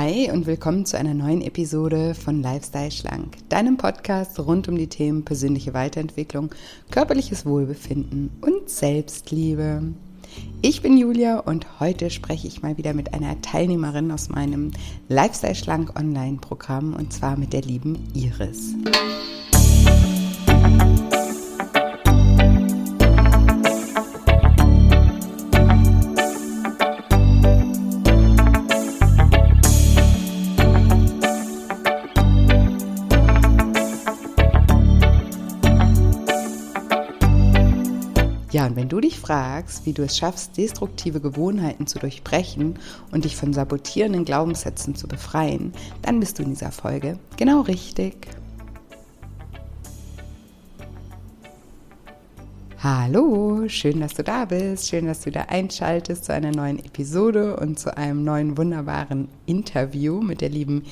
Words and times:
Hi 0.00 0.30
und 0.30 0.46
willkommen 0.46 0.86
zu 0.86 0.96
einer 0.96 1.12
neuen 1.12 1.42
Episode 1.42 2.14
von 2.14 2.40
Lifestyle 2.40 2.92
Schlank, 2.92 3.36
deinem 3.48 3.76
Podcast 3.76 4.38
rund 4.38 4.68
um 4.68 4.76
die 4.76 4.86
Themen 4.86 5.24
persönliche 5.24 5.74
Weiterentwicklung, 5.74 6.54
körperliches 6.92 7.44
Wohlbefinden 7.44 8.30
und 8.40 8.70
Selbstliebe. 8.70 9.82
Ich 10.62 10.82
bin 10.82 10.96
Julia 10.96 11.40
und 11.40 11.80
heute 11.80 12.10
spreche 12.10 12.46
ich 12.46 12.62
mal 12.62 12.76
wieder 12.76 12.94
mit 12.94 13.12
einer 13.12 13.42
Teilnehmerin 13.42 14.12
aus 14.12 14.28
meinem 14.28 14.70
Lifestyle 15.08 15.56
Schlank 15.56 15.98
Online-Programm 15.98 16.94
und 16.94 17.12
zwar 17.12 17.36
mit 17.36 17.52
der 17.52 17.62
lieben 17.62 17.98
Iris. 18.14 18.76
Wenn 38.88 38.96
du 38.96 39.00
dich 39.06 39.20
fragst, 39.20 39.84
wie 39.84 39.92
du 39.92 40.02
es 40.02 40.16
schaffst, 40.16 40.56
destruktive 40.56 41.20
Gewohnheiten 41.20 41.86
zu 41.86 41.98
durchbrechen 41.98 42.78
und 43.12 43.26
dich 43.26 43.36
von 43.36 43.52
sabotierenden 43.52 44.24
Glaubenssätzen 44.24 44.94
zu 44.94 45.06
befreien, 45.06 45.74
dann 46.00 46.20
bist 46.20 46.38
du 46.38 46.42
in 46.42 46.48
dieser 46.48 46.72
Folge 46.72 47.18
genau 47.36 47.60
richtig. 47.60 48.28
Hallo, 52.78 53.68
schön, 53.68 54.00
dass 54.00 54.14
du 54.14 54.24
da 54.24 54.46
bist, 54.46 54.88
schön, 54.88 55.04
dass 55.04 55.20
du 55.20 55.30
da 55.32 55.42
einschaltest 55.42 56.24
zu 56.24 56.32
einer 56.32 56.52
neuen 56.52 56.78
Episode 56.78 57.58
und 57.58 57.78
zu 57.78 57.94
einem 57.94 58.24
neuen 58.24 58.56
wunderbaren 58.56 59.28
Interview 59.44 60.22
mit 60.22 60.40
der 60.40 60.48
lieben 60.48 60.84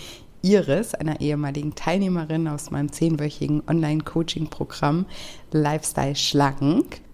Iris, 0.42 0.92
einer 0.92 1.22
ehemaligen 1.22 1.74
Teilnehmerin 1.74 2.46
aus 2.46 2.70
meinem 2.70 2.92
zehnwöchigen 2.92 3.62
Online-Coaching-Programm 3.66 5.06
Lifestyle 5.50 6.14
Schlank. 6.14 7.05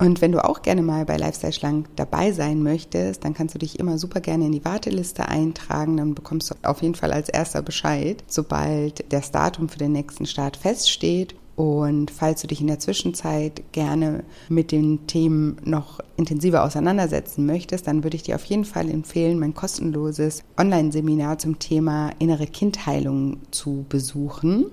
Und 0.00 0.22
wenn 0.22 0.32
du 0.32 0.42
auch 0.42 0.62
gerne 0.62 0.80
mal 0.80 1.04
bei 1.04 1.18
Lifestyle 1.18 1.52
Schlank 1.52 1.88
dabei 1.96 2.32
sein 2.32 2.62
möchtest, 2.62 3.22
dann 3.22 3.34
kannst 3.34 3.54
du 3.54 3.58
dich 3.58 3.78
immer 3.78 3.98
super 3.98 4.20
gerne 4.20 4.46
in 4.46 4.52
die 4.52 4.64
Warteliste 4.64 5.28
eintragen. 5.28 5.98
Dann 5.98 6.14
bekommst 6.14 6.50
du 6.50 6.54
auf 6.62 6.80
jeden 6.80 6.94
Fall 6.94 7.12
als 7.12 7.28
erster 7.28 7.60
Bescheid, 7.60 8.24
sobald 8.26 9.04
das 9.12 9.30
Datum 9.30 9.68
für 9.68 9.76
den 9.76 9.92
nächsten 9.92 10.24
Start 10.24 10.56
feststeht. 10.56 11.34
Und 11.54 12.10
falls 12.10 12.40
du 12.40 12.46
dich 12.46 12.62
in 12.62 12.68
der 12.68 12.78
Zwischenzeit 12.78 13.62
gerne 13.72 14.24
mit 14.48 14.72
den 14.72 15.06
Themen 15.06 15.58
noch 15.64 16.00
intensiver 16.16 16.64
auseinandersetzen 16.64 17.44
möchtest, 17.44 17.86
dann 17.86 18.02
würde 18.02 18.16
ich 18.16 18.22
dir 18.22 18.36
auf 18.36 18.44
jeden 18.46 18.64
Fall 18.64 18.88
empfehlen, 18.88 19.38
mein 19.38 19.52
kostenloses 19.52 20.44
Online-Seminar 20.56 21.36
zum 21.36 21.58
Thema 21.58 22.12
innere 22.18 22.46
Kindheilung 22.46 23.36
zu 23.50 23.84
besuchen. 23.90 24.70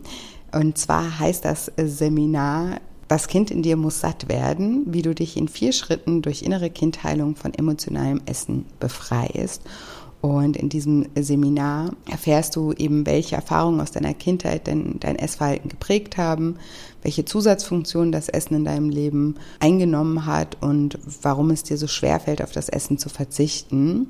Und 0.53 0.78
zwar 0.78 1.20
heißt 1.20 1.44
das 1.44 1.70
Seminar 1.75 2.80
das 3.08 3.28
Kind 3.28 3.52
in 3.52 3.62
dir 3.62 3.78
muss 3.78 4.02
satt 4.02 4.28
werden, 4.30 4.84
wie 4.88 5.02
du 5.02 5.16
dich 5.16 5.38
in 5.38 5.48
vier 5.48 5.72
Schritten 5.72 6.22
durch 6.22 6.42
innere 6.42 6.70
Kindheilung 6.70 7.36
von 7.36 7.54
emotionalem 7.54 8.22
Essen 8.26 8.66
befreist. 8.80 9.62
Und 10.20 10.58
in 10.58 10.68
diesem 10.68 11.06
Seminar 11.16 11.92
erfährst 12.10 12.56
du 12.56 12.74
eben, 12.74 13.06
welche 13.06 13.36
Erfahrungen 13.36 13.80
aus 13.80 13.92
deiner 13.92 14.16
Kindheit 14.16 14.66
denn 14.66 15.00
dein 15.00 15.16
Essverhalten 15.16 15.70
geprägt 15.70 16.18
haben, 16.18 16.56
welche 17.04 17.24
Zusatzfunktionen 17.24 18.12
das 18.12 18.28
Essen 18.28 18.56
in 18.56 18.66
deinem 18.66 18.90
Leben 18.90 19.36
eingenommen 19.60 20.26
hat 20.26 20.58
und 20.60 20.98
warum 21.22 21.52
es 21.52 21.64
dir 21.64 21.78
so 21.78 21.88
schwer 21.88 22.20
fällt, 22.20 22.42
auf 22.42 22.52
das 22.52 22.68
Essen 22.68 22.98
zu 22.98 23.10
verzichten 23.10 24.08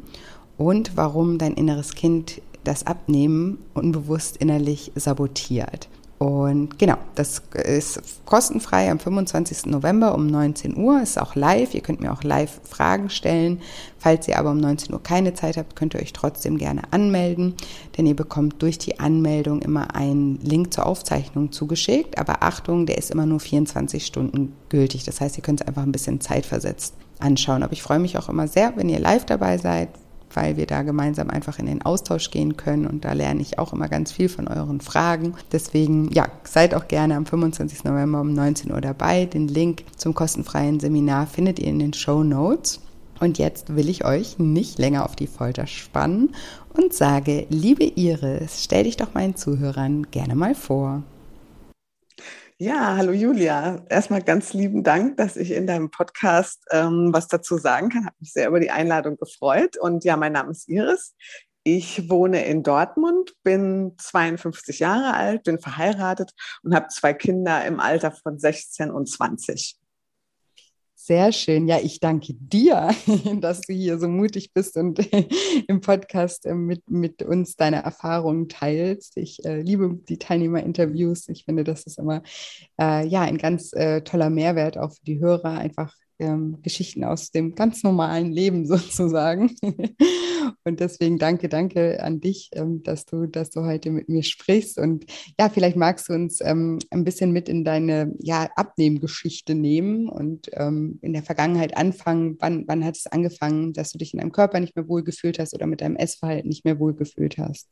und 0.57 0.95
warum 0.95 1.37
dein 1.37 1.53
inneres 1.53 1.93
Kind 1.93 2.41
das 2.63 2.87
Abnehmen 2.87 3.59
unbewusst 3.73 4.37
innerlich 4.37 4.91
sabotiert. 4.95 5.89
Und 6.19 6.79
genau, 6.79 6.97
das 7.13 7.43
ist 7.53 8.01
kostenfrei 8.25 8.89
am 8.89 8.97
25. 8.97 9.67
November 9.67 10.15
um 10.15 10.25
19 10.25 10.75
Uhr, 10.75 10.99
ist 10.99 11.21
auch 11.21 11.35
live. 11.35 11.75
Ihr 11.75 11.81
könnt 11.81 12.01
mir 12.01 12.11
auch 12.11 12.23
live 12.23 12.59
Fragen 12.63 13.11
stellen. 13.11 13.61
Falls 13.99 14.27
ihr 14.27 14.39
aber 14.39 14.49
um 14.49 14.57
19 14.57 14.93
Uhr 14.93 15.03
keine 15.03 15.35
Zeit 15.35 15.57
habt, 15.57 15.75
könnt 15.75 15.93
ihr 15.93 16.01
euch 16.01 16.13
trotzdem 16.13 16.57
gerne 16.57 16.81
anmelden, 16.89 17.53
denn 17.97 18.07
ihr 18.07 18.15
bekommt 18.15 18.63
durch 18.63 18.79
die 18.79 18.99
Anmeldung 18.99 19.61
immer 19.61 19.93
einen 19.95 20.39
Link 20.41 20.73
zur 20.73 20.87
Aufzeichnung 20.87 21.51
zugeschickt. 21.51 22.17
Aber 22.17 22.41
Achtung, 22.41 22.87
der 22.87 22.97
ist 22.97 23.11
immer 23.11 23.27
nur 23.27 23.39
24 23.39 24.03
Stunden 24.03 24.53
gültig. 24.69 25.03
Das 25.03 25.21
heißt, 25.21 25.37
ihr 25.37 25.43
könnt 25.43 25.61
es 25.61 25.67
einfach 25.67 25.83
ein 25.83 25.91
bisschen 25.91 26.19
zeitversetzt 26.19 26.95
anschauen. 27.19 27.61
Aber 27.61 27.73
ich 27.73 27.83
freue 27.83 27.99
mich 27.99 28.17
auch 28.17 28.27
immer 28.27 28.47
sehr, 28.47 28.73
wenn 28.75 28.89
ihr 28.89 28.99
live 28.99 29.25
dabei 29.25 29.59
seid, 29.59 29.89
weil 30.37 30.55
wir 30.55 30.67
da 30.67 30.83
gemeinsam 30.83 31.31
einfach 31.31 31.57
in 31.57 31.65
den 31.65 31.81
Austausch 31.81 32.29
gehen 32.29 32.57
können 32.57 32.85
und 32.85 33.05
da 33.05 33.13
lerne 33.13 33.41
ich 33.41 33.57
auch 33.57 33.73
immer 33.73 33.89
ganz 33.89 34.11
viel 34.11 34.29
von 34.29 34.47
euren 34.47 34.81
Fragen. 34.81 35.33
Deswegen, 35.51 36.11
ja, 36.13 36.27
seid 36.43 36.75
auch 36.75 36.87
gerne 36.87 37.15
am 37.15 37.25
25. 37.25 37.83
November 37.85 38.21
um 38.21 38.33
19 38.33 38.71
Uhr 38.71 38.79
dabei. 38.79 39.25
Den 39.25 39.47
Link 39.47 39.83
zum 39.95 40.13
kostenfreien 40.13 40.79
Seminar 40.79 41.25
findet 41.25 41.57
ihr 41.57 41.69
in 41.69 41.79
den 41.79 41.93
Show 41.93 42.21
Notes. 42.21 42.81
Und 43.19 43.39
jetzt 43.39 43.75
will 43.75 43.89
ich 43.89 44.05
euch 44.05 44.37
nicht 44.37 44.77
länger 44.77 45.05
auf 45.05 45.15
die 45.15 45.25
Folter 45.25 45.65
spannen 45.65 46.35
und 46.75 46.93
sage, 46.93 47.47
liebe 47.49 47.85
Iris, 47.85 48.63
stell 48.63 48.83
dich 48.83 48.95
doch 48.95 49.15
meinen 49.15 49.35
Zuhörern 49.35 50.05
gerne 50.11 50.35
mal 50.35 50.53
vor. 50.53 51.01
Ja, 52.59 52.97
hallo 52.97 53.11
Julia. 53.11 53.85
Erstmal 53.87 54.23
ganz 54.23 54.53
lieben 54.53 54.83
Dank, 54.83 55.17
dass 55.17 55.37
ich 55.37 55.51
in 55.51 55.67
deinem 55.67 55.91
Podcast 55.91 56.65
ähm, 56.71 57.09
was 57.13 57.27
dazu 57.27 57.59
sagen 57.59 57.89
kann. 57.89 58.05
Habe 58.05 58.15
mich 58.19 58.33
sehr 58.33 58.47
über 58.47 58.59
die 58.59 58.71
Einladung 58.71 59.15
gefreut. 59.15 59.77
Und 59.77 60.03
ja, 60.03 60.17
mein 60.17 60.31
Name 60.33 60.51
ist 60.51 60.67
Iris. 60.67 61.15
Ich 61.61 62.09
wohne 62.09 62.45
in 62.45 62.63
Dortmund, 62.63 63.35
bin 63.43 63.93
52 63.99 64.79
Jahre 64.79 65.13
alt, 65.13 65.43
bin 65.43 65.59
verheiratet 65.59 66.31
und 66.63 66.73
habe 66.73 66.87
zwei 66.87 67.13
Kinder 67.13 67.63
im 67.63 67.79
Alter 67.79 68.11
von 68.11 68.39
16 68.39 68.89
und 68.89 69.07
20. 69.07 69.77
Sehr 71.07 71.31
schön. 71.31 71.69
Ja, 71.69 71.79
ich 71.79 72.01
danke 72.01 72.33
dir, 72.33 72.89
dass 73.39 73.61
du 73.61 73.71
hier 73.71 73.97
so 73.97 74.09
mutig 74.09 74.51
bist 74.53 74.75
und 74.75 74.99
im 75.69 75.79
Podcast 75.79 76.45
äh, 76.45 76.53
mit, 76.53 76.89
mit 76.89 77.23
uns 77.23 77.55
deine 77.55 77.81
Erfahrungen 77.81 78.49
teilst. 78.49 79.15
Ich 79.15 79.45
äh, 79.45 79.61
liebe 79.61 79.97
die 80.09 80.17
Teilnehmerinterviews. 80.17 81.29
Ich 81.29 81.45
finde, 81.45 81.63
das 81.63 81.83
ist 81.83 81.97
immer 81.97 82.23
äh, 82.77 83.07
ja, 83.07 83.21
ein 83.21 83.37
ganz 83.37 83.71
äh, 83.71 84.01
toller 84.01 84.29
Mehrwert 84.29 84.77
auch 84.77 84.91
für 84.91 85.05
die 85.05 85.21
Hörer, 85.21 85.51
einfach 85.51 85.95
ähm, 86.19 86.59
Geschichten 86.61 87.03
aus 87.03 87.31
dem 87.31 87.55
ganz 87.55 87.83
normalen 87.83 88.31
Leben 88.31 88.65
sozusagen. 88.67 89.55
und 90.63 90.79
deswegen 90.79 91.17
danke, 91.17 91.49
danke 91.49 92.01
an 92.03 92.19
dich, 92.19 92.49
ähm, 92.53 92.83
dass 92.83 93.05
du, 93.05 93.27
dass 93.27 93.49
du 93.49 93.65
heute 93.65 93.91
mit 93.91 94.09
mir 94.09 94.23
sprichst. 94.23 94.77
Und 94.77 95.05
ja, 95.39 95.49
vielleicht 95.49 95.77
magst 95.77 96.09
du 96.09 96.13
uns 96.13 96.41
ähm, 96.41 96.79
ein 96.89 97.03
bisschen 97.03 97.31
mit 97.31 97.49
in 97.49 97.63
deine 97.63 98.13
ja, 98.19 98.49
Abnehmgeschichte 98.55 99.55
nehmen 99.55 100.09
und 100.09 100.49
ähm, 100.53 100.99
in 101.01 101.13
der 101.13 101.23
Vergangenheit 101.23 101.77
anfangen. 101.77 102.37
Wann, 102.39 102.65
wann 102.67 102.83
hat 102.83 102.97
es 102.97 103.07
angefangen, 103.07 103.73
dass 103.73 103.91
du 103.91 103.97
dich 103.97 104.13
in 104.13 104.19
deinem 104.19 104.31
Körper 104.31 104.59
nicht 104.59 104.75
mehr 104.75 104.87
wohlgefühlt 104.87 105.39
hast 105.39 105.53
oder 105.53 105.67
mit 105.67 105.81
deinem 105.81 105.95
Essverhalten 105.95 106.49
nicht 106.49 106.65
mehr 106.65 106.79
wohlgefühlt 106.79 107.37
hast? 107.37 107.67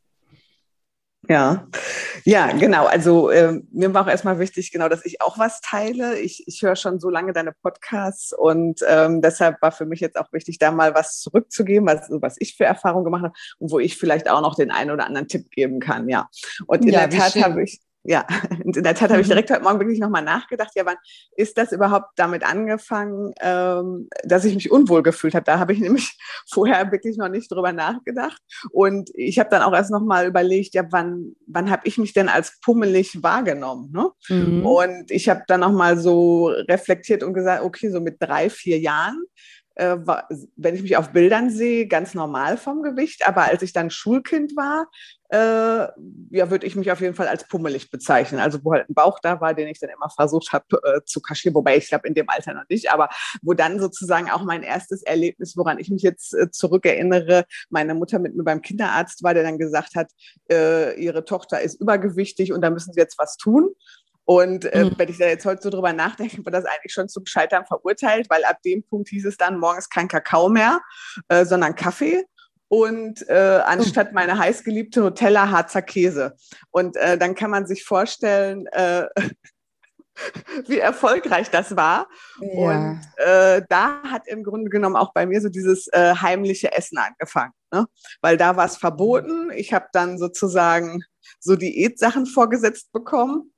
Ja, 1.28 1.66
ja, 2.24 2.52
genau. 2.52 2.86
Also 2.86 3.30
äh, 3.30 3.60
mir 3.72 3.92
war 3.94 4.04
auch 4.04 4.10
erstmal 4.10 4.38
wichtig, 4.38 4.70
genau, 4.70 4.88
dass 4.88 5.04
ich 5.04 5.20
auch 5.20 5.38
was 5.38 5.60
teile. 5.60 6.18
Ich, 6.18 6.46
ich 6.46 6.62
höre 6.62 6.76
schon 6.76 7.00
so 7.00 7.10
lange 7.10 7.32
deine 7.32 7.52
Podcasts 7.52 8.32
und 8.32 8.80
ähm, 8.88 9.22
deshalb 9.22 9.60
war 9.60 9.72
für 9.72 9.86
mich 9.86 10.00
jetzt 10.00 10.16
auch 10.16 10.32
wichtig, 10.32 10.58
da 10.58 10.70
mal 10.70 10.94
was 10.94 11.20
zurückzugeben, 11.20 11.88
was, 11.88 12.08
was 12.10 12.36
ich 12.38 12.56
für 12.56 12.64
Erfahrungen 12.64 13.04
gemacht 13.04 13.24
habe 13.24 13.34
und 13.58 13.70
wo 13.70 13.78
ich 13.78 13.96
vielleicht 13.96 14.28
auch 14.30 14.40
noch 14.40 14.54
den 14.54 14.70
einen 14.70 14.90
oder 14.90 15.06
anderen 15.06 15.28
Tipp 15.28 15.50
geben 15.50 15.80
kann. 15.80 16.08
Ja. 16.08 16.28
Und 16.66 16.84
in 16.84 16.92
ja, 16.92 17.06
der 17.06 17.18
Tat 17.18 17.34
habe 17.36 17.62
ich 17.62 17.80
ja, 18.06 18.26
in 18.64 18.72
der 18.72 18.94
Tat 18.94 19.10
habe 19.10 19.20
ich 19.20 19.26
mhm. 19.26 19.32
direkt 19.32 19.50
heute 19.50 19.62
Morgen 19.62 19.80
wirklich 19.80 19.98
nochmal 19.98 20.22
nachgedacht, 20.22 20.70
ja, 20.74 20.86
wann 20.86 20.96
ist 21.36 21.58
das 21.58 21.72
überhaupt 21.72 22.10
damit 22.16 22.44
angefangen, 22.44 23.32
ähm, 23.40 24.08
dass 24.24 24.44
ich 24.44 24.54
mich 24.54 24.70
unwohl 24.70 25.02
gefühlt 25.02 25.34
habe? 25.34 25.44
Da 25.44 25.58
habe 25.58 25.72
ich 25.72 25.80
nämlich 25.86 26.16
vorher 26.48 26.90
wirklich 26.92 27.16
noch 27.16 27.28
nicht 27.28 27.50
drüber 27.50 27.72
nachgedacht. 27.72 28.40
Und 28.70 29.10
ich 29.14 29.38
habe 29.38 29.50
dann 29.50 29.62
auch 29.62 29.74
erst 29.74 29.90
nochmal 29.90 30.26
überlegt, 30.26 30.74
ja, 30.74 30.84
wann, 30.90 31.34
wann 31.46 31.70
habe 31.70 31.82
ich 31.84 31.98
mich 31.98 32.12
denn 32.12 32.28
als 32.28 32.58
pummelig 32.60 33.22
wahrgenommen? 33.22 33.90
Ne? 33.92 34.10
Mhm. 34.28 34.64
Und 34.66 35.10
ich 35.10 35.28
habe 35.28 35.42
dann 35.48 35.60
nochmal 35.60 35.98
so 35.98 36.48
reflektiert 36.48 37.22
und 37.22 37.34
gesagt, 37.34 37.62
okay, 37.62 37.90
so 37.90 38.00
mit 38.00 38.16
drei, 38.20 38.50
vier 38.50 38.78
Jahren 38.78 39.22
äh, 39.76 39.96
wenn 40.56 40.74
ich 40.74 40.82
mich 40.82 40.96
auf 40.96 41.12
Bildern 41.12 41.50
sehe, 41.50 41.86
ganz 41.86 42.14
normal 42.14 42.56
vom 42.56 42.82
Gewicht. 42.82 43.26
Aber 43.28 43.44
als 43.44 43.62
ich 43.62 43.72
dann 43.72 43.90
Schulkind 43.90 44.56
war, 44.56 44.88
äh, 45.28 45.88
ja, 46.30 46.50
würde 46.50 46.66
ich 46.66 46.76
mich 46.76 46.90
auf 46.92 47.00
jeden 47.00 47.14
Fall 47.14 47.28
als 47.28 47.46
pummelig 47.46 47.90
bezeichnen. 47.90 48.40
Also 48.40 48.64
wo 48.64 48.72
halt 48.72 48.88
ein 48.88 48.94
Bauch 48.94 49.18
da 49.20 49.40
war, 49.40 49.54
den 49.54 49.68
ich 49.68 49.78
dann 49.78 49.90
immer 49.90 50.08
versucht 50.08 50.52
habe 50.52 50.64
äh, 50.82 51.00
zu 51.04 51.20
kaschieren, 51.20 51.54
wobei 51.54 51.76
ich 51.76 51.88
glaube 51.88 52.06
in 52.08 52.14
dem 52.14 52.28
Alter 52.28 52.54
noch 52.54 52.68
nicht, 52.68 52.90
aber 52.90 53.08
wo 53.42 53.52
dann 53.52 53.78
sozusagen 53.80 54.30
auch 54.30 54.44
mein 54.44 54.62
erstes 54.62 55.02
Erlebnis, 55.02 55.56
woran 55.56 55.78
ich 55.78 55.90
mich 55.90 56.02
jetzt 56.02 56.34
äh, 56.34 56.50
zurückerinnere, 56.50 57.44
meine 57.68 57.94
Mutter 57.94 58.18
mit 58.18 58.36
mir 58.36 58.44
beim 58.44 58.62
Kinderarzt 58.62 59.22
war, 59.22 59.34
der 59.34 59.42
dann 59.42 59.58
gesagt 59.58 59.94
hat, 59.94 60.10
äh, 60.50 60.98
ihre 61.00 61.24
Tochter 61.24 61.60
ist 61.60 61.80
übergewichtig 61.80 62.52
und 62.52 62.62
da 62.62 62.70
müssen 62.70 62.92
sie 62.92 63.00
jetzt 63.00 63.18
was 63.18 63.36
tun. 63.36 63.74
Und 64.26 64.64
äh, 64.72 64.84
mhm. 64.84 64.94
wenn 64.98 65.08
ich 65.08 65.18
da 65.18 65.26
jetzt 65.26 65.46
heute 65.46 65.62
so 65.62 65.70
drüber 65.70 65.92
nachdenke, 65.92 66.44
wird 66.44 66.54
das 66.54 66.64
eigentlich 66.64 66.92
schon 66.92 67.08
zum 67.08 67.24
Scheitern 67.26 67.64
verurteilt, 67.64 68.28
weil 68.28 68.44
ab 68.44 68.60
dem 68.62 68.82
Punkt 68.82 69.08
hieß 69.08 69.24
es 69.24 69.36
dann 69.36 69.58
morgens 69.58 69.88
kein 69.88 70.08
Kakao 70.08 70.48
mehr, 70.48 70.80
äh, 71.28 71.44
sondern 71.44 71.76
Kaffee. 71.76 72.24
und 72.68 73.26
äh, 73.28 73.60
anstatt 73.64 74.12
meine 74.12 74.36
heißgeliebte 74.36 74.98
Nutella 74.98 75.48
Harzer 75.52 75.82
Käse. 75.82 76.34
Und 76.72 76.96
äh, 76.96 77.16
dann 77.16 77.36
kann 77.36 77.52
man 77.52 77.68
sich 77.68 77.84
vorstellen, 77.84 78.66
äh, 78.72 79.06
wie 80.66 80.80
erfolgreich 80.80 81.50
das 81.50 81.76
war. 81.76 82.08
Ja. 82.40 82.48
Und 82.48 83.00
äh, 83.18 83.62
da 83.68 84.02
hat 84.02 84.26
im 84.26 84.42
Grunde 84.42 84.70
genommen 84.70 84.96
auch 84.96 85.12
bei 85.12 85.24
mir 85.24 85.40
so 85.40 85.48
dieses 85.48 85.86
äh, 85.92 86.16
heimliche 86.16 86.72
Essen 86.72 86.98
angefangen, 86.98 87.52
ne? 87.72 87.86
weil 88.22 88.36
da 88.36 88.56
war 88.56 88.66
es 88.66 88.76
verboten. 88.76 89.52
Ich 89.54 89.72
habe 89.72 89.86
dann 89.92 90.18
sozusagen 90.18 91.04
so 91.38 91.54
Diätsachen 91.54 92.26
vorgesetzt 92.26 92.90
bekommen 92.90 93.52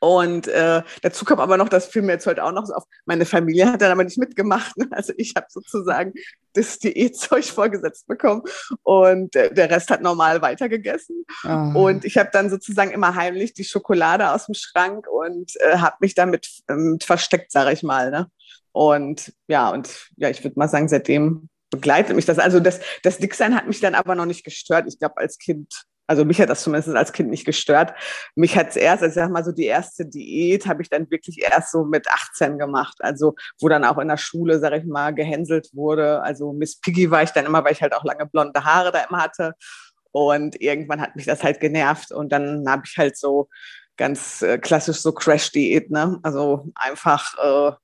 und 0.00 0.48
äh, 0.48 0.82
dazu 1.02 1.24
kam 1.24 1.40
aber 1.40 1.56
noch, 1.56 1.68
das 1.68 1.86
fiel 1.86 2.02
mir 2.02 2.12
jetzt 2.12 2.26
heute 2.26 2.44
auch 2.44 2.52
noch 2.52 2.66
so 2.66 2.74
auf, 2.74 2.84
meine 3.06 3.24
Familie 3.24 3.72
hat 3.72 3.80
dann 3.80 3.92
aber 3.92 4.04
nicht 4.04 4.18
mitgemacht. 4.18 4.76
Ne? 4.76 4.88
Also 4.90 5.12
ich 5.16 5.34
habe 5.36 5.46
sozusagen 5.48 6.12
das 6.52 6.78
Diätzeug 6.78 7.44
vorgesetzt 7.44 8.06
bekommen 8.06 8.42
und 8.82 9.34
äh, 9.36 9.52
der 9.52 9.70
Rest 9.70 9.90
hat 9.90 10.02
normal 10.02 10.42
weitergegessen. 10.42 11.24
Oh. 11.44 11.86
Und 11.86 12.04
ich 12.04 12.18
habe 12.18 12.30
dann 12.32 12.50
sozusagen 12.50 12.90
immer 12.90 13.14
heimlich 13.14 13.54
die 13.54 13.64
Schokolade 13.64 14.30
aus 14.30 14.46
dem 14.46 14.54
Schrank 14.54 15.06
und 15.08 15.52
äh, 15.60 15.78
habe 15.78 15.96
mich 16.00 16.14
damit 16.14 16.48
ähm, 16.68 16.98
versteckt, 17.02 17.52
sage 17.52 17.72
ich 17.72 17.82
mal. 17.82 18.10
Ne? 18.10 18.30
Und 18.72 19.32
ja, 19.48 19.70
und 19.70 20.10
ja, 20.16 20.28
ich 20.28 20.44
würde 20.44 20.58
mal 20.58 20.68
sagen, 20.68 20.88
seitdem 20.88 21.48
begleitet 21.70 22.14
mich 22.14 22.26
das. 22.26 22.38
Also 22.38 22.60
das, 22.60 22.80
das 23.02 23.18
Dicksein 23.18 23.54
hat 23.54 23.66
mich 23.66 23.80
dann 23.80 23.94
aber 23.94 24.14
noch 24.14 24.26
nicht 24.26 24.44
gestört. 24.44 24.86
Ich 24.86 24.98
glaube, 24.98 25.16
als 25.16 25.38
Kind 25.38 25.86
also 26.06 26.24
mich 26.24 26.40
hat 26.40 26.50
das 26.50 26.62
zumindest 26.62 26.94
als 26.94 27.12
Kind 27.12 27.30
nicht 27.30 27.44
gestört. 27.44 27.94
Mich 28.34 28.56
hat 28.56 28.70
es 28.70 28.76
erst, 28.76 29.02
also 29.02 29.10
ich 29.10 29.14
sag 29.14 29.30
mal 29.30 29.44
so, 29.44 29.52
die 29.52 29.64
erste 29.64 30.06
Diät 30.06 30.66
habe 30.66 30.82
ich 30.82 30.88
dann 30.88 31.10
wirklich 31.10 31.42
erst 31.42 31.72
so 31.72 31.84
mit 31.84 32.06
18 32.08 32.58
gemacht. 32.58 32.96
Also 33.00 33.34
wo 33.60 33.68
dann 33.68 33.84
auch 33.84 33.98
in 33.98 34.08
der 34.08 34.16
Schule, 34.16 34.58
sag 34.58 34.72
ich 34.74 34.84
mal, 34.84 35.14
gehänselt 35.14 35.70
wurde. 35.72 36.22
Also 36.22 36.52
Miss 36.52 36.80
Piggy 36.80 37.10
war 37.10 37.22
ich 37.22 37.30
dann 37.30 37.46
immer, 37.46 37.64
weil 37.64 37.72
ich 37.72 37.82
halt 37.82 37.94
auch 37.94 38.04
lange 38.04 38.26
blonde 38.26 38.64
Haare 38.64 38.92
da 38.92 39.00
immer 39.00 39.22
hatte. 39.22 39.54
Und 40.12 40.60
irgendwann 40.60 41.00
hat 41.00 41.16
mich 41.16 41.26
das 41.26 41.42
halt 41.42 41.60
genervt. 41.60 42.12
Und 42.12 42.30
dann 42.30 42.64
habe 42.68 42.82
ich 42.86 42.96
halt 42.96 43.16
so 43.16 43.48
ganz 43.96 44.42
äh, 44.42 44.58
klassisch 44.58 44.98
so 44.98 45.12
Crash-Diät, 45.12 45.90
ne? 45.90 46.20
Also 46.22 46.70
einfach 46.74 47.34
äh, 47.38 47.76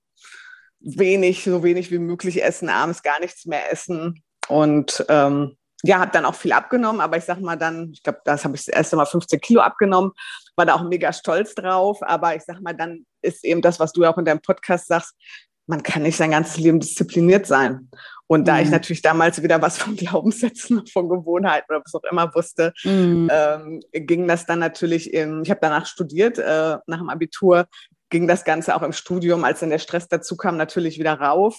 wenig, 0.80 1.44
so 1.44 1.62
wenig 1.62 1.90
wie 1.90 1.98
möglich 1.98 2.42
essen, 2.42 2.68
abends 2.68 3.02
gar 3.02 3.20
nichts 3.20 3.46
mehr 3.46 3.72
essen. 3.72 4.22
Und 4.48 5.04
ähm, 5.08 5.56
ja, 5.82 5.98
habe 5.98 6.12
dann 6.12 6.24
auch 6.24 6.34
viel 6.34 6.52
abgenommen, 6.52 7.00
aber 7.00 7.16
ich 7.16 7.24
sag 7.24 7.40
mal 7.40 7.56
dann, 7.56 7.90
ich 7.92 8.02
glaube, 8.02 8.20
das 8.24 8.44
habe 8.44 8.54
ich 8.54 8.64
das 8.64 8.74
erste 8.74 8.96
Mal 8.96 9.06
15 9.06 9.40
Kilo 9.40 9.60
abgenommen, 9.60 10.12
war 10.56 10.66
da 10.66 10.74
auch 10.74 10.84
mega 10.84 11.12
stolz 11.12 11.54
drauf, 11.54 11.98
aber 12.02 12.36
ich 12.36 12.42
sag 12.42 12.60
mal, 12.60 12.74
dann 12.74 13.04
ist 13.20 13.44
eben 13.44 13.62
das, 13.62 13.80
was 13.80 13.92
du 13.92 14.04
auch 14.04 14.18
in 14.18 14.24
deinem 14.24 14.40
Podcast 14.40 14.86
sagst, 14.86 15.14
man 15.66 15.82
kann 15.82 16.02
nicht 16.02 16.16
sein 16.16 16.32
ganzes 16.32 16.58
Leben 16.58 16.80
diszipliniert 16.80 17.46
sein. 17.46 17.88
Und 18.26 18.48
da 18.48 18.54
mhm. 18.54 18.62
ich 18.62 18.70
natürlich 18.70 19.02
damals 19.02 19.42
wieder 19.42 19.60
was 19.60 19.78
von 19.78 19.96
Glaubenssätzen, 19.96 20.86
von 20.86 21.08
Gewohnheiten 21.08 21.66
oder 21.68 21.82
was 21.84 21.94
auch 21.94 22.10
immer 22.10 22.34
wusste, 22.34 22.72
mhm. 22.84 23.28
ähm, 23.32 23.80
ging 23.92 24.26
das 24.26 24.46
dann 24.46 24.58
natürlich 24.58 25.12
in, 25.12 25.42
ich 25.42 25.50
habe 25.50 25.60
danach 25.60 25.86
studiert, 25.86 26.38
äh, 26.38 26.78
nach 26.86 26.98
dem 26.98 27.10
Abitur, 27.10 27.66
ging 28.10 28.28
das 28.28 28.44
Ganze 28.44 28.76
auch 28.76 28.82
im 28.82 28.92
Studium, 28.92 29.44
als 29.44 29.60
dann 29.60 29.70
der 29.70 29.78
Stress 29.78 30.08
dazu 30.08 30.36
kam, 30.36 30.56
natürlich 30.56 30.98
wieder 30.98 31.14
rauf. 31.14 31.58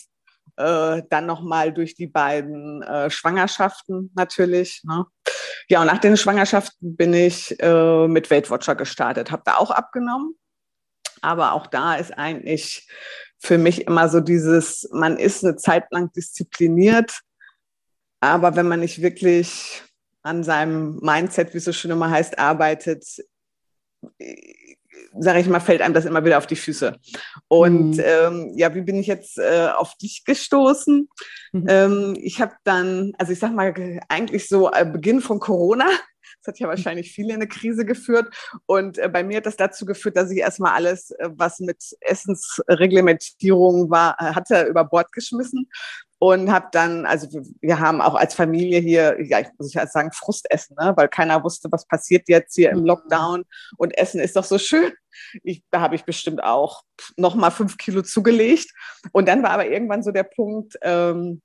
Äh, 0.56 1.02
dann 1.10 1.26
nochmal 1.26 1.74
durch 1.74 1.96
die 1.96 2.06
beiden 2.06 2.84
äh, 2.84 3.10
Schwangerschaften 3.10 4.12
natürlich. 4.16 4.84
Ne? 4.84 5.06
Ja, 5.68 5.82
und 5.82 5.88
nach 5.88 5.98
den 5.98 6.16
Schwangerschaften 6.16 6.96
bin 6.96 7.14
ich 7.14 7.60
äh, 7.60 8.08
mit 8.08 8.30
Weight 8.30 8.52
Watcher 8.52 8.76
gestartet, 8.76 9.32
habe 9.32 9.42
da 9.46 9.58
auch 9.58 9.72
abgenommen. 9.72 10.36
Aber 11.22 11.54
auch 11.54 11.66
da 11.66 11.96
ist 11.96 12.12
eigentlich 12.12 12.88
für 13.40 13.58
mich 13.58 13.88
immer 13.88 14.10
so 14.10 14.20
dieses, 14.20 14.88
man 14.92 15.18
ist 15.18 15.44
eine 15.44 15.56
Zeit 15.56 15.86
lang 15.90 16.12
diszipliniert, 16.14 17.22
aber 18.20 18.56
wenn 18.56 18.68
man 18.68 18.82
nicht 18.82 19.02
wirklich 19.02 19.82
an 20.22 20.44
seinem 20.44 21.00
Mindset, 21.02 21.54
wie 21.54 21.58
es 21.58 21.66
so 21.66 21.74
schön 21.74 21.92
immer 21.92 22.10
heißt, 22.12 22.38
arbeitet, 22.38 23.06
sage 25.18 25.40
ich 25.40 25.48
mal, 25.48 25.60
fällt 25.60 25.82
einem 25.82 25.94
das 25.94 26.06
immer 26.06 26.26
wieder 26.26 26.38
auf 26.38 26.48
die 26.48 26.56
Füße. 26.56 26.98
Und 27.48 27.98
mhm. 27.98 28.04
ähm, 28.04 28.52
ja, 28.56 28.74
wie 28.76 28.82
bin 28.82 28.96
ich 28.96 29.08
jetzt 29.08 29.38
äh, 29.38 29.70
auf 29.76 29.96
dich 29.96 30.24
gestoßen? 30.26 31.10
Mhm. 31.52 31.66
Ähm, 31.68 32.18
ich 32.22 32.42
habe 32.42 32.54
dann, 32.64 33.14
also 33.18 33.32
ich 33.32 33.40
sag 33.40 33.54
mal, 33.54 33.74
eigentlich 34.10 34.48
so 34.48 34.72
äh, 34.72 34.86
Beginn 34.86 35.22
von 35.22 35.40
Corona, 35.40 35.86
das 36.44 36.54
hat 36.54 36.60
ja 36.60 36.68
wahrscheinlich 36.68 37.12
viele 37.12 37.30
in 37.30 37.36
eine 37.36 37.48
Krise 37.48 37.86
geführt. 37.86 38.34
Und 38.66 38.98
äh, 38.98 39.10
bei 39.10 39.24
mir 39.24 39.38
hat 39.38 39.46
das 39.46 39.58
dazu 39.58 39.86
geführt, 39.86 40.18
dass 40.18 40.32
ich 40.32 40.40
erstmal 40.40 40.74
alles, 40.74 41.12
äh, 41.12 41.30
was 41.32 41.60
mit 41.60 41.84
Essensreglementierung 42.02 43.90
war, 43.90 44.18
äh, 44.20 44.34
hatte, 44.34 44.64
über 44.64 44.84
Bord 44.84 45.12
geschmissen 45.12 45.70
und 46.24 46.50
habe 46.54 46.70
dann, 46.72 47.06
also 47.06 47.28
wir 47.60 47.82
haben 47.82 48.00
auch 48.00 48.16
als 48.16 48.34
Familie 48.34 48.80
hier, 48.80 49.18
ja, 49.22 49.42
ich 49.42 49.48
muss 49.58 49.74
ja 49.74 49.86
sagen, 49.86 50.14
Frustessen, 50.14 50.78
ne? 50.80 50.94
weil 50.96 51.10
keiner 51.10 51.44
wusste, 51.44 51.70
was 51.70 51.86
passiert 51.86 52.30
jetzt 52.30 52.56
hier 52.56 52.70
im 52.70 52.80
mhm. 52.80 52.86
Lockdown 52.86 53.44
und 53.76 53.98
Essen 53.98 54.22
ist 54.22 54.38
doch 54.38 54.46
so 54.46 54.58
schön. 54.58 54.94
Ich, 55.44 55.64
da 55.70 55.82
habe 55.82 55.96
ich 55.96 56.06
bestimmt 56.06 56.42
auch 56.42 56.84
noch 57.18 57.36
mal 57.36 57.52
fünf 57.52 57.78
Kilo 57.78 58.04
zugelegt 58.04 58.72
und 59.12 59.28
dann 59.28 59.44
war 59.44 59.50
aber 59.50 59.68
irgendwann 59.68 60.02
so 60.02 60.12
der 60.12 60.24
Punkt, 60.24 60.78
ähm, 60.82 61.42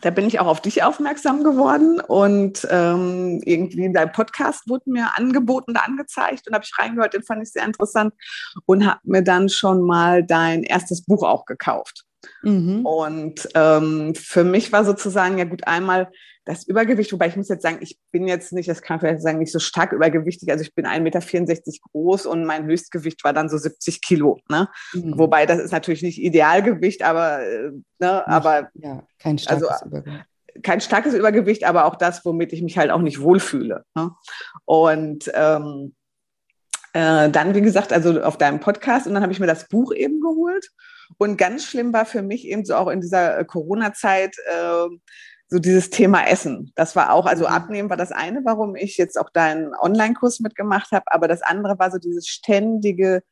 da 0.00 0.08
bin 0.08 0.26
ich 0.26 0.40
auch 0.40 0.46
auf 0.46 0.62
dich 0.62 0.82
aufmerksam 0.82 1.44
geworden 1.44 2.00
und 2.00 2.66
ähm, 2.70 3.42
irgendwie 3.44 3.92
dein 3.92 4.12
Podcast 4.12 4.66
wurde 4.66 4.90
mir 4.92 5.10
angeboten 5.14 5.72
oder 5.72 5.84
angezeigt 5.84 6.48
und 6.48 6.54
habe 6.54 6.64
ich 6.64 6.78
reingehört, 6.78 7.12
den 7.12 7.22
fand 7.22 7.42
ich 7.42 7.52
sehr 7.52 7.66
interessant 7.66 8.14
und 8.64 8.86
habe 8.86 9.00
mir 9.02 9.22
dann 9.22 9.50
schon 9.50 9.82
mal 9.82 10.24
dein 10.24 10.62
erstes 10.62 11.04
Buch 11.04 11.22
auch 11.22 11.44
gekauft. 11.44 12.05
Mhm. 12.42 12.84
Und 12.84 13.48
ähm, 13.54 14.14
für 14.14 14.44
mich 14.44 14.72
war 14.72 14.84
sozusagen 14.84 15.38
ja 15.38 15.44
gut 15.44 15.66
einmal 15.66 16.08
das 16.46 16.66
Übergewicht, 16.66 17.12
wobei 17.12 17.26
ich 17.26 17.36
muss 17.36 17.48
jetzt 17.48 17.62
sagen, 17.62 17.78
ich 17.80 17.98
bin 18.12 18.28
jetzt 18.28 18.52
nicht, 18.52 18.68
das 18.68 18.80
kann 18.80 18.96
ich 18.96 19.00
vielleicht 19.00 19.22
sagen, 19.22 19.38
nicht 19.38 19.50
so 19.50 19.58
stark 19.58 19.92
übergewichtig. 19.92 20.50
Also 20.50 20.62
ich 20.62 20.74
bin 20.74 20.86
1,64 20.86 21.00
Meter 21.00 21.20
groß 21.92 22.26
und 22.26 22.44
mein 22.44 22.66
Höchstgewicht 22.66 23.24
war 23.24 23.32
dann 23.32 23.48
so 23.48 23.58
70 23.58 24.00
Kilo. 24.00 24.38
Ne? 24.48 24.68
Mhm. 24.94 25.18
Wobei 25.18 25.44
das 25.44 25.58
ist 25.58 25.72
natürlich 25.72 26.02
nicht 26.02 26.22
Idealgewicht, 26.22 27.02
aber, 27.02 27.42
äh, 27.42 27.72
ne, 27.98 28.26
aber 28.28 28.70
ja, 28.74 29.02
kein 29.18 29.38
starkes 29.38 29.68
also, 29.68 29.86
Übergewicht. 29.86 30.24
Kein 30.62 30.80
starkes 30.80 31.14
Übergewicht, 31.14 31.64
aber 31.64 31.84
auch 31.84 31.96
das, 31.96 32.24
womit 32.24 32.52
ich 32.52 32.62
mich 32.62 32.78
halt 32.78 32.90
auch 32.90 33.02
nicht 33.02 33.20
wohlfühle. 33.20 33.84
Ne? 33.94 34.12
Und 34.64 35.30
ähm, 35.34 35.94
äh, 36.92 37.28
dann, 37.28 37.54
wie 37.54 37.60
gesagt, 37.60 37.92
also 37.92 38.22
auf 38.22 38.38
deinem 38.38 38.60
Podcast 38.60 39.06
und 39.06 39.14
dann 39.14 39.22
habe 39.22 39.32
ich 39.32 39.40
mir 39.40 39.46
das 39.46 39.68
Buch 39.68 39.92
eben 39.92 40.20
geholt. 40.20 40.70
Und 41.18 41.36
ganz 41.36 41.64
schlimm 41.64 41.92
war 41.92 42.06
für 42.06 42.22
mich 42.22 42.46
eben 42.46 42.64
so 42.64 42.74
auch 42.74 42.88
in 42.88 43.00
dieser 43.00 43.38
äh, 43.38 43.44
Corona-Zeit 43.44 44.36
äh, 44.46 44.88
so 45.48 45.58
dieses 45.58 45.90
Thema 45.90 46.26
Essen. 46.26 46.72
Das 46.74 46.96
war 46.96 47.12
auch, 47.12 47.26
also 47.26 47.44
mhm. 47.44 47.52
abnehmen 47.52 47.90
war 47.90 47.96
das 47.96 48.12
eine, 48.12 48.42
warum 48.44 48.74
ich 48.74 48.96
jetzt 48.96 49.18
auch 49.18 49.30
deinen 49.30 49.74
Online-Kurs 49.74 50.40
mitgemacht 50.40 50.90
habe, 50.90 51.04
aber 51.06 51.28
das 51.28 51.42
andere 51.42 51.78
war 51.78 51.90
so 51.90 51.98
dieses 51.98 52.26
ständige 52.26 53.22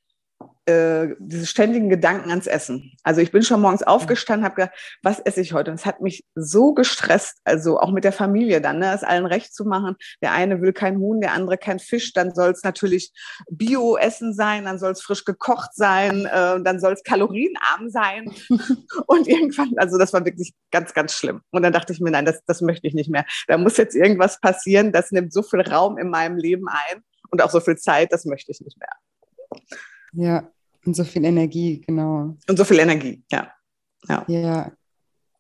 äh, 0.67 1.15
diese 1.19 1.47
ständigen 1.47 1.91
Gedanken 1.91 2.31
ans 2.31 2.47
Essen. 2.47 2.97
Also 3.03 3.21
ich 3.21 3.33
bin 3.33 3.43
schon 3.43 3.61
morgens 3.61 3.83
aufgestanden, 3.83 4.47
habe 4.47 4.55
gedacht, 4.55 4.75
was 5.03 5.21
esse 5.21 5.43
ich 5.43 5.53
heute? 5.53 5.71
Und 5.71 5.79
es 5.79 5.85
hat 5.85 6.01
mich 6.01 6.25
so 6.35 6.73
gestresst, 6.73 7.39
also 7.45 7.79
auch 7.79 7.91
mit 7.91 8.05
der 8.05 8.13
Familie 8.13 8.63
dann, 8.63 8.79
ne, 8.79 8.95
es 8.95 9.05
allen 9.05 9.27
recht 9.27 9.55
zu 9.55 9.67
machen. 9.67 9.97
Der 10.23 10.33
eine 10.33 10.63
will 10.63 10.73
kein 10.73 10.99
Huhn, 10.99 11.21
der 11.21 11.33
andere 11.33 11.59
kein 11.59 11.79
Fisch, 11.79 12.15
dann 12.15 12.35
soll 12.35 12.51
es 12.51 12.63
natürlich 12.63 13.13
Bio-Essen 13.51 14.33
sein, 14.33 14.65
dann 14.65 14.79
soll 14.79 14.93
es 14.93 15.03
frisch 15.03 15.25
gekocht 15.25 15.75
sein, 15.75 16.25
äh, 16.25 16.63
dann 16.63 16.81
soll 16.81 16.95
es 16.95 17.03
kalorienarm 17.03 17.91
sein. 17.91 18.33
und 19.07 19.29
irgendwann, 19.29 19.73
also 19.77 19.99
das 19.99 20.15
war 20.15 20.25
wirklich 20.25 20.55
ganz, 20.71 20.95
ganz 20.95 21.13
schlimm. 21.13 21.43
Und 21.51 21.63
dann 21.63 21.75
dachte 21.75 21.93
ich 21.93 22.01
mir, 22.01 22.11
nein, 22.11 22.25
das, 22.25 22.43
das 22.47 22.63
möchte 22.63 22.87
ich 22.87 22.95
nicht 22.95 23.11
mehr. 23.11 23.27
Da 23.49 23.59
muss 23.59 23.77
jetzt 23.77 23.95
irgendwas 23.95 24.41
passieren, 24.41 24.93
das 24.93 25.13
nimmt 25.13 25.33
so 25.33 25.43
viel 25.43 25.61
Raum 25.61 25.99
in 25.99 26.09
meinem 26.09 26.39
Leben 26.39 26.69
ein 26.69 27.03
und 27.31 27.43
auch 27.43 27.51
so 27.51 27.61
viel 27.61 27.77
Zeit, 27.77 28.13
das 28.13 28.25
möchte 28.25 28.51
ich 28.51 28.63
nicht 28.63 28.79
mehr. 28.79 28.89
Ja, 30.15 30.51
und 30.85 30.95
so 30.95 31.05
viel 31.05 31.25
Energie, 31.25 31.81
genau. 31.81 32.37
Und 32.49 32.57
so 32.57 32.65
viel 32.65 32.79
Energie, 32.79 33.23
ja. 33.31 33.51
Ja. 34.09 34.25
ja. 34.29 34.73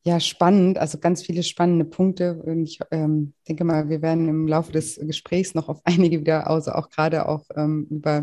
Ja, 0.07 0.21
spannend, 0.21 0.76
also 0.76 0.99
ganz 0.99 1.23
viele 1.23 1.43
spannende 1.43 1.87
Punkte. 1.87 2.35
Und 2.35 2.64
ich 2.64 2.78
ähm, 2.90 3.33
denke 3.49 3.64
mal, 3.64 3.88
wir 3.88 4.02
werden 4.02 4.28
im 4.28 4.47
Laufe 4.47 4.71
des 4.71 4.97
Gesprächs 5.00 5.54
noch 5.54 5.71
auf 5.71 5.81
einige 5.85 6.21
wieder, 6.21 6.47
also 6.47 6.73
auch 6.73 6.90
gerade 6.90 7.26
auch 7.26 7.47
ähm, 7.57 7.87
über, 7.88 8.23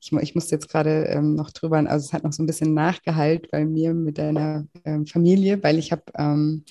ich, 0.00 0.12
ich 0.12 0.34
musste 0.34 0.54
jetzt 0.54 0.70
gerade 0.70 1.04
ähm, 1.08 1.34
noch 1.34 1.50
drüber, 1.50 1.76
also 1.76 2.06
es 2.06 2.14
hat 2.14 2.24
noch 2.24 2.32
so 2.32 2.42
ein 2.42 2.46
bisschen 2.46 2.72
nachgehalt 2.72 3.50
bei 3.50 3.66
mir 3.66 3.92
mit 3.92 4.16
deiner 4.16 4.66
ähm, 4.86 5.06
Familie, 5.06 5.62
weil 5.62 5.78
ich 5.78 5.92
habe 5.92 6.04
ähm, 6.16 6.64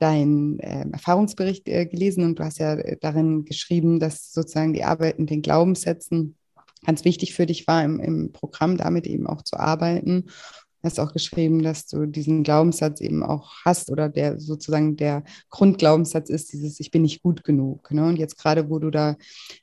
deinen 0.00 0.58
äh, 0.58 0.84
Erfahrungsbericht 0.90 1.68
äh, 1.68 1.86
gelesen 1.86 2.24
und 2.24 2.40
du 2.40 2.44
hast 2.44 2.58
ja 2.58 2.74
äh, 2.74 2.96
darin 3.00 3.44
geschrieben, 3.44 4.00
dass 4.00 4.32
sozusagen 4.32 4.72
die 4.72 4.82
Arbeit 4.82 5.20
mit 5.20 5.30
den 5.30 5.42
Glaubenssätzen 5.42 6.36
ganz 6.84 7.04
wichtig 7.04 7.34
für 7.34 7.46
dich 7.46 7.66
war, 7.66 7.84
im, 7.84 8.00
im 8.00 8.32
Programm 8.32 8.76
damit 8.76 9.06
eben 9.06 9.26
auch 9.26 9.42
zu 9.42 9.58
arbeiten. 9.58 10.24
Du 10.82 10.88
hast 10.88 10.98
auch 10.98 11.12
geschrieben, 11.12 11.62
dass 11.62 11.86
du 11.86 12.06
diesen 12.06 12.42
Glaubenssatz 12.42 13.00
eben 13.00 13.22
auch 13.22 13.52
hast 13.64 13.88
oder 13.88 14.08
der 14.08 14.40
sozusagen 14.40 14.96
der 14.96 15.22
Grundglaubenssatz 15.48 16.28
ist, 16.28 16.52
dieses 16.52 16.80
Ich 16.80 16.90
bin 16.90 17.02
nicht 17.02 17.22
gut 17.22 17.44
genug. 17.44 17.92
Ne? 17.92 18.04
Und 18.04 18.16
jetzt 18.16 18.36
gerade, 18.36 18.68
wo 18.68 18.80
du 18.80 18.90
da 18.90 19.16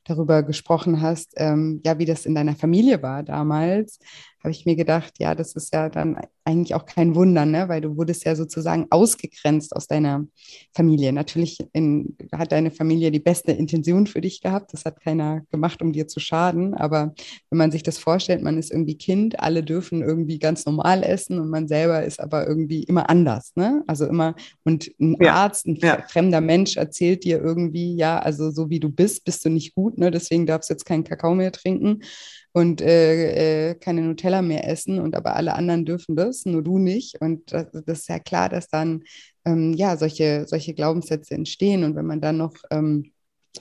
darüber 0.06 0.44
gesprochen 0.44 1.02
hast, 1.02 1.34
ähm, 1.36 1.82
ja, 1.86 2.00
wie 2.00 2.06
das 2.06 2.26
in 2.26 2.36
deiner 2.36 2.56
Familie 2.56 3.04
war 3.04 3.24
damals, 3.24 4.00
habe 4.42 4.52
ich 4.52 4.66
mir 4.66 4.76
gedacht, 4.76 5.16
ja, 5.20 5.36
das 5.36 5.54
ist 5.54 5.74
ja 5.74 5.90
dann 5.90 6.18
eigentlich 6.46 6.74
auch 6.74 6.86
kein 6.86 7.14
Wunder, 7.14 7.46
ne? 7.46 7.68
weil 7.68 7.82
du 7.82 7.98
wurdest 7.98 8.26
ja 8.26 8.36
sozusagen 8.36 8.88
ausgegrenzt 8.90 9.76
aus 9.76 9.88
deiner 9.88 10.26
Familie. 10.74 11.14
Natürlich 11.14 11.60
in, 11.74 12.18
hat 12.32 12.52
deine 12.52 12.72
Familie 12.72 13.12
die 13.12 13.20
beste 13.20 13.52
Intention 13.52 14.08
für 14.08 14.22
dich 14.22 14.42
gehabt. 14.42 14.74
Das 14.74 14.86
hat 14.86 15.02
keiner 15.02 15.42
gemacht, 15.52 15.82
um 15.82 15.92
dir 15.92 16.08
zu 16.08 16.20
schaden. 16.20 16.74
Aber 16.74 17.14
wenn 17.50 17.58
man 17.58 17.72
sich 17.72 17.84
das 17.84 17.98
vorstellt, 17.98 18.42
man 18.42 18.58
ist 18.58 18.72
irgendwie 18.72 18.98
Kind, 18.98 19.40
alle 19.40 19.62
dürfen 19.62 20.02
irgendwie 20.02 20.40
ganz 20.40 20.66
normal 20.66 21.04
essen 21.04 21.40
und 21.40 21.50
man 21.50 21.68
selber 21.68 22.04
ist 22.04 22.20
aber 22.20 22.48
irgendwie 22.48 22.84
immer 22.84 23.10
anders. 23.10 23.52
Ne? 23.56 23.84
Also 23.88 24.08
immer, 24.08 24.36
und 24.64 24.90
ein 25.00 25.18
ja. 25.20 25.34
Arzt, 25.34 25.68
ein 25.68 25.76
ja. 25.76 26.02
fremder 26.08 26.42
Mensch 26.42 26.78
erzählt 26.78 27.26
dir 27.26 27.42
irgendwie, 27.42 27.96
ja, 27.96 28.20
also 28.20 28.52
so 28.52 28.70
wie 28.70 28.80
du 28.80 28.90
bist, 28.90 29.26
bist 29.26 29.44
du 29.46 29.50
nicht 29.50 29.76
gut, 29.76 29.98
ne? 29.98 30.12
deswegen 30.12 30.46
darfst 30.46 30.70
du 30.70 30.74
jetzt 30.74 30.86
keinen 30.86 31.04
Kakao 31.04 31.36
mehr 31.36 31.52
trinken 31.52 32.02
und 32.52 32.82
äh, 32.82 33.70
äh, 33.72 33.76
keine 33.76 34.02
Nutella 34.02 34.42
mehr 34.42 34.68
essen 34.68 35.00
und 35.00 35.16
aber 35.16 35.36
alle 35.36 35.54
anderen 35.54 35.86
dürfen 35.86 36.16
das, 36.16 36.46
nur 36.46 36.64
du 36.64 36.80
nicht. 36.80 37.22
Und 37.22 37.52
das, 37.54 37.68
das 37.72 38.00
ist 38.00 38.10
ja 38.10 38.20
klar, 38.20 38.50
dass 38.50 38.70
dann 38.70 39.04
ähm, 39.46 39.74
ja 39.74 39.98
solche, 39.98 40.46
solche 40.48 40.74
Glaubenssätze 40.74 41.36
entstehen. 41.36 41.84
Und 41.84 41.96
wenn 41.96 42.06
man 42.06 42.22
dann 42.22 42.38
noch 42.38 42.54
ähm, 42.72 43.12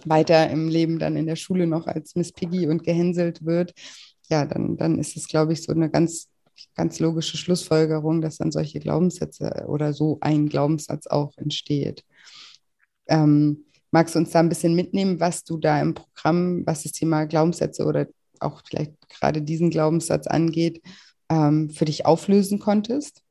weiter 0.05 0.49
im 0.51 0.69
Leben 0.69 0.99
dann 0.99 1.17
in 1.17 1.27
der 1.27 1.37
Schule 1.37 1.67
noch 1.67 1.87
als 1.87 2.15
Miss 2.15 2.33
Piggy 2.33 2.67
und 2.67 2.83
gehänselt 2.83 3.45
wird, 3.45 3.75
ja, 4.31 4.47
dann, 4.47 4.77
dann 4.77 4.99
ist 4.99 5.17
es, 5.17 5.29
glaube 5.29 5.53
ich, 5.53 5.63
so 5.63 5.73
eine 5.73 5.91
ganz, 5.91 6.29
ganz 6.75 6.99
logische 6.99 7.37
Schlussfolgerung, 7.37 8.21
dass 8.21 8.39
dann 8.39 8.53
solche 8.53 8.81
Glaubenssätze 8.81 9.65
oder 9.69 9.93
so 9.93 10.19
ein 10.21 10.49
Glaubenssatz 10.49 11.07
auch 11.07 11.37
entsteht. 11.37 12.05
Ähm, 13.07 13.65
magst 13.91 14.15
du 14.15 14.19
uns 14.19 14.31
da 14.31 14.41
ein 14.41 14.49
bisschen 14.49 14.75
mitnehmen, 14.75 15.21
was 15.21 15.45
du 15.45 15.59
da 15.59 15.81
im 15.81 15.95
Programm, 15.95 16.67
was 16.67 16.83
das 16.83 16.93
Thema 16.93 17.25
Glaubenssätze 17.25 17.85
oder 17.85 18.07
auch 18.41 18.63
vielleicht 18.67 18.93
gerade 19.09 19.43
diesen 19.43 19.71
Glaubenssatz 19.71 20.27
angeht, 20.27 20.83
ähm, 21.29 21.71
für 21.71 21.85
dich 21.85 22.07
auflösen 22.07 22.59
konntest? 22.59 23.23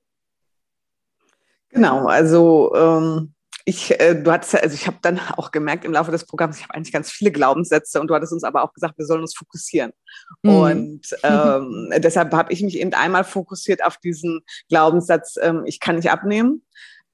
Genau, 1.69 2.07
also 2.07 2.73
ähm, 2.75 3.33
ich, 3.65 3.99
äh, 3.99 4.15
du 4.15 4.31
hattest 4.31 4.55
also 4.55 4.73
ich 4.73 4.87
habe 4.87 4.97
dann 5.01 5.19
auch 5.35 5.51
gemerkt 5.51 5.83
im 5.83 5.91
Laufe 5.91 6.11
des 6.11 6.25
Programms, 6.25 6.57
ich 6.57 6.63
habe 6.63 6.73
eigentlich 6.73 6.93
ganz 6.93 7.11
viele 7.11 7.31
Glaubenssätze 7.31 7.99
und 7.99 8.07
du 8.07 8.15
hattest 8.15 8.31
uns 8.31 8.45
aber 8.45 8.63
auch 8.63 8.73
gesagt, 8.73 8.97
wir 8.97 9.05
sollen 9.05 9.21
uns 9.21 9.35
fokussieren. 9.35 9.91
Mhm. 10.41 10.49
Und 10.49 11.07
ähm, 11.23 11.91
deshalb 11.97 12.33
habe 12.33 12.53
ich 12.53 12.61
mich 12.61 12.79
eben 12.79 12.93
einmal 12.93 13.25
fokussiert 13.25 13.83
auf 13.83 13.97
diesen 13.97 14.41
Glaubenssatz, 14.69 15.35
ähm, 15.41 15.63
ich 15.65 15.81
kann 15.81 15.97
nicht 15.97 16.09
abnehmen 16.09 16.63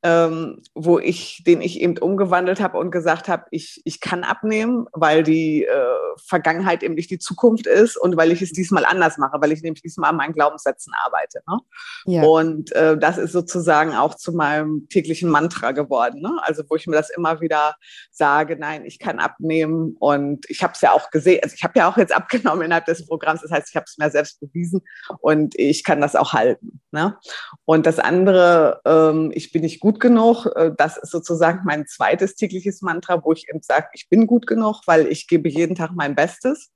ähm, 0.04 0.62
wo 0.76 1.00
ich, 1.00 1.44
den 1.48 1.62
ich 1.62 1.80
eben 1.80 1.98
umgewandelt 1.98 2.60
habe 2.60 2.78
und 2.78 2.92
gesagt 2.92 3.30
habe, 3.30 3.46
ich, 3.52 3.82
ich 3.86 4.02
kann 4.02 4.26
abnehmen, 4.26 4.86
weil 4.92 5.24
die 5.24 5.64
äh, 5.64 5.86
Vergangenheit 6.26 6.84
eben 6.84 6.96
nicht 6.96 7.10
die 7.10 7.20
Zukunft 7.20 7.68
ist 7.68 7.96
und 7.96 8.18
weil 8.18 8.32
ich 8.34 8.42
es 8.42 8.52
diesmal 8.52 8.84
anders 8.84 9.18
mache, 9.18 9.40
weil 9.40 9.54
ich 9.54 9.62
nämlich 9.62 9.82
diesmal 9.82 10.10
an 10.10 10.18
meinen 10.18 10.34
Glaubenssätzen 10.34 10.94
arbeite. 11.06 11.40
Ne? 11.48 11.58
Ja. 12.06 12.24
Und 12.24 12.74
äh, 12.74 12.98
das 12.98 13.18
ist 13.18 13.32
sozusagen 13.32 13.94
auch 13.94 14.16
zu 14.16 14.34
meinem 14.34 14.88
täglichen 14.90 15.30
Mantra 15.30 15.72
geworden. 15.72 16.22
Ne? 16.22 16.38
Also 16.42 16.64
wo 16.70 16.76
ich 16.76 16.86
mir 16.86 16.98
das 16.98 17.10
immer 17.10 17.40
wieder 17.40 17.76
sage, 18.12 18.58
nein, 18.58 18.86
ich 18.86 19.00
kann 19.00 19.20
abnehmen 19.20 19.96
und 20.00 20.46
ich 20.50 20.64
habe 20.64 20.74
es 20.74 20.82
ja 20.82 20.92
auch 20.92 21.12
gesehen, 21.12 21.40
also 21.44 21.56
ich 21.56 21.64
habe 21.64 21.80
ja 21.80 21.90
auch 21.90 21.98
jetzt 21.98 22.14
abgenommen 22.14 22.66
innerhalb 22.66 22.86
des 22.86 23.08
Programms, 23.08 23.42
das 23.42 23.52
heißt, 23.52 23.70
ich 23.70 23.76
habe 23.78 23.86
es 23.88 23.98
mir 23.98 24.12
selbst 24.12 24.42
bewiesen 24.42 24.82
und 25.20 25.58
ich 25.58 25.86
kann 25.86 26.02
das 26.02 26.18
auch 26.18 26.34
halten. 26.34 26.82
Ne? 26.92 27.18
Und 27.66 27.86
das 27.86 28.00
andere, 28.00 28.82
ähm, 28.86 29.32
ich 29.34 29.52
bin 29.52 29.62
nicht 29.62 29.80
gut 29.80 29.93
gut 29.94 30.00
genug. 30.00 30.46
Äh, 30.56 30.72
das 30.78 30.98
ist 30.98 31.12
sozusagen 31.12 31.62
mein 31.66 31.86
zweites 31.88 32.36
tägliches 32.36 32.82
Mantra, 32.82 33.24
wo 33.24 33.34
ich 33.34 33.48
eben 33.50 33.62
sage, 33.62 33.88
ich 33.94 34.10
bin 34.10 34.28
gut 34.28 34.48
genug, 34.48 34.82
weil 34.86 35.08
ich 35.08 35.28
gebe 35.28 35.50
jeden 35.50 35.76
Tag 35.76 35.92
mein 35.94 36.16
Bestes. 36.16 36.72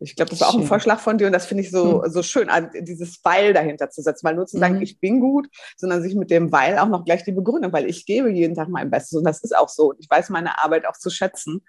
Ich 0.00 0.16
glaube, 0.16 0.30
das 0.30 0.40
war 0.40 0.48
auch 0.48 0.58
ein 0.58 0.66
Vorschlag 0.66 0.98
von 0.98 1.18
dir 1.18 1.28
und 1.28 1.32
das 1.32 1.46
finde 1.46 1.62
ich 1.62 1.70
so, 1.70 2.02
hm. 2.02 2.10
so 2.10 2.22
schön, 2.22 2.50
dieses 2.80 3.20
Weil 3.22 3.52
dahinter 3.54 3.90
zu 3.90 4.02
setzen, 4.02 4.26
weil 4.26 4.34
nur 4.34 4.46
zu 4.46 4.58
sagen, 4.58 4.76
mhm. 4.76 4.82
ich 4.82 4.98
bin 4.98 5.20
gut, 5.20 5.48
sondern 5.76 6.02
sich 6.02 6.14
mit 6.16 6.30
dem 6.30 6.50
Weil 6.52 6.78
auch 6.78 6.88
noch 6.88 7.04
gleich 7.04 7.22
die 7.22 7.32
Begründung, 7.32 7.72
weil 7.72 7.88
ich 7.88 8.04
gebe 8.04 8.30
jeden 8.30 8.54
Tag 8.54 8.68
mein 8.68 8.90
Bestes 8.90 9.16
und 9.18 9.24
das 9.24 9.40
ist 9.42 9.56
auch 9.56 9.68
so. 9.68 9.94
Ich 9.98 10.10
weiß 10.10 10.30
meine 10.30 10.62
Arbeit 10.62 10.86
auch 10.86 10.96
zu 10.96 11.10
schätzen. 11.10 11.62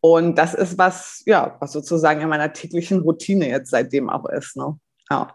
Und 0.00 0.36
das 0.36 0.54
ist 0.54 0.78
was, 0.78 1.22
ja, 1.26 1.56
was 1.58 1.72
sozusagen 1.72 2.20
in 2.20 2.28
meiner 2.28 2.52
täglichen 2.52 3.00
Routine 3.00 3.48
jetzt 3.48 3.70
seitdem 3.70 4.08
auch 4.08 4.26
ist. 4.28 4.56
Ne? 4.56 4.78
Ja. 5.10 5.34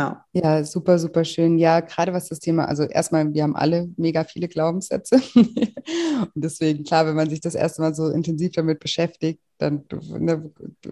Ja. 0.00 0.24
ja, 0.32 0.64
super, 0.64 0.98
super 0.98 1.24
schön. 1.24 1.58
Ja, 1.58 1.80
gerade 1.80 2.14
was 2.14 2.28
das 2.28 2.38
Thema, 2.40 2.64
also 2.64 2.84
erstmal, 2.84 3.34
wir 3.34 3.42
haben 3.42 3.54
alle 3.54 3.90
mega 3.98 4.24
viele 4.24 4.48
Glaubenssätze. 4.48 5.20
und 5.34 6.32
deswegen, 6.34 6.84
klar, 6.84 7.06
wenn 7.06 7.16
man 7.16 7.28
sich 7.28 7.40
das 7.40 7.54
erste 7.54 7.82
Mal 7.82 7.94
so 7.94 8.08
intensiv 8.08 8.52
damit 8.52 8.80
beschäftigt, 8.80 9.40
dann 9.58 9.84
ne, 10.18 10.50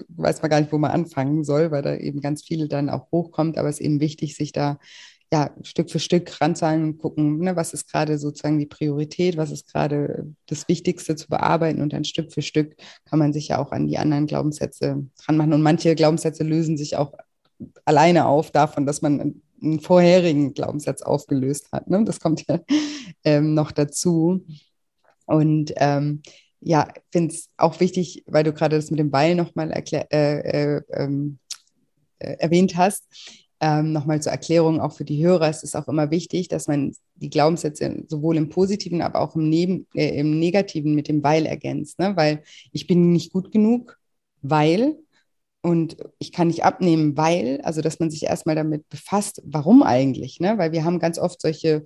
weiß 0.08 0.42
man 0.42 0.50
gar 0.50 0.60
nicht, 0.60 0.72
wo 0.72 0.78
man 0.78 0.90
anfangen 0.90 1.42
soll, 1.42 1.70
weil 1.70 1.80
da 1.80 1.96
eben 1.96 2.20
ganz 2.20 2.42
viele 2.44 2.68
dann 2.68 2.90
auch 2.90 3.10
hochkommt. 3.10 3.56
Aber 3.56 3.70
es 3.70 3.80
ist 3.80 3.86
eben 3.86 4.00
wichtig, 4.00 4.36
sich 4.36 4.52
da 4.52 4.78
ja, 5.32 5.50
Stück 5.62 5.90
für 5.90 6.00
Stück 6.00 6.40
ranzahlen 6.40 6.84
und 6.84 6.98
gucken, 6.98 7.38
ne, 7.38 7.56
was 7.56 7.72
ist 7.72 7.90
gerade 7.90 8.18
sozusagen 8.18 8.58
die 8.58 8.66
Priorität, 8.66 9.38
was 9.38 9.50
ist 9.50 9.72
gerade 9.72 10.26
das 10.46 10.68
Wichtigste 10.68 11.16
zu 11.16 11.28
bearbeiten 11.28 11.80
und 11.82 11.92
dann 11.94 12.04
Stück 12.04 12.32
für 12.32 12.42
Stück 12.42 12.76
kann 13.06 13.18
man 13.18 13.32
sich 13.32 13.48
ja 13.48 13.58
auch 13.58 13.72
an 13.72 13.86
die 13.86 13.98
anderen 13.98 14.26
Glaubenssätze 14.26 15.06
ranmachen. 15.26 15.52
Und 15.54 15.62
manche 15.62 15.94
Glaubenssätze 15.94 16.44
lösen 16.44 16.76
sich 16.76 16.96
auch 16.96 17.12
alleine 17.84 18.26
auf 18.26 18.50
davon, 18.50 18.86
dass 18.86 19.02
man 19.02 19.42
einen 19.60 19.80
vorherigen 19.80 20.54
Glaubenssatz 20.54 21.02
aufgelöst 21.02 21.68
hat. 21.72 21.90
Ne? 21.90 22.04
Das 22.04 22.20
kommt 22.20 22.44
ja 22.48 22.60
ähm, 23.24 23.54
noch 23.54 23.72
dazu. 23.72 24.44
Und 25.26 25.72
ähm, 25.76 26.22
ja, 26.60 26.88
finde 27.10 27.34
es 27.34 27.48
auch 27.56 27.78
wichtig, 27.80 28.24
weil 28.26 28.44
du 28.44 28.52
gerade 28.52 28.76
das 28.76 28.90
mit 28.90 28.98
dem 28.98 29.10
Ball 29.10 29.34
nochmal 29.34 29.70
äh, 29.72 30.04
äh, 30.10 30.82
ähm, 30.92 31.38
äh, 32.18 32.34
erwähnt 32.38 32.76
hast. 32.76 33.04
Ähm, 33.60 33.92
nochmal 33.92 34.22
zur 34.22 34.30
Erklärung 34.30 34.80
auch 34.80 34.92
für 34.92 35.04
die 35.04 35.24
Hörer, 35.24 35.48
es 35.48 35.64
ist 35.64 35.74
auch 35.74 35.88
immer 35.88 36.12
wichtig, 36.12 36.46
dass 36.46 36.68
man 36.68 36.92
die 37.16 37.28
Glaubenssätze 37.28 38.04
sowohl 38.06 38.36
im 38.36 38.50
Positiven, 38.50 39.02
aber 39.02 39.20
auch 39.20 39.34
im, 39.34 39.48
Neben, 39.48 39.88
äh, 39.94 40.16
im 40.18 40.38
Negativen 40.38 40.94
mit 40.94 41.08
dem 41.08 41.24
Weil 41.24 41.44
ergänzt. 41.44 41.98
Ne? 41.98 42.14
Weil 42.14 42.42
ich 42.70 42.86
bin 42.86 43.12
nicht 43.12 43.32
gut 43.32 43.50
genug, 43.50 43.98
weil 44.42 44.96
und 45.62 45.96
ich 46.18 46.32
kann 46.32 46.48
nicht 46.48 46.64
abnehmen, 46.64 47.16
weil, 47.16 47.60
also 47.62 47.80
dass 47.80 47.98
man 47.98 48.10
sich 48.10 48.24
erstmal 48.24 48.54
damit 48.54 48.88
befasst, 48.88 49.42
warum 49.44 49.82
eigentlich, 49.82 50.40
ne? 50.40 50.56
Weil 50.58 50.72
wir 50.72 50.84
haben 50.84 50.98
ganz 50.98 51.18
oft 51.18 51.40
solche 51.40 51.82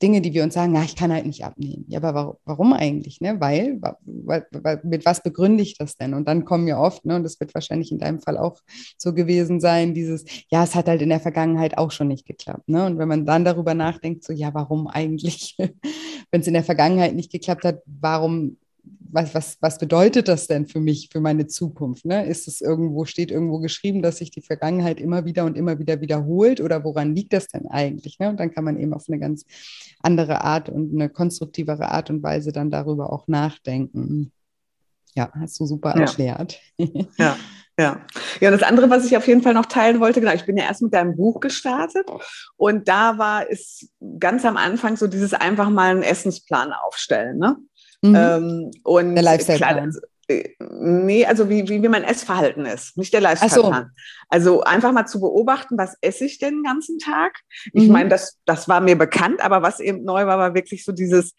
Dinge, 0.00 0.20
die 0.20 0.32
wir 0.32 0.44
uns 0.44 0.54
sagen, 0.54 0.72
na, 0.72 0.84
ich 0.84 0.94
kann 0.94 1.12
halt 1.12 1.26
nicht 1.26 1.44
abnehmen. 1.44 1.84
Ja, 1.88 2.00
aber 2.02 2.38
warum 2.44 2.72
eigentlich? 2.72 3.20
Ne? 3.20 3.40
Weil, 3.40 3.80
mit 4.84 5.04
was 5.04 5.22
begründe 5.22 5.62
ich 5.62 5.76
das 5.76 5.96
denn? 5.96 6.14
Und 6.14 6.28
dann 6.28 6.44
kommen 6.44 6.68
ja 6.68 6.78
oft, 6.80 7.04
ne, 7.04 7.16
und 7.16 7.24
das 7.24 7.40
wird 7.40 7.52
wahrscheinlich 7.54 7.90
in 7.90 7.98
deinem 7.98 8.20
Fall 8.20 8.38
auch 8.38 8.60
so 8.96 9.12
gewesen 9.12 9.60
sein, 9.60 9.94
dieses, 9.94 10.24
ja, 10.50 10.62
es 10.62 10.76
hat 10.76 10.86
halt 10.86 11.02
in 11.02 11.08
der 11.08 11.20
Vergangenheit 11.20 11.76
auch 11.78 11.90
schon 11.90 12.08
nicht 12.08 12.26
geklappt. 12.26 12.68
Ne? 12.68 12.86
Und 12.86 12.98
wenn 12.98 13.08
man 13.08 13.26
dann 13.26 13.44
darüber 13.44 13.74
nachdenkt, 13.74 14.22
so, 14.24 14.32
ja, 14.32 14.54
warum 14.54 14.86
eigentlich? 14.86 15.56
wenn 16.30 16.40
es 16.40 16.46
in 16.46 16.54
der 16.54 16.64
Vergangenheit 16.64 17.14
nicht 17.14 17.32
geklappt 17.32 17.64
hat, 17.64 17.82
warum 17.86 18.56
was, 19.10 19.34
was, 19.34 19.56
was 19.60 19.78
bedeutet 19.78 20.28
das 20.28 20.46
denn 20.46 20.66
für 20.66 20.80
mich, 20.80 21.08
für 21.10 21.20
meine 21.20 21.46
Zukunft? 21.46 22.04
Ne? 22.04 22.26
Ist 22.26 22.48
es 22.48 22.60
irgendwo, 22.60 23.04
steht 23.04 23.30
irgendwo 23.30 23.58
geschrieben, 23.58 24.02
dass 24.02 24.18
sich 24.18 24.30
die 24.30 24.42
Vergangenheit 24.42 25.00
immer 25.00 25.24
wieder 25.24 25.44
und 25.44 25.56
immer 25.56 25.78
wieder 25.78 26.00
wiederholt 26.00 26.60
oder 26.60 26.84
woran 26.84 27.14
liegt 27.14 27.32
das 27.32 27.48
denn 27.48 27.66
eigentlich? 27.66 28.18
Ne? 28.18 28.28
Und 28.28 28.38
dann 28.38 28.52
kann 28.52 28.64
man 28.64 28.78
eben 28.78 28.92
auf 28.92 29.04
eine 29.08 29.18
ganz 29.18 29.44
andere 30.00 30.42
Art 30.42 30.68
und 30.68 30.92
eine 30.92 31.08
konstruktivere 31.08 31.90
Art 31.90 32.10
und 32.10 32.22
Weise 32.22 32.52
dann 32.52 32.70
darüber 32.70 33.12
auch 33.12 33.28
nachdenken. 33.28 34.32
Ja, 35.14 35.32
hast 35.34 35.58
du 35.58 35.66
super 35.66 35.94
ja. 35.94 36.02
erklärt. 36.02 36.60
Ja. 37.18 37.36
Ja. 37.78 38.00
ja, 38.40 38.48
und 38.48 38.60
das 38.60 38.68
andere, 38.68 38.90
was 38.90 39.04
ich 39.04 39.16
auf 39.16 39.28
jeden 39.28 39.40
Fall 39.40 39.54
noch 39.54 39.66
teilen 39.66 40.00
wollte, 40.00 40.18
genau, 40.18 40.32
ich 40.32 40.44
bin 40.44 40.56
ja 40.56 40.64
erst 40.64 40.82
mit 40.82 40.92
deinem 40.92 41.14
Buch 41.14 41.38
gestartet 41.38 42.08
und 42.56 42.88
da 42.88 43.18
war 43.18 43.48
es 43.48 43.88
ganz 44.18 44.44
am 44.44 44.56
Anfang 44.56 44.96
so 44.96 45.06
dieses 45.06 45.32
einfach 45.32 45.70
mal 45.70 45.92
einen 45.92 46.02
Essensplan 46.02 46.72
aufstellen. 46.72 47.38
Ne? 47.38 47.56
Mhm. 48.02 48.14
Ähm, 48.14 48.70
und 48.84 49.14
der 49.14 49.24
Lifestyle-Plan. 49.24 49.92
Äh, 50.28 50.50
nee, 50.58 51.24
also 51.24 51.48
wie, 51.48 51.68
wie, 51.68 51.82
wie 51.82 51.88
mein 51.88 52.04
Essverhalten 52.04 52.66
ist, 52.66 52.96
nicht 52.96 53.12
der 53.12 53.20
Lifestyle-Plan. 53.20 53.84
So. 53.84 54.02
Also 54.28 54.60
einfach 54.62 54.92
mal 54.92 55.06
zu 55.06 55.20
beobachten, 55.20 55.78
was 55.78 55.96
esse 56.00 56.26
ich 56.26 56.38
denn 56.38 56.56
den 56.56 56.62
ganzen 56.62 56.98
Tag? 56.98 57.40
Ich 57.72 57.86
mhm. 57.86 57.92
meine, 57.92 58.08
das, 58.08 58.38
das 58.44 58.68
war 58.68 58.80
mir 58.80 58.96
bekannt, 58.96 59.40
aber 59.42 59.62
was 59.62 59.80
eben 59.80 60.04
neu 60.04 60.26
war, 60.26 60.38
war 60.38 60.54
wirklich 60.54 60.84
so 60.84 60.92
dieses, 60.92 61.34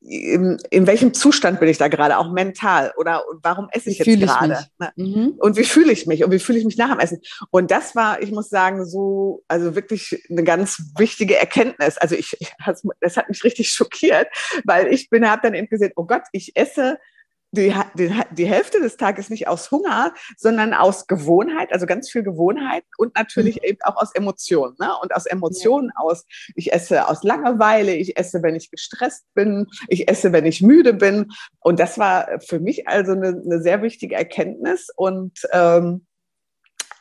in, 0.00 0.58
in 0.70 0.86
welchem 0.86 1.12
Zustand 1.12 1.58
bin 1.58 1.68
ich 1.68 1.78
da 1.78 1.88
gerade, 1.88 2.18
auch 2.18 2.32
mental 2.32 2.92
oder 2.96 3.24
warum 3.42 3.68
esse 3.72 3.90
ich 3.90 4.04
wie 4.06 4.14
jetzt 4.14 4.38
gerade? 4.38 4.64
Mhm. 4.96 5.34
Und 5.38 5.56
wie 5.56 5.64
fühle 5.64 5.92
ich 5.92 6.06
mich 6.06 6.24
und 6.24 6.30
wie 6.30 6.38
fühle 6.38 6.58
ich 6.58 6.64
mich 6.64 6.76
nach 6.76 6.90
dem 6.90 7.00
Essen? 7.00 7.20
Und 7.50 7.70
das 7.70 7.96
war, 7.96 8.22
ich 8.22 8.30
muss 8.30 8.48
sagen, 8.48 8.86
so, 8.86 9.42
also 9.48 9.74
wirklich 9.74 10.22
eine 10.30 10.44
ganz 10.44 10.92
wichtige 10.96 11.36
Erkenntnis. 11.36 11.98
Also 11.98 12.14
ich, 12.14 12.36
ich 12.38 12.52
das 13.00 13.16
hat 13.16 13.28
mich 13.28 13.42
richtig 13.42 13.70
schockiert, 13.70 14.28
weil 14.64 14.92
ich 14.92 15.10
bin, 15.10 15.28
habe 15.28 15.42
dann 15.42 15.54
eben 15.54 15.68
gesehen, 15.68 15.92
oh 15.96 16.04
Gott, 16.04 16.22
ich 16.32 16.56
esse 16.56 16.98
die, 17.52 17.74
die, 17.94 18.14
die 18.32 18.46
Hälfte 18.46 18.80
des 18.80 18.96
Tages 18.96 19.30
nicht 19.30 19.48
aus 19.48 19.70
Hunger, 19.70 20.12
sondern 20.36 20.74
aus 20.74 21.06
Gewohnheit, 21.06 21.72
also 21.72 21.86
ganz 21.86 22.10
viel 22.10 22.22
Gewohnheit 22.22 22.84
und 22.98 23.14
natürlich 23.16 23.56
mhm. 23.56 23.68
eben 23.68 23.78
auch 23.82 23.96
aus 23.96 24.14
Emotionen. 24.14 24.76
Ne? 24.78 24.90
Und 25.02 25.14
aus 25.14 25.26
Emotionen 25.26 25.90
ja. 25.94 26.02
aus, 26.04 26.26
ich 26.54 26.72
esse 26.72 27.08
aus 27.08 27.22
Langeweile, 27.22 27.94
ich 27.94 28.18
esse, 28.18 28.42
wenn 28.42 28.54
ich 28.54 28.70
gestresst 28.70 29.24
bin, 29.34 29.66
ich 29.88 30.08
esse, 30.08 30.32
wenn 30.32 30.46
ich 30.46 30.62
müde 30.62 30.92
bin. 30.92 31.30
Und 31.60 31.80
das 31.80 31.98
war 31.98 32.40
für 32.40 32.60
mich 32.60 32.86
also 32.86 33.12
eine, 33.12 33.28
eine 33.28 33.62
sehr 33.62 33.82
wichtige 33.82 34.14
Erkenntnis. 34.14 34.88
Und 34.94 35.40
ähm, 35.52 36.06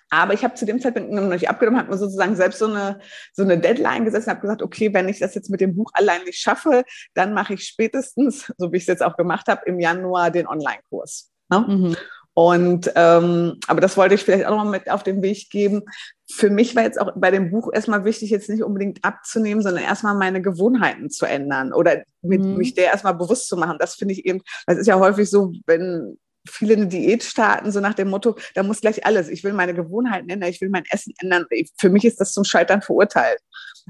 Aber 0.09 0.33
ich 0.33 0.43
habe 0.43 0.55
zu 0.55 0.65
dem 0.65 0.79
Zeitpunkt 0.79 1.11
noch 1.11 1.23
nicht 1.23 1.49
abgenommen, 1.49 1.79
habe 1.79 1.91
mir 1.91 1.97
sozusagen 1.97 2.35
selbst 2.35 2.59
so 2.59 2.67
eine, 2.67 2.99
so 3.33 3.43
eine 3.43 3.59
Deadline 3.59 4.05
gesetzt 4.05 4.27
und 4.27 4.31
habe 4.31 4.41
gesagt, 4.41 4.61
okay, 4.61 4.93
wenn 4.93 5.09
ich 5.09 5.19
das 5.19 5.35
jetzt 5.35 5.49
mit 5.49 5.61
dem 5.61 5.75
Buch 5.75 5.91
allein 5.93 6.23
nicht 6.23 6.39
schaffe, 6.39 6.83
dann 7.13 7.33
mache 7.33 7.55
ich 7.55 7.65
spätestens, 7.65 8.51
so 8.57 8.71
wie 8.71 8.77
ich 8.77 8.83
es 8.83 8.87
jetzt 8.87 9.03
auch 9.03 9.17
gemacht 9.17 9.47
habe, 9.47 9.61
im 9.65 9.79
Januar 9.79 10.31
den 10.31 10.47
Online-Kurs. 10.47 11.31
Ne? 11.49 11.59
Mhm. 11.59 11.97
Und 12.33 12.91
ähm, 12.95 13.57
aber 13.65 13.81
das 13.81 13.97
wollte 13.97 14.13
ich 14.13 14.23
vielleicht 14.23 14.45
auch 14.45 14.51
noch 14.51 14.63
mal 14.63 14.69
mit 14.69 14.91
auf 14.91 15.01
den 15.01 15.23
Weg 15.23 15.49
geben. 15.49 15.81
Für 16.29 16.51
mich 16.51 16.75
war 16.75 16.83
jetzt 16.83 17.01
auch 17.01 17.13
bei 17.15 17.31
dem 17.31 17.49
Buch 17.49 17.71
erstmal 17.73 18.05
wichtig, 18.05 18.29
jetzt 18.29 18.47
nicht 18.47 18.61
unbedingt 18.61 19.03
abzunehmen, 19.03 19.63
sondern 19.63 19.83
erstmal 19.83 20.13
meine 20.13 20.39
Gewohnheiten 20.39 21.09
zu 21.09 21.25
ändern 21.25 21.73
oder 21.73 22.03
mit, 22.21 22.43
mhm. 22.43 22.57
mich 22.57 22.75
der 22.75 22.91
erstmal 22.91 23.15
bewusst 23.15 23.47
zu 23.47 23.57
machen. 23.57 23.77
Das 23.79 23.95
finde 23.95 24.13
ich 24.13 24.25
eben, 24.27 24.43
das 24.67 24.77
ist 24.77 24.85
ja 24.85 24.99
häufig 24.99 25.27
so, 25.27 25.51
wenn 25.65 26.19
viele 26.47 26.75
eine 26.75 26.87
Diät 26.87 27.23
starten, 27.23 27.71
so 27.71 27.79
nach 27.79 27.93
dem 27.93 28.09
Motto, 28.09 28.35
da 28.55 28.63
muss 28.63 28.81
gleich 28.81 29.05
alles. 29.05 29.29
Ich 29.29 29.43
will 29.43 29.53
meine 29.53 29.73
Gewohnheiten 29.73 30.29
ändern, 30.29 30.49
ich 30.49 30.61
will 30.61 30.69
mein 30.69 30.83
Essen 30.89 31.13
ändern. 31.21 31.45
Für 31.77 31.89
mich 31.89 32.05
ist 32.05 32.19
das 32.19 32.33
zum 32.33 32.43
Scheitern 32.43 32.81
verurteilt. 32.81 33.39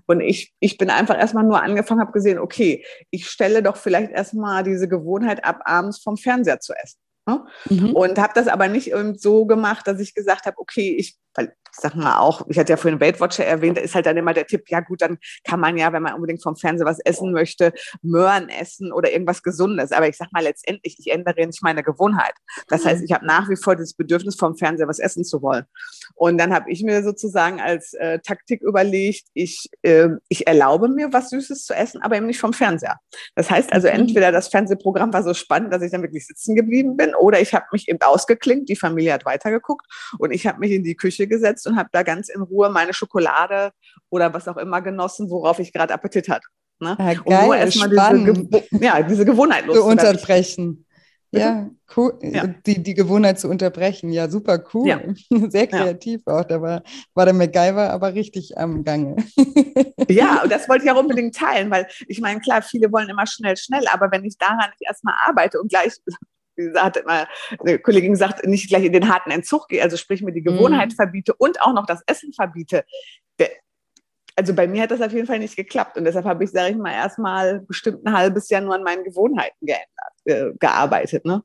Und 0.05 0.21
ich, 0.21 0.53
ich 0.59 0.77
bin 0.77 0.89
einfach 0.89 1.17
erstmal 1.17 1.43
nur 1.43 1.61
angefangen, 1.61 2.01
habe 2.01 2.11
gesehen, 2.11 2.39
okay, 2.39 2.85
ich 3.09 3.27
stelle 3.27 3.63
doch 3.63 3.77
vielleicht 3.77 4.11
erstmal 4.11 4.63
diese 4.63 4.87
Gewohnheit 4.87 5.43
ab, 5.43 5.61
abends 5.65 6.01
vom 6.01 6.17
Fernseher 6.17 6.59
zu 6.59 6.73
essen. 6.73 6.99
Ne? 7.27 7.45
Mhm. 7.69 7.93
Und 7.93 8.19
habe 8.19 8.33
das 8.35 8.47
aber 8.47 8.67
nicht 8.67 8.93
so 9.17 9.45
gemacht, 9.45 9.87
dass 9.87 9.99
ich 9.99 10.13
gesagt 10.13 10.45
habe, 10.45 10.57
okay, 10.59 10.95
ich 10.97 11.17
weil 11.37 11.53
ich 11.71 11.81
sag 11.81 11.95
mal 11.95 12.17
auch, 12.17 12.41
ich 12.49 12.57
hatte 12.57 12.73
ja 12.73 12.77
vorhin 12.77 12.99
Weight 12.99 13.21
Watcher 13.21 13.45
erwähnt, 13.45 13.77
da 13.77 13.81
ist 13.81 13.93
halt 13.93 14.07
dann 14.07 14.17
immer 14.17 14.33
der 14.33 14.47
Tipp, 14.47 14.63
ja 14.67 14.79
gut, 14.79 15.01
dann 15.01 15.19
kann 15.43 15.59
man 15.59 15.77
ja, 15.77 15.93
wenn 15.93 16.01
man 16.01 16.15
unbedingt 16.15 16.41
vom 16.41 16.55
Fernseher 16.55 16.87
was 16.87 16.99
essen 16.99 17.31
möchte, 17.31 17.71
Möhren 18.01 18.49
essen 18.49 18.91
oder 18.91 19.11
irgendwas 19.11 19.43
Gesundes. 19.43 19.91
Aber 19.91 20.07
ich 20.07 20.17
sag 20.17 20.31
mal 20.33 20.43
letztendlich, 20.43 20.95
ich 20.97 21.11
ändere 21.11 21.45
nicht 21.45 21.61
meine 21.61 21.83
Gewohnheit. 21.83 22.33
Das 22.67 22.83
heißt, 22.83 23.03
ich 23.03 23.11
habe 23.11 23.25
nach 23.27 23.47
wie 23.49 23.55
vor 23.55 23.75
das 23.75 23.93
Bedürfnis, 23.93 24.35
vom 24.35 24.57
Fernseher 24.57 24.87
was 24.87 24.97
essen 24.97 25.23
zu 25.23 25.41
wollen. 25.43 25.65
Und 26.15 26.39
dann 26.39 26.51
habe 26.51 26.71
ich 26.71 26.81
mir 26.81 27.03
sozusagen 27.03 27.61
als 27.61 27.93
äh, 27.93 28.19
Taktik 28.19 28.63
überlegt, 28.63 29.25
ich, 29.35 29.69
äh, 29.83 30.09
ich 30.29 30.47
erlaube 30.47 30.87
mir 30.87 31.13
was 31.13 31.29
Süßes 31.29 31.65
zu 31.65 31.75
essen, 31.75 32.01
aber 32.01 32.17
eben 32.17 32.25
nicht 32.25 32.39
vom 32.39 32.53
Fernseher. 32.53 32.97
Das 33.35 33.51
heißt 33.51 33.71
also, 33.71 33.87
mhm. 33.87 33.93
entweder 33.93 34.31
das 34.31 34.47
Fernsehprogramm 34.47 35.13
war 35.13 35.21
so 35.21 35.35
spannend, 35.35 35.71
dass 35.71 35.83
ich 35.83 35.91
dann 35.91 36.01
wirklich 36.01 36.25
sitzen 36.25 36.55
geblieben 36.55 36.97
bin, 36.97 37.13
oder 37.13 37.39
ich 37.39 37.53
habe 37.53 37.65
mich 37.71 37.87
eben 37.87 38.01
ausgeklinkt, 38.01 38.69
die 38.69 38.75
Familie 38.75 39.13
hat 39.13 39.25
weitergeguckt 39.25 39.85
und 40.17 40.31
ich 40.31 40.47
habe 40.47 40.59
mich 40.59 40.71
in 40.71 40.83
die 40.83 40.95
Küche 40.95 41.26
gesetzt 41.27 41.67
und 41.67 41.77
habe 41.77 41.89
da 41.91 42.03
ganz 42.03 42.29
in 42.29 42.41
Ruhe 42.41 42.69
meine 42.69 42.93
Schokolade 42.93 43.71
oder 44.09 44.33
was 44.33 44.47
auch 44.47 44.57
immer 44.57 44.81
genossen, 44.81 45.29
worauf 45.29 45.59
ich 45.59 45.73
gerade 45.73 45.93
Appetit 45.93 46.29
hatte. 46.29 46.47
Ne? 46.79 46.95
Ja, 46.99 47.13
geil, 47.13 47.23
und 47.25 47.45
nur 47.45 47.55
erstmal 47.55 47.89
diese, 47.89 48.63
ja, 48.83 49.01
diese 49.01 49.25
Gewohnheit 49.25 49.65
zu 49.71 49.83
unterbrechen. 49.83 50.85
Ja, 51.31 51.69
cool. 51.95 52.17
Ja. 52.21 52.47
Die, 52.47 52.81
die 52.81 52.93
Gewohnheit 52.93 53.39
zu 53.39 53.49
unterbrechen. 53.49 54.11
Ja, 54.11 54.29
super 54.29 54.63
cool. 54.73 54.87
Ja. 54.87 55.01
Sehr 55.49 55.67
kreativ 55.67 56.21
ja. 56.25 56.33
auch. 56.33 56.45
Da 56.45 56.61
war, 56.61 56.83
war 57.13 57.25
der 57.25 57.33
MacGyver 57.33 57.89
aber 57.91 58.13
richtig 58.13 58.57
am 58.57 58.83
Gange. 58.83 59.15
Ja, 60.09 60.41
und 60.43 60.51
das 60.51 60.69
wollte 60.69 60.85
ich 60.85 60.91
auch 60.91 60.99
unbedingt 60.99 61.35
teilen, 61.35 61.69
weil 61.69 61.85
ich 62.07 62.21
meine, 62.21 62.39
klar, 62.39 62.61
viele 62.61 62.89
wollen 62.93 63.09
immer 63.09 63.27
schnell, 63.27 63.57
schnell, 63.57 63.85
aber 63.91 64.09
wenn 64.09 64.23
ich 64.23 64.37
daran 64.37 64.69
nicht 64.69 64.87
erstmal 64.87 65.15
arbeite 65.25 65.59
und 65.59 65.69
gleich 65.69 65.91
hat 66.75 66.97
immer 66.97 67.27
eine 67.59 67.79
Kollegin 67.79 68.11
gesagt, 68.11 68.45
nicht 68.45 68.69
gleich 68.69 68.83
in 68.83 68.93
den 68.93 69.09
harten 69.09 69.31
Entzug 69.31 69.67
gehe, 69.67 69.81
also 69.81 69.97
sprich 69.97 70.21
mir 70.21 70.31
die 70.31 70.43
Gewohnheit 70.43 70.89
mhm. 70.91 70.95
verbiete 70.95 71.33
und 71.33 71.61
auch 71.61 71.73
noch 71.73 71.85
das 71.85 72.01
Essen 72.07 72.33
verbiete. 72.33 72.85
Also 74.35 74.53
bei 74.53 74.67
mir 74.67 74.83
hat 74.83 74.91
das 74.91 75.01
auf 75.01 75.11
jeden 75.13 75.25
Fall 75.25 75.39
nicht 75.39 75.55
geklappt 75.55 75.97
und 75.97 76.05
deshalb 76.05 76.25
habe 76.25 76.43
ich, 76.43 76.51
sage 76.51 76.71
ich 76.71 76.77
mal, 76.77 76.93
erstmal 76.93 77.61
bestimmt 77.61 78.05
ein 78.05 78.15
halbes 78.15 78.49
Jahr 78.49 78.61
nur 78.61 78.75
an 78.75 78.83
meinen 78.83 79.03
Gewohnheiten 79.03 79.65
geändert, 79.65 79.87
äh, 80.25 80.51
gearbeitet. 80.59 81.25
Ne? 81.25 81.41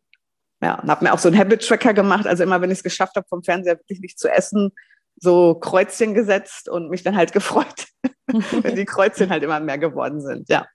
Ja, 0.63 0.79
und 0.79 0.91
habe 0.91 1.05
mir 1.05 1.15
auch 1.15 1.19
so 1.19 1.29
einen 1.29 1.39
Habit-Tracker 1.39 1.95
gemacht. 1.95 2.27
Also 2.27 2.43
immer, 2.43 2.61
wenn 2.61 2.71
ich 2.71 2.79
es 2.79 2.85
geschafft 2.85 3.17
habe, 3.17 3.27
vom 3.29 3.43
Fernseher 3.43 3.79
wirklich 3.79 4.01
nicht 4.01 4.19
zu 4.19 4.29
essen, 4.29 4.73
so 5.17 5.55
Kreuzchen 5.55 6.13
gesetzt 6.15 6.69
und 6.69 6.91
mich 6.91 7.03
dann 7.03 7.17
halt 7.17 7.33
gefreut, 7.33 7.87
wenn 8.27 8.77
die 8.77 8.85
Kreuzchen 8.85 9.31
halt 9.31 9.43
immer 9.43 9.59
mehr 9.61 9.79
geworden 9.79 10.21
sind. 10.21 10.49
Ja. 10.51 10.67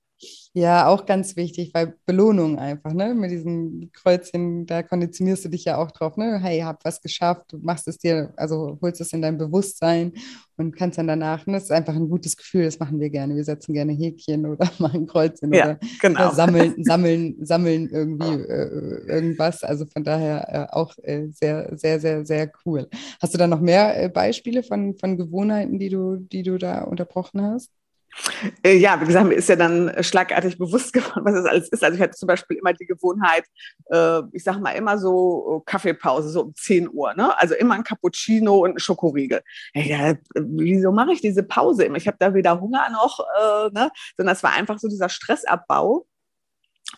Ja, 0.57 0.87
auch 0.87 1.05
ganz 1.05 1.35
wichtig, 1.35 1.69
weil 1.75 1.93
Belohnung 2.07 2.57
einfach, 2.57 2.91
ne? 2.91 3.13
Mit 3.13 3.29
diesen 3.29 3.91
Kreuzchen, 3.93 4.65
da 4.65 4.81
konditionierst 4.81 5.45
du 5.45 5.49
dich 5.49 5.65
ja 5.65 5.77
auch 5.77 5.91
drauf, 5.91 6.17
ne? 6.17 6.39
Hey, 6.41 6.61
hab 6.61 6.83
was 6.83 6.99
geschafft, 6.99 7.51
du 7.51 7.59
machst 7.59 7.87
es 7.87 7.99
dir, 7.99 8.33
also 8.37 8.79
holst 8.81 8.99
es 8.99 9.13
in 9.13 9.21
dein 9.21 9.37
Bewusstsein 9.37 10.13
und 10.55 10.75
kannst 10.75 10.97
dann 10.97 11.05
danach, 11.05 11.45
ne? 11.45 11.53
Das 11.53 11.65
ist 11.65 11.71
einfach 11.71 11.93
ein 11.93 12.09
gutes 12.09 12.35
Gefühl, 12.35 12.63
das 12.63 12.79
machen 12.79 12.99
wir 12.99 13.11
gerne. 13.11 13.35
Wir 13.35 13.43
setzen 13.43 13.71
gerne 13.71 13.93
Häkchen 13.93 14.47
oder 14.47 14.67
machen 14.79 15.05
Kreuzchen 15.05 15.53
ja, 15.53 15.63
oder, 15.63 15.79
genau. 16.01 16.25
oder, 16.25 16.33
sammeln, 16.33 16.83
sammeln, 16.83 17.35
sammeln 17.45 17.89
irgendwie 17.91 18.41
äh, 18.41 19.05
irgendwas. 19.07 19.63
Also 19.63 19.85
von 19.85 20.03
daher 20.03 20.71
äh, 20.71 20.75
auch 20.75 20.95
äh, 21.03 21.27
sehr, 21.29 21.77
sehr, 21.77 21.99
sehr, 21.99 22.25
sehr 22.25 22.51
cool. 22.65 22.87
Hast 23.21 23.31
du 23.31 23.37
da 23.37 23.45
noch 23.45 23.61
mehr 23.61 24.05
äh, 24.05 24.09
Beispiele 24.09 24.63
von, 24.63 24.97
von 24.97 25.17
Gewohnheiten, 25.17 25.77
die 25.77 25.89
du, 25.89 26.15
die 26.15 26.41
du 26.41 26.57
da 26.57 26.81
unterbrochen 26.81 27.43
hast? 27.43 27.76
Äh, 28.63 28.77
ja, 28.77 28.99
wie 28.99 29.05
gesagt, 29.05 29.27
mir 29.27 29.35
ist 29.35 29.49
ja 29.49 29.55
dann 29.55 29.91
schlagartig 30.01 30.57
bewusst 30.59 30.93
geworden, 30.93 31.25
was 31.25 31.35
das 31.35 31.45
alles 31.45 31.69
ist. 31.69 31.83
Also 31.83 31.95
ich 31.95 32.01
hatte 32.01 32.17
zum 32.17 32.27
Beispiel 32.27 32.57
immer 32.57 32.73
die 32.73 32.85
Gewohnheit, 32.85 33.45
äh, 33.91 34.21
ich 34.31 34.43
sage 34.43 34.59
mal 34.59 34.71
immer 34.71 34.97
so 34.97 35.63
Kaffeepause, 35.65 36.29
so 36.29 36.41
um 36.43 36.55
10 36.55 36.89
Uhr. 36.91 37.13
Ne? 37.13 37.37
Also 37.39 37.55
immer 37.55 37.75
ein 37.75 37.83
Cappuccino 37.83 38.59
und 38.59 38.75
ein 38.75 38.79
Schokoriegel. 38.79 39.41
Ja, 39.73 40.15
wieso 40.35 40.91
mache 40.91 41.13
ich 41.13 41.21
diese 41.21 41.43
Pause 41.43 41.83
immer? 41.83 41.97
Ich 41.97 42.07
habe 42.07 42.17
da 42.19 42.33
weder 42.33 42.59
Hunger 42.59 42.89
noch, 42.91 43.19
äh, 43.19 43.69
ne? 43.71 43.91
sondern 44.17 44.35
es 44.35 44.43
war 44.43 44.53
einfach 44.53 44.79
so 44.79 44.87
dieser 44.87 45.09
Stressabbau. 45.09 46.05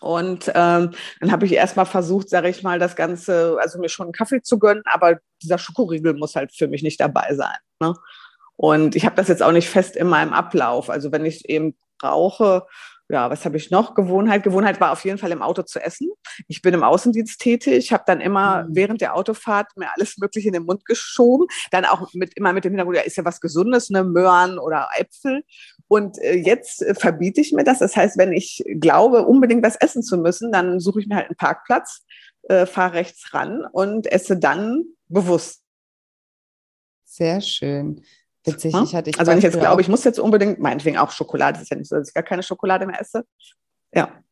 Und 0.00 0.46
ähm, 0.54 0.92
dann 1.20 1.32
habe 1.32 1.46
ich 1.46 1.52
erstmal 1.52 1.84
versucht, 1.84 2.28
sage 2.28 2.48
ich 2.48 2.62
mal, 2.62 2.78
das 2.78 2.94
Ganze, 2.94 3.58
also 3.60 3.80
mir 3.80 3.88
schon 3.88 4.06
einen 4.06 4.12
Kaffee 4.12 4.40
zu 4.40 4.58
gönnen, 4.58 4.84
aber 4.86 5.18
dieser 5.42 5.58
Schokoriegel 5.58 6.14
muss 6.14 6.36
halt 6.36 6.54
für 6.54 6.68
mich 6.68 6.82
nicht 6.82 7.00
dabei 7.00 7.34
sein. 7.34 7.56
Ne? 7.80 7.94
Und 8.62 8.94
ich 8.94 9.06
habe 9.06 9.16
das 9.16 9.28
jetzt 9.28 9.42
auch 9.42 9.52
nicht 9.52 9.70
fest 9.70 9.96
in 9.96 10.06
meinem 10.06 10.34
Ablauf. 10.34 10.90
Also 10.90 11.10
wenn 11.12 11.24
ich 11.24 11.48
eben 11.48 11.78
brauche, 11.98 12.66
ja, 13.08 13.30
was 13.30 13.46
habe 13.46 13.56
ich 13.56 13.70
noch? 13.70 13.94
Gewohnheit. 13.94 14.42
Gewohnheit 14.42 14.82
war 14.82 14.92
auf 14.92 15.02
jeden 15.02 15.16
Fall 15.16 15.32
im 15.32 15.40
Auto 15.40 15.62
zu 15.62 15.82
essen. 15.82 16.10
Ich 16.46 16.60
bin 16.60 16.74
im 16.74 16.82
Außendienst 16.82 17.40
tätig, 17.40 17.90
habe 17.90 18.04
dann 18.06 18.20
immer 18.20 18.64
mhm. 18.64 18.76
während 18.76 19.00
der 19.00 19.16
Autofahrt 19.16 19.74
mir 19.78 19.88
alles 19.96 20.18
Mögliche 20.18 20.48
in 20.48 20.52
den 20.52 20.64
Mund 20.64 20.84
geschoben. 20.84 21.46
Dann 21.70 21.86
auch 21.86 22.12
mit, 22.12 22.36
immer 22.36 22.52
mit 22.52 22.66
dem 22.66 22.72
Hintergrund, 22.72 22.98
ja, 22.98 23.02
ist 23.02 23.16
ja 23.16 23.24
was 23.24 23.40
Gesundes, 23.40 23.88
ne, 23.88 24.04
Möhren 24.04 24.58
oder 24.58 24.90
Äpfel. 24.94 25.42
Und 25.88 26.18
äh, 26.18 26.34
jetzt 26.34 26.82
äh, 26.82 26.94
verbiete 26.94 27.40
ich 27.40 27.52
mir 27.52 27.64
das. 27.64 27.78
Das 27.78 27.96
heißt, 27.96 28.18
wenn 28.18 28.34
ich 28.34 28.62
glaube, 28.78 29.24
unbedingt 29.24 29.64
was 29.64 29.76
essen 29.76 30.02
zu 30.02 30.18
müssen, 30.18 30.52
dann 30.52 30.80
suche 30.80 31.00
ich 31.00 31.06
mir 31.06 31.16
halt 31.16 31.28
einen 31.28 31.36
Parkplatz, 31.36 32.04
äh, 32.42 32.66
fahre 32.66 32.92
rechts 32.92 33.32
ran 33.32 33.64
und 33.72 34.06
esse 34.06 34.38
dann 34.38 34.84
bewusst. 35.08 35.62
Sehr 37.06 37.40
schön. 37.40 38.04
Witzig, 38.44 38.74
ich 38.74 38.94
hatte 38.94 39.10
ich 39.10 39.18
Also 39.18 39.30
wenn 39.30 39.38
ich 39.38 39.44
jetzt 39.44 39.58
glaube, 39.58 39.82
ich 39.82 39.88
muss 39.88 40.04
jetzt 40.04 40.18
unbedingt, 40.18 40.58
meinetwegen 40.58 40.96
auch 40.96 41.10
Schokolade, 41.10 41.54
das 41.54 41.64
ist 41.64 41.70
ja 41.70 41.76
nicht 41.76 41.88
so, 41.88 41.96
dass 41.96 42.08
ich 42.08 42.14
gar 42.14 42.22
keine 42.22 42.42
Schokolade 42.42 42.86
mehr 42.86 43.00
esse. 43.00 43.24
Ja. 43.94 44.22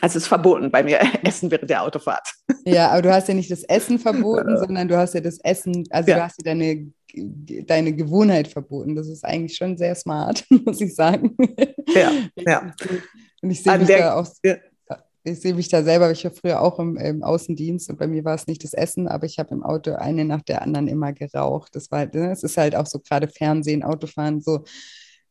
Also 0.00 0.18
es 0.18 0.24
ist 0.24 0.28
verboten 0.28 0.70
bei 0.70 0.82
mir, 0.82 1.00
Essen 1.24 1.50
während 1.50 1.70
der 1.70 1.82
Autofahrt. 1.82 2.28
Ja, 2.64 2.90
aber 2.90 3.02
du 3.02 3.12
hast 3.12 3.28
ja 3.28 3.34
nicht 3.34 3.50
das 3.50 3.62
Essen 3.64 3.98
verboten, 4.00 4.58
sondern 4.58 4.88
du 4.88 4.96
hast 4.96 5.14
ja 5.14 5.20
das 5.20 5.38
Essen, 5.40 5.84
also 5.90 6.10
ja. 6.10 6.16
du 6.16 6.22
hast 6.24 6.38
ja 6.38 6.44
deine, 6.44 6.92
deine 7.14 7.94
Gewohnheit 7.94 8.48
verboten. 8.48 8.94
Das 8.96 9.08
ist 9.08 9.24
eigentlich 9.24 9.56
schon 9.56 9.78
sehr 9.78 9.94
smart, 9.94 10.44
muss 10.66 10.80
ich 10.80 10.94
sagen. 10.94 11.36
Ja, 11.94 12.12
ja. 12.36 12.74
Und 13.40 13.50
ich 13.50 13.62
sehe 13.62 13.78
mich 13.78 13.86
der, 13.86 13.98
da 13.98 14.14
auch. 14.16 14.28
Ja 14.44 14.56
ich 15.24 15.40
sehe 15.40 15.54
mich 15.54 15.68
da 15.68 15.82
selber, 15.82 16.10
ich 16.10 16.22
war 16.24 16.30
früher 16.30 16.60
auch 16.60 16.78
im, 16.78 16.98
im, 16.98 17.22
Außendienst 17.22 17.88
und 17.88 17.98
bei 17.98 18.06
mir 18.06 18.24
war 18.24 18.34
es 18.34 18.46
nicht 18.46 18.62
das 18.62 18.74
Essen, 18.74 19.08
aber 19.08 19.24
ich 19.24 19.38
habe 19.38 19.54
im 19.54 19.62
Auto 19.62 19.94
eine 19.94 20.26
nach 20.26 20.42
der 20.42 20.60
anderen 20.60 20.86
immer 20.86 21.14
geraucht. 21.14 21.74
Das 21.74 21.90
war, 21.90 22.04
ne, 22.04 22.30
es 22.30 22.42
ist 22.42 22.58
halt 22.58 22.76
auch 22.76 22.86
so 22.86 22.98
gerade 23.00 23.28
Fernsehen, 23.28 23.82
Autofahren, 23.82 24.42
so 24.42 24.64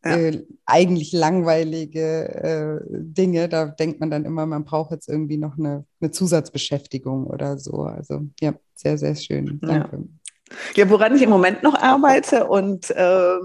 ja. 0.04 0.18
äh, 0.18 0.44
eigentlich 0.66 1.12
langweilige 1.12 2.02
äh, 2.02 2.80
Dinge. 2.90 3.48
Da 3.48 3.68
denkt 3.68 4.00
man 4.00 4.10
dann 4.10 4.26
immer, 4.26 4.48
man 4.48 4.66
braucht 4.66 4.92
jetzt 4.92 5.08
irgendwie 5.08 5.38
noch 5.38 5.60
eine, 5.60 5.86
eine 6.02 6.10
Zusatzbeschäftigung 6.10 7.28
oder 7.28 7.60
so. 7.60 7.84
Also 7.84 8.22
ja, 8.42 8.56
sehr, 8.74 8.98
sehr 8.98 9.16
schön. 9.16 9.60
Danke. 9.62 10.04
Ja, 10.50 10.56
ja 10.86 10.90
woran 10.90 11.16
ich 11.16 11.22
im 11.22 11.30
Moment 11.30 11.62
noch 11.62 11.76
arbeite 11.76 12.48
und 12.48 12.90
äh, 12.90 13.36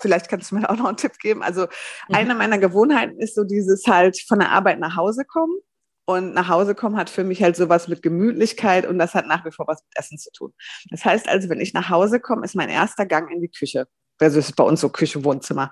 vielleicht 0.00 0.28
kannst 0.28 0.52
du 0.52 0.54
mir 0.54 0.70
auch 0.70 0.76
noch 0.76 0.86
einen 0.86 0.96
Tipp 0.96 1.18
geben. 1.18 1.42
Also 1.42 1.62
mhm. 1.62 2.14
eine 2.14 2.34
meiner 2.36 2.58
Gewohnheiten 2.58 3.18
ist 3.18 3.34
so 3.34 3.42
dieses 3.42 3.84
halt 3.88 4.16
von 4.20 4.38
der 4.38 4.52
Arbeit 4.52 4.78
nach 4.78 4.94
Hause 4.94 5.24
kommen 5.24 5.56
und 6.04 6.34
nach 6.34 6.48
Hause 6.48 6.74
kommen 6.74 6.96
hat 6.96 7.10
für 7.10 7.24
mich 7.24 7.42
halt 7.42 7.56
sowas 7.56 7.88
mit 7.88 8.02
Gemütlichkeit 8.02 8.86
und 8.86 8.98
das 8.98 9.14
hat 9.14 9.26
nach 9.26 9.44
wie 9.44 9.52
vor 9.52 9.66
was 9.66 9.82
mit 9.84 9.98
Essen 9.98 10.18
zu 10.18 10.30
tun. 10.32 10.52
Das 10.90 11.04
heißt 11.04 11.28
also, 11.28 11.48
wenn 11.48 11.60
ich 11.60 11.74
nach 11.74 11.90
Hause 11.90 12.20
komme, 12.20 12.44
ist 12.44 12.54
mein 12.56 12.68
erster 12.68 13.06
Gang 13.06 13.30
in 13.30 13.40
die 13.40 13.50
Küche. 13.50 13.86
Also 14.22 14.38
es 14.38 14.50
ist 14.50 14.56
bei 14.56 14.64
uns 14.64 14.80
so 14.80 14.88
Küche, 14.88 15.24
Wohnzimmer. 15.24 15.70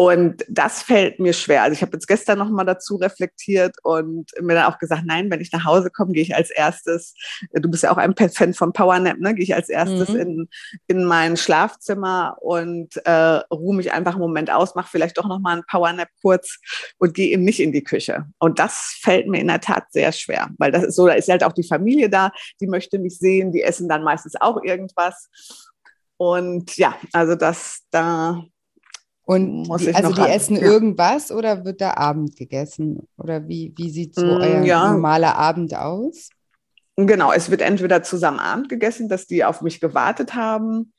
Und 0.00 0.44
das 0.48 0.80
fällt 0.80 1.18
mir 1.18 1.32
schwer. 1.32 1.64
Also 1.64 1.72
ich 1.72 1.82
habe 1.82 1.90
jetzt 1.94 2.06
gestern 2.06 2.38
noch 2.38 2.50
mal 2.50 2.62
dazu 2.62 2.94
reflektiert 2.94 3.74
und 3.82 4.30
mir 4.40 4.54
dann 4.54 4.72
auch 4.72 4.78
gesagt, 4.78 5.02
nein, 5.04 5.28
wenn 5.28 5.40
ich 5.40 5.50
nach 5.50 5.64
Hause 5.64 5.90
komme, 5.90 6.12
gehe 6.12 6.22
ich 6.22 6.36
als 6.36 6.50
erstes, 6.50 7.14
du 7.52 7.68
bist 7.68 7.82
ja 7.82 7.90
auch 7.90 7.96
ein 7.96 8.14
Fan 8.14 8.54
von 8.54 8.72
Powernap, 8.72 9.18
ne? 9.18 9.34
gehe 9.34 9.42
ich 9.42 9.56
als 9.56 9.68
erstes 9.68 10.10
mhm. 10.10 10.20
in, 10.20 10.48
in 10.86 11.04
mein 11.04 11.36
Schlafzimmer 11.36 12.36
und 12.40 12.96
äh, 13.06 13.40
ruhe 13.50 13.74
mich 13.74 13.90
einfach 13.90 14.12
einen 14.12 14.20
Moment 14.20 14.52
aus, 14.52 14.76
mache 14.76 14.88
vielleicht 14.88 15.18
doch 15.18 15.26
noch 15.26 15.40
mal 15.40 15.54
einen 15.54 15.66
Powernap 15.68 16.10
kurz 16.22 16.60
und 16.98 17.14
gehe 17.14 17.30
eben 17.30 17.42
nicht 17.42 17.58
in 17.58 17.72
die 17.72 17.82
Küche. 17.82 18.26
Und 18.38 18.60
das 18.60 19.00
fällt 19.02 19.26
mir 19.26 19.40
in 19.40 19.48
der 19.48 19.60
Tat 19.60 19.86
sehr 19.90 20.12
schwer, 20.12 20.48
weil 20.58 20.70
das 20.70 20.84
ist 20.84 20.94
so, 20.94 21.08
da 21.08 21.14
ist 21.14 21.28
halt 21.28 21.42
auch 21.42 21.52
die 21.52 21.66
Familie 21.66 22.08
da, 22.08 22.30
die 22.60 22.68
möchte 22.68 23.00
mich 23.00 23.18
sehen, 23.18 23.50
die 23.50 23.64
essen 23.64 23.88
dann 23.88 24.04
meistens 24.04 24.40
auch 24.40 24.62
irgendwas. 24.62 25.28
Und 26.18 26.76
ja, 26.76 26.96
also 27.12 27.34
das 27.36 27.84
da 27.90 28.44
und 29.28 29.64
die, 29.78 29.94
also 29.94 30.14
die 30.14 30.22
essen 30.22 30.56
ja. 30.56 30.62
irgendwas 30.62 31.30
oder 31.30 31.66
wird 31.66 31.82
da 31.82 31.98
Abend 31.98 32.34
gegessen? 32.36 33.06
Oder 33.18 33.46
wie, 33.46 33.74
wie 33.76 33.90
sieht 33.90 34.14
so 34.14 34.24
mm, 34.24 34.40
euer 34.40 34.62
ja. 34.62 34.90
normaler 34.90 35.36
Abend 35.36 35.74
aus? 35.76 36.30
Genau, 36.96 37.30
es 37.32 37.50
wird 37.50 37.60
entweder 37.60 38.02
zusammen 38.02 38.38
Abend 38.38 38.70
gegessen, 38.70 39.10
dass 39.10 39.26
die 39.26 39.44
auf 39.44 39.60
mich 39.60 39.80
gewartet 39.80 40.34
haben. 40.34 40.94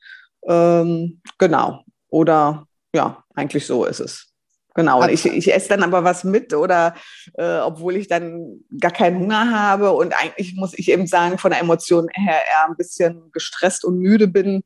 Ähm, 0.46 1.20
genau. 1.38 1.82
Oder 2.08 2.68
ja, 2.94 3.24
eigentlich 3.34 3.66
so 3.66 3.84
ist 3.84 3.98
es. 3.98 4.28
Genau. 4.74 5.02
Und 5.02 5.10
ich, 5.10 5.26
ich 5.26 5.52
esse 5.52 5.68
dann 5.68 5.82
aber 5.82 6.04
was 6.04 6.22
mit 6.22 6.54
oder 6.54 6.94
äh, 7.34 7.58
obwohl 7.58 7.96
ich 7.96 8.06
dann 8.06 8.60
gar 8.80 8.92
keinen 8.92 9.18
Hunger 9.18 9.50
habe 9.50 9.90
und 9.90 10.14
eigentlich 10.14 10.54
muss 10.54 10.78
ich 10.78 10.88
eben 10.88 11.08
sagen, 11.08 11.36
von 11.36 11.50
der 11.50 11.60
Emotion 11.60 12.08
her 12.12 12.40
eher 12.48 12.68
ein 12.68 12.76
bisschen 12.76 13.32
gestresst 13.32 13.84
und 13.84 13.98
müde 13.98 14.28
bin, 14.28 14.62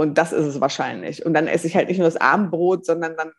und 0.00 0.18
das 0.18 0.32
ist 0.32 0.46
es 0.46 0.60
wahrscheinlich. 0.60 1.24
Und 1.24 1.34
dann 1.34 1.46
esse 1.46 1.66
ich 1.66 1.76
halt 1.76 1.88
nicht 1.88 1.98
nur 1.98 2.08
das 2.08 2.16
Abendbrot, 2.16 2.86
sondern 2.86 3.16
dann 3.16 3.32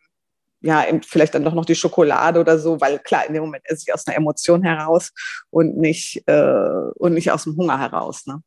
ja, 0.62 0.86
vielleicht 1.04 1.34
dann 1.34 1.44
doch 1.44 1.54
noch 1.54 1.66
die 1.66 1.76
Schokolade 1.76 2.40
oder 2.40 2.60
so, 2.60 2.80
weil 2.80 3.00
klar, 3.00 3.26
in 3.28 3.34
dem 3.34 3.44
Moment 3.44 3.64
esse 3.66 3.84
ich 3.88 3.94
aus 3.94 4.06
einer 4.06 4.16
Emotion 4.16 4.64
heraus 4.64 5.12
und 5.50 5.78
nicht, 5.78 6.24
äh, 6.28 6.92
und 6.96 7.14
nicht 7.16 7.32
aus 7.32 7.46
dem 7.46 7.58
Hunger 7.58 7.80
heraus. 7.80 8.28
Ne? 8.28 8.42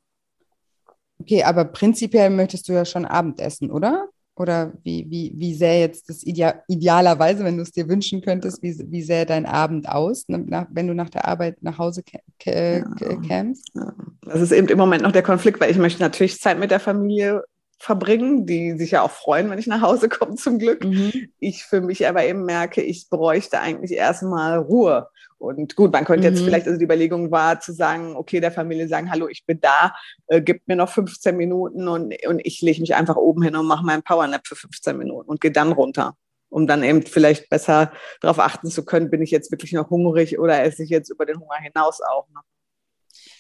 Okay, 1.21 1.43
aber 1.43 1.65
prinzipiell 1.65 2.31
möchtest 2.31 2.69
du 2.69 2.73
ja 2.73 2.85
schon 2.85 3.05
Abendessen, 3.05 3.71
oder? 3.71 4.09
Oder 4.37 4.73
wie, 4.83 5.07
wie, 5.11 5.33
wie 5.37 5.55
sähe 5.55 5.81
jetzt 5.81 6.09
das 6.09 6.25
Ideal, 6.25 6.63
idealerweise, 6.67 7.45
wenn 7.45 7.57
du 7.57 7.63
es 7.63 7.71
dir 7.71 7.89
wünschen 7.89 8.21
könntest, 8.21 8.63
wie, 8.63 8.77
wie 8.91 9.03
sähe 9.03 9.27
dein 9.27 9.47
Abend 9.47 9.89
aus, 9.89 10.29
ne, 10.29 10.39
nach, 10.39 10.67
wenn 10.71 10.89
du 10.89 10.95
nach 10.95 11.11
der 11.11 11.29
Arbeit 11.29 11.63
nach 11.63 11.79
Hause 11.79 12.03
kämst? 12.39 13.71
Ja. 13.75 13.95
Das 14.23 14.41
ist 14.41 14.51
eben 14.51 14.69
im 14.69 14.79
Moment 14.79 15.03
noch 15.03 15.13
der 15.13 15.23
Konflikt, 15.23 15.61
weil 15.61 15.71
ich 15.71 15.79
möchte 15.79 16.03
natürlich 16.03 16.41
Zeit 16.41 16.59
mit 16.59 16.73
der 16.73 16.81
Familie 16.81 17.45
verbringen, 17.79 18.47
die 18.47 18.73
sich 18.79 18.93
ja 18.93 19.03
auch 19.03 19.11
freuen, 19.11 19.51
wenn 19.51 19.59
ich 19.59 19.67
nach 19.67 19.83
Hause 19.83 20.09
komme, 20.09 20.35
zum 20.37 20.59
Glück. 20.59 20.85
Mhm. 20.85 21.29
Ich 21.39 21.65
für 21.65 21.81
mich 21.81 22.07
aber 22.07 22.25
eben 22.25 22.45
merke, 22.45 22.83
ich 22.83 23.09
bräuchte 23.09 23.61
eigentlich 23.61 23.93
erstmal 23.93 24.59
Ruhe. 24.59 25.09
Und 25.39 25.77
gut, 25.77 25.93
man 25.93 26.05
könnte 26.05 26.29
mhm. 26.29 26.35
jetzt 26.35 26.45
vielleicht, 26.45 26.67
also 26.67 26.79
die 26.79 26.85
Überlegung 26.85 27.31
war 27.31 27.61
zu 27.61 27.73
sagen, 27.73 28.17
okay, 28.17 28.41
der 28.41 28.53
Familie 28.53 28.89
sagen, 28.89 29.11
hallo, 29.11 29.29
ich 29.29 29.45
bin 29.45 29.61
da, 29.61 29.95
äh, 30.29 30.41
gib 30.41 30.67
mir 30.67 30.77
noch 30.77 30.89
15 30.89 31.37
Minuten 31.37 31.89
und, 31.89 32.15
und 32.27 32.41
ich 32.45 32.63
lege 32.63 32.81
mich 32.81 32.95
einfach 32.95 33.17
oben 33.17 33.43
hin 33.43 33.57
und 33.57 33.67
mache 33.67 33.85
meinen 33.85 34.03
Powernap 34.03 34.47
für 34.47 34.57
15 34.57 34.97
Minuten 34.97 35.29
und 35.29 35.41
gehe 35.41 35.53
dann 35.53 35.73
runter, 35.73 36.17
um 36.49 36.67
dann 36.67 36.83
eben 36.83 37.03
vielleicht 37.03 37.51
besser 37.51 37.93
darauf 38.21 38.39
achten 38.39 38.71
zu 38.71 38.85
können, 38.85 39.11
bin 39.11 39.23
ich 39.23 39.31
jetzt 39.31 39.51
wirklich 39.51 39.73
noch 39.73 39.91
hungrig 39.91 40.39
oder 40.39 40.63
esse 40.63 40.83
ich 40.83 40.91
jetzt 40.91 41.11
über 41.11 41.27
den 41.27 41.39
Hunger 41.39 41.59
hinaus 41.61 42.01
auch. 42.01 42.27
Ne? 42.31 42.41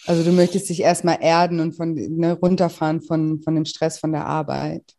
Also 0.06 0.22
du 0.22 0.32
möchtest 0.32 0.68
dich 0.68 0.80
erstmal 0.80 1.18
erden 1.20 1.60
und 1.60 1.74
von, 1.74 1.94
ne, 1.94 2.32
runterfahren 2.32 3.00
von, 3.00 3.40
von 3.40 3.54
dem 3.54 3.64
Stress 3.64 3.98
von 3.98 4.12
der 4.12 4.26
Arbeit. 4.26 4.94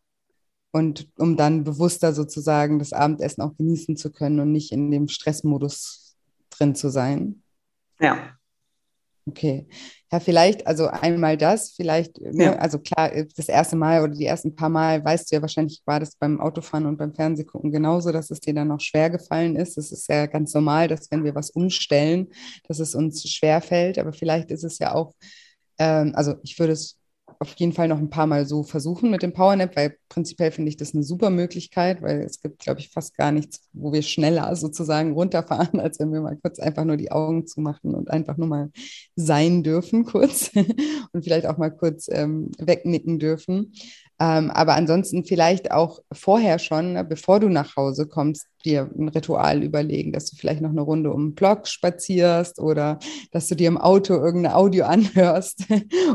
Und 0.72 1.08
um 1.16 1.36
dann 1.36 1.64
bewusster 1.64 2.12
sozusagen 2.12 2.78
das 2.78 2.92
Abendessen 2.92 3.42
auch 3.42 3.56
genießen 3.56 3.96
zu 3.96 4.12
können 4.12 4.40
und 4.40 4.52
nicht 4.52 4.72
in 4.72 4.90
dem 4.90 5.08
Stressmodus 5.08 6.16
drin 6.50 6.74
zu 6.74 6.90
sein. 6.90 7.42
Ja. 8.00 8.36
Okay. 9.28 9.66
Ja, 10.12 10.20
vielleicht, 10.20 10.66
also 10.68 10.86
einmal 10.86 11.36
das, 11.36 11.72
vielleicht, 11.72 12.20
ne, 12.20 12.44
ja. 12.44 12.56
also 12.56 12.78
klar, 12.78 13.10
das 13.36 13.48
erste 13.48 13.74
Mal 13.74 14.02
oder 14.02 14.12
die 14.12 14.24
ersten 14.24 14.54
paar 14.54 14.68
Mal 14.68 15.04
weißt 15.04 15.30
du 15.30 15.34
ja 15.36 15.42
wahrscheinlich, 15.42 15.82
war 15.84 15.98
das 15.98 16.14
beim 16.14 16.40
Autofahren 16.40 16.86
und 16.86 16.96
beim 16.96 17.12
Fernsehgucken 17.12 17.72
genauso, 17.72 18.12
dass 18.12 18.30
es 18.30 18.38
dir 18.38 18.54
dann 18.54 18.68
noch 18.68 18.80
schwer 18.80 19.10
gefallen 19.10 19.56
ist. 19.56 19.76
Es 19.78 19.90
ist 19.90 20.08
ja 20.08 20.26
ganz 20.26 20.54
normal, 20.54 20.86
dass 20.86 21.10
wenn 21.10 21.24
wir 21.24 21.34
was 21.34 21.50
umstellen, 21.50 22.28
dass 22.68 22.78
es 22.78 22.94
uns 22.94 23.28
schwer 23.28 23.60
fällt, 23.60 23.98
aber 23.98 24.12
vielleicht 24.12 24.52
ist 24.52 24.62
es 24.62 24.78
ja 24.78 24.94
auch, 24.94 25.12
ähm, 25.78 26.12
also 26.14 26.34
ich 26.44 26.56
würde 26.60 26.74
es 26.74 26.96
auf 27.40 27.54
jeden 27.56 27.72
Fall 27.72 27.88
noch 27.88 27.98
ein 27.98 28.10
paar 28.10 28.26
Mal 28.26 28.46
so 28.46 28.62
versuchen 28.62 29.10
mit 29.10 29.22
dem 29.22 29.32
Powernap, 29.32 29.76
weil 29.76 29.96
prinzipiell 30.08 30.50
finde 30.50 30.68
ich 30.68 30.76
das 30.76 30.94
eine 30.94 31.02
super 31.02 31.30
Möglichkeit, 31.30 32.02
weil 32.02 32.20
es 32.20 32.40
gibt, 32.40 32.60
glaube 32.60 32.80
ich, 32.80 32.90
fast 32.90 33.16
gar 33.16 33.32
nichts, 33.32 33.68
wo 33.72 33.92
wir 33.92 34.02
schneller 34.02 34.54
sozusagen 34.56 35.12
runterfahren, 35.12 35.80
als 35.80 35.98
wenn 36.00 36.12
wir 36.12 36.20
mal 36.20 36.36
kurz 36.36 36.58
einfach 36.58 36.84
nur 36.84 36.96
die 36.96 37.12
Augen 37.12 37.46
zumachen 37.46 37.94
und 37.94 38.10
einfach 38.10 38.36
nur 38.36 38.48
mal 38.48 38.70
sein 39.14 39.62
dürfen 39.62 40.04
kurz 40.04 40.50
und 41.12 41.24
vielleicht 41.24 41.46
auch 41.46 41.58
mal 41.58 41.70
kurz 41.70 42.08
ähm, 42.10 42.50
wegnicken 42.58 43.18
dürfen. 43.18 43.72
Ähm, 44.18 44.50
aber 44.50 44.74
ansonsten 44.74 45.24
vielleicht 45.24 45.72
auch 45.72 46.00
vorher 46.12 46.58
schon, 46.58 46.94
ne, 46.94 47.04
bevor 47.04 47.40
du 47.40 47.48
nach 47.48 47.76
Hause 47.76 48.06
kommst, 48.06 48.46
dir 48.64 48.90
ein 48.98 49.08
Ritual 49.08 49.62
überlegen, 49.62 50.12
dass 50.12 50.30
du 50.30 50.36
vielleicht 50.36 50.60
noch 50.60 50.70
eine 50.70 50.80
Runde 50.80 51.12
um 51.12 51.28
den 51.28 51.34
Block 51.34 51.66
spazierst 51.66 52.58
oder 52.58 52.98
dass 53.30 53.48
du 53.48 53.54
dir 53.54 53.68
im 53.68 53.78
Auto 53.78 54.14
irgendeine 54.14 54.56
Audio 54.56 54.84
anhörst 54.86 55.64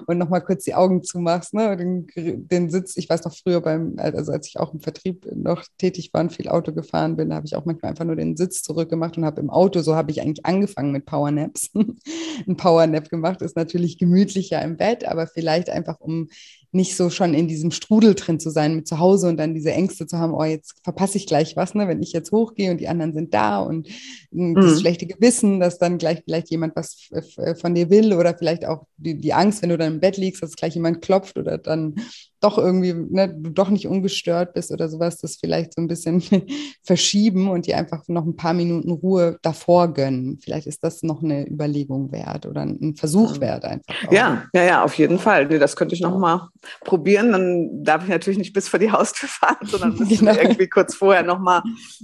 und 0.07 0.17
nochmal 0.17 0.41
kurz 0.41 0.63
die 0.65 0.75
Augen 0.75 1.03
zumachst. 1.03 1.53
Ne? 1.53 1.77
Den, 1.77 2.07
den 2.47 2.69
Sitz, 2.69 2.97
ich 2.97 3.09
weiß 3.09 3.23
noch 3.23 3.35
früher 3.35 3.61
beim, 3.61 3.95
also 3.97 4.31
als 4.31 4.47
ich 4.47 4.59
auch 4.59 4.73
im 4.73 4.81
Vertrieb 4.81 5.27
noch 5.33 5.63
tätig 5.77 6.11
war 6.13 6.21
und 6.21 6.33
viel 6.33 6.49
Auto 6.49 6.73
gefahren 6.73 7.15
bin, 7.15 7.33
habe 7.33 7.45
ich 7.45 7.55
auch 7.55 7.65
manchmal 7.65 7.91
einfach 7.91 8.05
nur 8.05 8.15
den 8.15 8.37
Sitz 8.37 8.63
zurückgemacht 8.63 9.17
und 9.17 9.25
habe 9.25 9.41
im 9.41 9.49
Auto, 9.49 9.81
so 9.81 9.95
habe 9.95 10.11
ich 10.11 10.21
eigentlich 10.21 10.45
angefangen 10.45 10.91
mit 10.91 11.05
Powernaps. 11.05 11.71
ein 12.47 12.57
Powernap 12.57 13.09
gemacht 13.09 13.41
ist 13.41 13.55
natürlich 13.55 13.97
gemütlicher 13.97 14.61
im 14.61 14.77
Bett, 14.77 15.07
aber 15.07 15.27
vielleicht 15.27 15.69
einfach 15.69 15.99
um 15.99 16.29
nicht 16.71 16.95
so 16.95 17.09
schon 17.09 17.33
in 17.33 17.47
diesem 17.47 17.71
Strudel 17.71 18.15
drin 18.15 18.39
zu 18.39 18.49
sein 18.49 18.75
mit 18.75 18.87
zu 18.87 18.99
Hause 18.99 19.27
und 19.27 19.37
dann 19.37 19.53
diese 19.53 19.71
Ängste 19.71 20.07
zu 20.07 20.17
haben, 20.17 20.33
oh, 20.33 20.43
jetzt 20.43 20.75
verpasse 20.83 21.17
ich 21.17 21.27
gleich 21.27 21.55
was, 21.57 21.75
ne, 21.75 21.87
wenn 21.87 22.01
ich 22.01 22.13
jetzt 22.13 22.31
hochgehe 22.41 22.71
und 22.71 22.79
die 22.79 22.87
anderen 22.87 23.13
sind 23.13 23.33
da 23.33 23.59
und 23.59 23.87
das 23.87 24.75
mhm. 24.75 24.79
schlechte 24.79 25.07
Gewissen, 25.07 25.59
dass 25.59 25.77
dann 25.77 25.97
gleich 25.97 26.21
vielleicht 26.23 26.49
jemand 26.49 26.75
was 26.75 27.09
von 27.59 27.75
dir 27.75 27.89
will 27.89 28.13
oder 28.13 28.37
vielleicht 28.37 28.65
auch 28.65 28.85
die, 28.97 29.15
die 29.15 29.33
Angst, 29.33 29.61
wenn 29.61 29.69
du 29.69 29.77
dann 29.77 29.93
im 29.93 29.99
Bett 29.99 30.17
liegst, 30.17 30.41
dass 30.41 30.55
gleich 30.55 30.75
jemand 30.75 31.01
klopft 31.01 31.37
oder 31.37 31.57
dann 31.57 31.95
doch 32.41 32.57
irgendwie, 32.57 32.93
ne, 32.93 33.29
du 33.29 33.51
doch 33.51 33.69
nicht 33.69 33.87
ungestört 33.87 34.53
bist 34.53 34.71
oder 34.71 34.89
sowas, 34.89 35.17
das 35.17 35.37
vielleicht 35.37 35.75
so 35.75 35.81
ein 35.81 35.87
bisschen 35.87 36.21
verschieben 36.83 37.49
und 37.49 37.67
dir 37.67 37.77
einfach 37.77 38.03
noch 38.07 38.25
ein 38.25 38.35
paar 38.35 38.53
Minuten 38.53 38.91
Ruhe 38.91 39.37
davor 39.41 39.93
gönnen. 39.93 40.39
Vielleicht 40.43 40.67
ist 40.67 40.83
das 40.83 41.03
noch 41.03 41.23
eine 41.23 41.47
Überlegung 41.47 42.11
wert 42.11 42.45
oder 42.45 42.61
ein 42.61 42.95
Versuch 42.95 43.39
wert 43.39 43.63
einfach. 43.63 43.93
Auch. 44.07 44.11
Ja, 44.11 44.43
ja, 44.53 44.63
ja, 44.63 44.83
auf 44.83 44.95
jeden 44.95 45.19
Fall. 45.19 45.47
Das 45.47 45.75
könnte 45.75 45.93
ich 45.93 46.01
noch 46.01 46.17
mal 46.17 46.49
probieren. 46.83 47.31
Dann 47.31 47.83
darf 47.83 48.03
ich 48.03 48.09
natürlich 48.09 48.39
nicht 48.39 48.53
bis 48.53 48.67
vor 48.67 48.79
die 48.79 48.91
Haustür 48.91 49.29
fahren, 49.29 49.57
sondern 49.63 49.95
müssen 49.97 50.25
genau. 50.25 50.33
irgendwie 50.33 50.67
kurz 50.67 50.95
vorher 50.95 51.23
noch 51.23 51.39
mal 51.39 51.61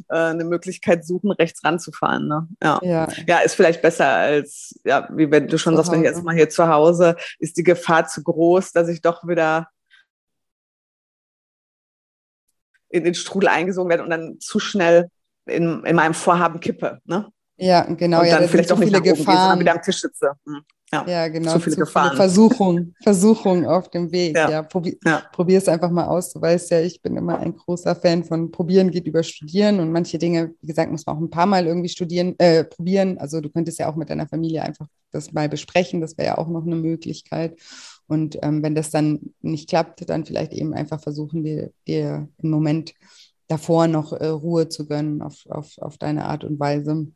äh, 0.09 0.17
eine 0.17 0.45
Möglichkeit 0.45 1.05
suchen, 1.05 1.31
rechts 1.31 1.63
ranzufahren. 1.63 2.27
Ne? 2.27 2.47
Ja. 2.61 2.79
ja. 2.83 3.07
Ja. 3.25 3.39
ist 3.39 3.55
vielleicht 3.55 3.81
besser 3.81 4.07
als, 4.07 4.79
ja, 4.85 5.09
wie 5.13 5.31
wenn 5.31 5.47
du 5.47 5.57
schon 5.57 5.75
sagst, 5.75 5.91
wenn 5.91 5.99
ich 5.99 6.05
jetzt 6.05 6.23
mal 6.23 6.35
hier 6.35 6.49
zu 6.49 6.67
Hause, 6.67 7.15
ist 7.39 7.57
die 7.57 7.63
Gefahr 7.63 8.07
zu 8.07 8.21
groß, 8.23 8.71
dass 8.71 8.87
ich 8.87 9.01
doch 9.01 9.27
wieder 9.27 9.69
in 12.89 13.03
den 13.03 13.15
Strudel 13.15 13.49
eingesogen 13.49 13.89
werde 13.89 14.03
und 14.03 14.09
dann 14.09 14.39
zu 14.39 14.59
schnell 14.59 15.09
in, 15.45 15.83
in 15.83 15.95
meinem 15.95 16.13
Vorhaben 16.13 16.59
kippe. 16.59 16.99
Ne? 17.05 17.27
Ja, 17.57 17.81
genau. 17.81 18.21
Und 18.21 18.29
dann 18.29 18.43
ja, 18.43 18.47
vielleicht 18.47 18.71
auch 18.71 18.77
nicht 18.77 18.89
viele 18.89 18.99
nach 18.99 19.05
oben 19.05 19.17
Gefahren. 19.17 19.35
Gehe, 19.35 19.41
sondern 19.41 19.59
wieder 19.59 19.71
am 19.73 19.81
Tisch 19.81 20.01
sitze. 20.01 20.31
Hm. 20.45 20.61
Ja, 20.91 21.05
ja, 21.05 21.27
genau. 21.27 21.53
Zu 21.53 21.59
viele 21.59 21.75
zu 21.75 21.79
Gefahren. 21.81 22.09
Viele 22.09 22.17
Versuchung, 22.17 22.93
Versuchung 23.03 23.65
auf 23.65 23.89
dem 23.89 24.11
Weg. 24.11 24.37
Ja, 24.37 24.49
ja, 24.49 24.63
probi 24.63 24.97
ja. 25.03 25.21
probier 25.33 25.57
es 25.57 25.67
einfach 25.67 25.89
mal 25.89 26.05
aus. 26.05 26.31
Du 26.31 26.39
weißt 26.39 26.71
ja, 26.71 26.79
ich 26.79 27.01
bin 27.01 27.17
immer 27.17 27.39
ein 27.39 27.55
großer 27.57 27.93
Fan 27.95 28.23
von 28.23 28.51
Probieren 28.51 28.89
geht 28.89 29.05
über 29.05 29.21
Studieren 29.21 29.81
und 29.81 29.91
manche 29.91 30.17
Dinge, 30.17 30.53
wie 30.61 30.67
gesagt, 30.67 30.89
muss 30.89 31.05
man 31.05 31.17
auch 31.17 31.21
ein 31.21 31.29
paar 31.29 31.45
Mal 31.45 31.67
irgendwie 31.67 31.89
studieren, 31.89 32.35
äh, 32.37 32.63
probieren. 32.63 33.17
Also 33.17 33.41
du 33.41 33.49
könntest 33.49 33.79
ja 33.79 33.89
auch 33.89 33.97
mit 33.97 34.09
deiner 34.09 34.27
Familie 34.27 34.61
einfach 34.61 34.87
das 35.11 35.33
mal 35.33 35.49
besprechen. 35.49 35.99
Das 35.99 36.17
wäre 36.17 36.27
ja 36.29 36.37
auch 36.37 36.47
noch 36.47 36.65
eine 36.65 36.75
Möglichkeit. 36.75 37.59
Und 38.07 38.37
ähm, 38.41 38.63
wenn 38.63 38.75
das 38.75 38.89
dann 38.89 39.33
nicht 39.41 39.69
klappt, 39.69 40.09
dann 40.09 40.25
vielleicht 40.25 40.53
eben 40.53 40.73
einfach 40.73 41.01
versuchen, 41.01 41.43
dir, 41.43 41.71
dir 41.87 42.29
im 42.37 42.49
Moment 42.49 42.93
davor 43.47 43.87
noch 43.87 44.13
äh, 44.13 44.27
Ruhe 44.27 44.69
zu 44.69 44.87
gönnen 44.87 45.21
auf, 45.21 45.45
auf, 45.49 45.77
auf 45.77 45.97
deine 45.97 46.25
Art 46.25 46.43
und 46.43 46.59
Weise. 46.59 46.95
Mhm. 46.95 47.13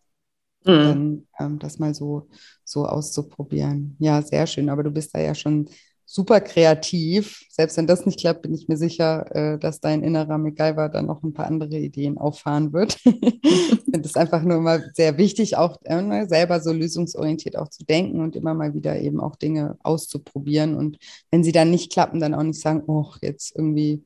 Dann 0.66 1.28
ähm, 1.40 1.60
das 1.60 1.80
mal 1.80 1.94
so, 1.94 2.28
so 2.64 2.86
auszuprobieren. 2.86 3.96
Ja, 4.00 4.22
sehr 4.22 4.46
schön. 4.48 4.70
Aber 4.70 4.84
du 4.84 4.92
bist 4.92 5.16
da 5.16 5.20
ja 5.20 5.34
schon 5.34 5.70
super 6.12 6.42
kreativ. 6.42 7.46
Selbst 7.50 7.78
wenn 7.78 7.88
das 7.88 8.06
nicht 8.06 8.20
klappt, 8.20 8.42
bin 8.42 8.54
ich 8.54 8.68
mir 8.68 8.76
sicher, 8.76 9.34
äh, 9.34 9.58
dass 9.58 9.80
dein 9.80 10.04
innerer 10.04 10.38
MacGyver 10.38 10.90
dann 10.90 11.06
noch 11.06 11.24
ein 11.24 11.34
paar 11.34 11.48
andere 11.48 11.78
Ideen 11.78 12.18
auffahren 12.18 12.74
wird. 12.74 12.98
ich 13.06 13.82
es 14.04 14.18
einfach 14.18 14.44
nur 14.44 14.60
mal 14.60 14.92
sehr 14.94 15.18
wichtig, 15.18 15.56
auch 15.56 15.78
äh, 15.86 16.02
ne, 16.02 16.28
selber 16.28 16.60
so 16.60 16.74
lösungsorientiert 16.74 17.56
auch 17.56 17.70
zu 17.70 17.86
denken 17.86 18.20
und 18.20 18.36
immer 18.36 18.54
mal 18.54 18.74
wieder 18.74 19.00
eben 19.00 19.22
auch 19.22 19.38
Dinge 19.38 19.78
auszuprobieren. 19.84 20.76
Und 20.76 20.98
wenn 21.32 21.46
sie 21.46 21.54
dann 21.54 21.72
nicht 21.72 21.94
klappen, 21.94 22.20
dann 22.20 22.34
auch 22.34 22.44
nicht 22.44 22.60
sagen, 22.60 22.84
oh, 22.88 23.14
jetzt 23.22 23.56
irgendwie 23.56 24.04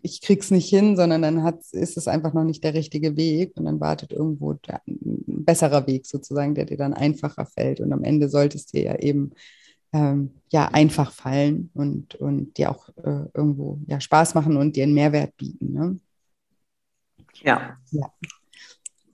ich 0.00 0.20
krieg's 0.20 0.52
nicht 0.52 0.68
hin, 0.68 0.96
sondern 0.96 1.22
dann 1.22 1.42
hat, 1.42 1.60
ist 1.72 1.96
es 1.96 2.06
einfach 2.06 2.32
noch 2.32 2.44
nicht 2.44 2.62
der 2.62 2.72
richtige 2.72 3.16
Weg 3.16 3.56
und 3.56 3.64
dann 3.64 3.80
wartet 3.80 4.12
irgendwo 4.12 4.52
der, 4.52 4.80
ein 4.86 5.44
besserer 5.44 5.88
Weg 5.88 6.06
sozusagen, 6.06 6.54
der 6.54 6.66
dir 6.66 6.76
dann 6.76 6.94
einfacher 6.94 7.46
fällt. 7.46 7.80
Und 7.80 7.92
am 7.92 8.04
Ende 8.04 8.28
sollte 8.28 8.56
es 8.56 8.66
dir 8.66 8.82
ja 8.84 8.94
eben 8.96 9.32
ähm, 9.92 10.34
ja 10.50 10.66
einfach 10.66 11.12
fallen 11.12 11.70
und, 11.74 12.14
und 12.16 12.56
dir 12.56 12.70
auch 12.70 12.88
äh, 12.98 13.26
irgendwo 13.34 13.78
ja, 13.86 14.00
Spaß 14.00 14.34
machen 14.34 14.56
und 14.56 14.76
dir 14.76 14.84
einen 14.84 14.94
Mehrwert 14.94 15.36
bieten. 15.36 15.72
Ne? 15.72 16.00
Ja. 17.42 17.76
ja. 17.90 18.12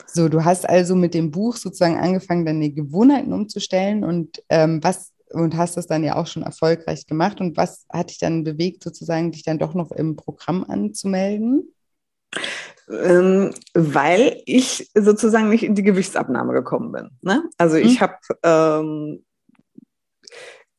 So, 0.06 0.28
du 0.28 0.44
hast 0.44 0.68
also 0.68 0.94
mit 0.94 1.14
dem 1.14 1.30
Buch 1.30 1.56
sozusagen 1.56 1.96
angefangen, 1.96 2.46
deine 2.46 2.70
Gewohnheiten 2.70 3.32
umzustellen 3.32 4.04
und 4.04 4.42
ähm, 4.48 4.82
was 4.82 5.12
und 5.34 5.56
hast 5.56 5.76
das 5.76 5.86
dann 5.86 6.04
ja 6.04 6.16
auch 6.16 6.26
schon 6.26 6.42
erfolgreich 6.42 7.06
gemacht. 7.06 7.40
Und 7.40 7.56
was 7.56 7.86
hat 7.90 8.10
dich 8.10 8.18
dann 8.18 8.44
bewegt, 8.44 8.84
sozusagen 8.84 9.32
dich 9.32 9.42
dann 9.42 9.58
doch 9.58 9.74
noch 9.74 9.90
im 9.90 10.16
Programm 10.16 10.64
anzumelden? 10.64 11.74
Ähm, 12.88 13.52
weil 13.72 14.42
ich 14.44 14.90
sozusagen 14.94 15.48
nicht 15.48 15.64
in 15.64 15.74
die 15.74 15.82
Gewichtsabnahme 15.82 16.52
gekommen 16.52 16.92
bin. 16.92 17.10
Ne? 17.22 17.42
Also 17.56 17.76
ich 17.76 18.00
mhm. 18.00 18.00
habe 18.00 18.18
ähm, 18.42 19.24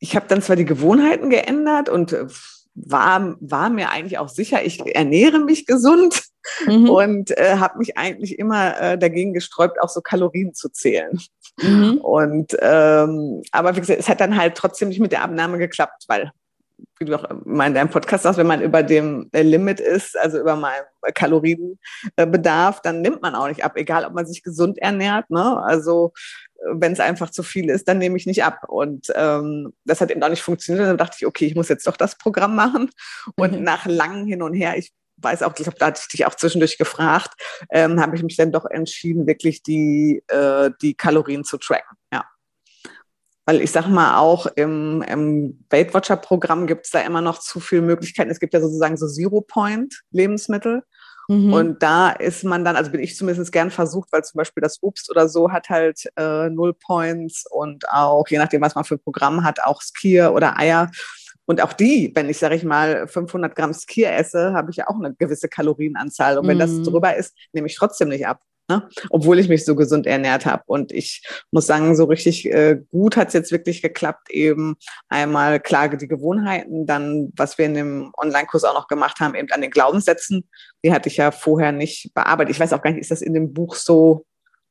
ich 0.06 0.15
habe 0.15 0.28
dann 0.28 0.44
zwar 0.44 0.56
die 0.56 0.65
Gewohnheiten 0.65 1.32
geändert 1.32 1.89
und 1.89 2.13
äh, 2.13 2.28
war, 2.76 3.36
war 3.39 3.72
mir 3.72 3.89
eigentlich 3.89 4.20
auch 4.20 4.30
sicher, 4.30 4.63
ich 4.63 4.86
ernähre 4.96 5.39
mich 5.39 5.65
gesund 5.65 6.26
mhm. 6.68 6.89
und 6.89 7.36
äh, 7.38 7.58
habe 7.58 7.80
mich 7.80 7.98
eigentlich 7.98 8.38
immer 8.38 8.80
äh, 8.80 8.98
dagegen 9.00 9.34
gesträubt, 9.34 9.82
auch 9.82 9.89
so 9.89 10.02
Kalorien 10.02 10.54
zu 10.54 10.70
zählen. 10.70 11.20
Mhm. 11.60 11.98
Und 11.98 12.56
ähm, 12.60 13.41
aber 13.52 13.76
wie 13.76 13.80
gesagt, 13.80 14.00
es 14.00 14.08
hat 14.08 14.22
dann 14.22 14.38
halt 14.38 14.56
trotzdem 14.56 14.89
nicht 14.89 15.00
mit 15.00 15.12
der 15.12 15.24
Abnahme 15.24 15.58
geklappt, 15.58 16.04
weil 16.08 16.32
wie 17.00 17.06
du 17.06 17.15
auch 17.15 17.30
in 17.30 17.74
deinem 17.74 17.89
Podcast 17.89 18.24
sagst, 18.24 18.38
wenn 18.38 18.48
man 18.48 18.62
über 18.62 18.84
dem 18.84 19.30
äh, 19.32 19.41
Limit 19.41 19.80
ist, 19.80 20.18
also 20.18 20.39
über 20.39 20.56
meinem 20.56 20.86
Kalorienbedarf, 21.13 22.82
dann 22.82 23.02
nimmt 23.02 23.22
man 23.22 23.34
auch 23.34 23.48
nicht 23.48 23.63
ab, 23.63 23.74
egal 23.76 24.06
ob 24.06 24.13
man 24.13 24.26
sich 24.26 24.44
gesund 24.44 24.78
ernährt. 24.78 25.30
Ne? 25.30 25.62
Also 25.63 26.13
wenn 26.73 26.93
es 26.93 26.99
einfach 26.99 27.30
zu 27.30 27.43
viel 27.43 27.69
ist, 27.69 27.88
dann 27.88 27.97
nehme 27.97 28.17
ich 28.17 28.25
nicht 28.25 28.43
ab. 28.43 28.63
Und 28.67 29.12
ähm, 29.15 29.73
das 29.86 30.01
hat 30.01 30.12
eben 30.12 30.23
auch 30.23 30.30
nicht 30.30 30.41
funktioniert. 30.41 30.88
Dann 30.88 30.97
dachte 30.97 31.17
ich, 31.19 31.25
okay, 31.25 31.45
ich 31.45 31.56
muss 31.56 31.69
jetzt 31.69 31.88
doch 31.88 31.97
das 31.97 32.17
Programm 32.17 32.56
machen. 32.56 32.89
Und 33.36 33.54
mhm. 33.54 33.63
nach 33.63 33.86
langem 33.86 34.25
Hin 34.28 34.41
und 34.41 34.54
Her, 34.54 34.78
ich 34.78 34.93
weiß 35.17 35.43
auch, 35.43 35.54
ich 35.58 35.63
glaube, 35.63 35.78
da 35.80 35.88
hatte 35.88 36.01
ich 36.01 36.08
dich 36.10 36.25
auch 36.25 36.36
zwischendurch 36.36 36.78
gefragt, 36.78 37.34
ähm, 37.69 38.01
habe 38.01 38.15
ich 38.15 38.23
mich 38.23 38.36
dann 38.36 38.51
doch 38.51 38.65
entschieden, 38.65 39.28
wirklich 39.28 39.63
die, 39.63 40.23
äh, 40.28 40.71
die 40.82 40.93
Kalorien 40.93 41.43
zu 41.43 41.58
tracken. 41.58 41.97
Ja. 42.12 42.25
Weil 43.45 43.62
ich 43.62 43.71
sage 43.71 43.89
mal, 43.89 44.17
auch 44.17 44.47
im, 44.56 45.04
im 45.04 45.65
Weight 45.69 45.93
Watcher 45.93 46.17
Programm 46.17 46.67
gibt 46.67 46.86
es 46.86 46.91
da 46.91 47.01
immer 47.01 47.21
noch 47.21 47.39
zu 47.39 47.60
viele 47.60 47.84
Möglichkeiten. 47.84 48.32
Es 48.32 48.39
gibt 48.39 48.54
ja 48.54 48.60
sozusagen 48.60 48.97
so 48.97 49.08
Zero-Point-Lebensmittel. 49.08 50.84
Mhm. 51.28 51.54
Und 51.54 51.84
da 51.84 52.10
ist 52.10 52.44
man 52.44 52.64
dann, 52.64 52.76
also 52.76 52.92
bin 52.92 53.02
ich 53.02 53.16
zumindest 53.16 53.52
gern 53.52 53.72
versucht, 53.72 54.12
weil 54.12 54.24
zum 54.24 54.38
Beispiel 54.38 54.62
das 54.62 54.82
Obst 54.84 55.10
oder 55.10 55.28
so 55.28 55.52
hat 55.52 55.70
halt 55.70 56.04
äh, 56.18 56.50
Null 56.50 56.74
Points 56.74 57.46
und 57.50 57.90
auch, 57.90 58.28
je 58.28 58.38
nachdem, 58.38 58.62
was 58.62 58.76
man 58.76 58.84
für 58.84 58.96
ein 58.96 59.04
Programm 59.04 59.44
hat, 59.44 59.64
auch 59.64 59.82
Skier 59.82 60.34
oder 60.34 60.58
Eier. 60.58 60.92
Und 61.48 61.62
auch 61.62 61.74
die, 61.74 62.12
wenn 62.16 62.30
ich, 62.30 62.40
sage 62.40 62.56
ich 62.56 62.64
mal, 62.64 63.08
500 63.08 63.56
Gramm 63.56 63.74
Skier 63.74 64.14
esse, 64.14 64.54
habe 64.54 64.72
ich 64.72 64.78
ja 64.78 64.88
auch 64.88 64.96
eine 64.96 65.14
gewisse 65.14 65.48
Kalorienanzahl. 65.48 66.38
Und 66.38 66.48
wenn 66.48 66.58
mhm. 66.58 66.62
das 66.62 66.82
drüber 66.84 67.16
ist, 67.16 67.36
nehme 67.54 67.68
ich 67.68 67.76
trotzdem 67.76 68.10
nicht 68.10 68.26
ab. 68.26 68.42
Ne? 68.67 68.88
Obwohl 69.10 69.39
ich 69.39 69.47
mich 69.47 69.63
so 69.63 69.75
gesund 69.75 70.08
ernährt 70.08 70.45
habe. 70.45 70.63
Und 70.65 70.91
ich 70.91 71.23
muss 71.51 71.67
sagen, 71.67 71.95
so 71.95 72.06
richtig 72.06 72.51
äh, 72.51 72.80
gut 72.89 73.15
hat 73.15 73.28
es 73.28 73.34
jetzt 73.34 73.51
wirklich 73.51 73.82
geklappt. 73.82 74.32
Eben 74.32 74.75
einmal 75.08 75.60
Klage 75.60 75.97
die 75.97 76.08
Gewohnheiten, 76.08 76.86
dann, 76.86 77.32
was 77.36 77.58
wir 77.58 77.65
in 77.65 77.75
dem 77.75 78.12
Online-Kurs 78.17 78.63
auch 78.63 78.73
noch 78.73 78.88
gemacht 78.88 79.19
haben, 79.19 79.36
eben 79.36 79.51
an 79.51 79.62
den 79.62 79.71
Glaubenssätzen. 79.71 80.49
Die 80.84 80.91
hatte 80.91 81.10
ich 81.10 81.17
ja 81.17 81.32
vorher 81.32 81.71
nicht 81.71 82.13
bearbeitet. 82.13 82.56
Ich 82.56 82.60
weiß 82.60 82.73
auch 82.73 82.82
gar 82.82 82.91
nicht, 82.91 83.01
ist 83.01 83.12
das 83.12 83.21
in 83.21 83.34
dem 83.34 83.54
Buch 83.54 83.75
so 83.75 84.25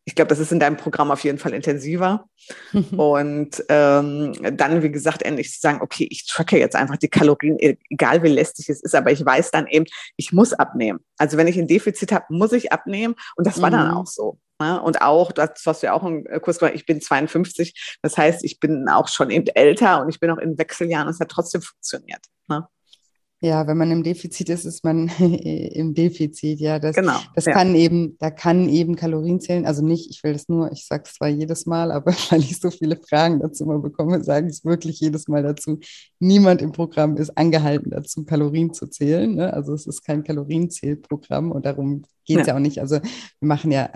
ich 0.07 0.15
glaube, 0.15 0.29
das 0.29 0.39
ist 0.39 0.53
in 0.53 0.61
deinem 0.61 0.77
Programm 0.77 1.11
auf 1.11 1.25
jeden 1.25 1.39
Fall 1.39 1.55
intensiver. 1.55 2.27
Und 2.97 3.65
ähm, 3.69 4.33
dann, 4.57 4.83
wie 4.83 4.91
gesagt, 4.91 5.23
endlich 5.23 5.51
zu 5.53 5.61
sagen, 5.61 5.81
okay, 5.81 6.07
ich 6.11 6.27
tracke 6.27 6.59
jetzt 6.59 6.77
einfach 6.77 6.97
die 6.97 7.09
Kalorien, 7.09 7.59
e-, 7.59 7.79
egal 7.89 8.23
wie 8.23 8.29
lästig 8.29 8.69
es 8.69 8.83
ist, 8.83 8.95
aber 8.95 9.13
ich 9.13 9.25
weiß 9.25 9.51
dann 9.51 9.67
eben, 9.67 9.87
ich 10.17 10.33
muss 10.33 10.53
abnehmen. 10.53 11.01
Also 11.17 11.37
wenn 11.37 11.47
ich 11.47 11.59
ein 11.59 11.69
Defizit 11.69 12.13
habe, 12.13 12.27
muss 12.29 12.53
ich 12.53 12.73
abnehmen. 12.73 13.15
Und 13.37 13.47
das 13.47 13.63
war 13.63 13.71
mhm. 13.71 13.75
dann 13.75 13.91
auch 13.93 14.07
so. 14.07 14.39
Ne? 14.61 14.81
Und 14.81 15.01
auch, 15.01 15.33
das 15.33 15.63
hast 15.65 15.83
du 15.83 15.87
ja 15.87 15.95
auch 15.95 16.05
im 16.05 16.25
Kurs 16.43 16.59
gemacht, 16.59 16.75
ich 16.75 16.87
bin 16.87 17.01
52, 17.01 17.99
das 18.03 18.17
heißt, 18.17 18.45
ich 18.45 18.61
bin 18.61 18.89
auch 18.89 19.09
schon 19.09 19.31
eben 19.31 19.47
älter 19.49 20.01
und 20.01 20.11
ich 20.11 20.21
bin 20.21 20.31
auch 20.31 20.39
in 20.39 20.59
Wechseljahren, 20.59 21.09
es 21.09 21.19
hat 21.19 21.31
trotzdem 21.31 21.63
funktioniert. 21.63 22.21
Ne? 22.49 22.67
Ja, 23.45 23.67
wenn 23.67 23.77
man 23.77 23.91
im 23.91 24.03
Defizit 24.03 24.49
ist, 24.49 24.65
ist 24.65 24.85
man 24.85 25.09
im 25.19 25.93
Defizit. 25.93 26.61
Ja, 26.61 26.79
das, 26.79 26.97
genau, 26.97 27.19
das 27.35 27.45
ja. 27.45 27.53
kann 27.53 27.75
eben, 27.75 28.17
da 28.19 28.31
kann 28.31 28.71
eben 28.71 28.97
Kalorien 28.97 29.39
zählen. 29.39 29.67
Also 29.67 29.85
nicht, 29.85 30.09
ich 30.09 30.25
will 30.25 30.33
das 30.33 30.49
nur, 30.49 30.73
ich 30.73 30.87
sage 30.87 31.03
es 31.05 31.13
zwar 31.13 31.29
jedes 31.29 31.67
Mal, 31.67 31.93
aber 31.93 32.13
weil 32.31 32.41
ich 32.41 32.59
so 32.59 32.71
viele 32.71 32.97
Fragen 32.97 33.41
dazu 33.41 33.67
mal 33.67 33.81
bekomme, 33.81 34.25
sage 34.25 34.47
ich 34.47 34.55
es 34.55 34.65
wirklich 34.65 34.99
jedes 34.99 35.29
Mal 35.29 35.43
dazu. 35.43 35.79
Niemand 36.21 36.63
im 36.63 36.73
Programm 36.73 37.19
ist 37.19 37.37
angehalten 37.37 37.91
dazu, 37.91 38.25
Kalorien 38.25 38.73
zu 38.73 38.87
zählen. 38.87 39.35
Ne? 39.35 39.53
Also 39.53 39.75
es 39.75 39.87
ist 39.87 40.03
kein 40.07 40.25
Kalorienzählprogramm 40.25 41.53
und 41.53 41.67
darum 41.67 42.05
geht 42.25 42.41
es 42.41 42.47
ja. 42.47 42.55
ja. 42.55 42.57
auch 42.57 42.63
nicht. 42.63 42.79
Also 42.79 42.95
wir 42.95 43.47
machen 43.47 43.71
ja 43.73 43.91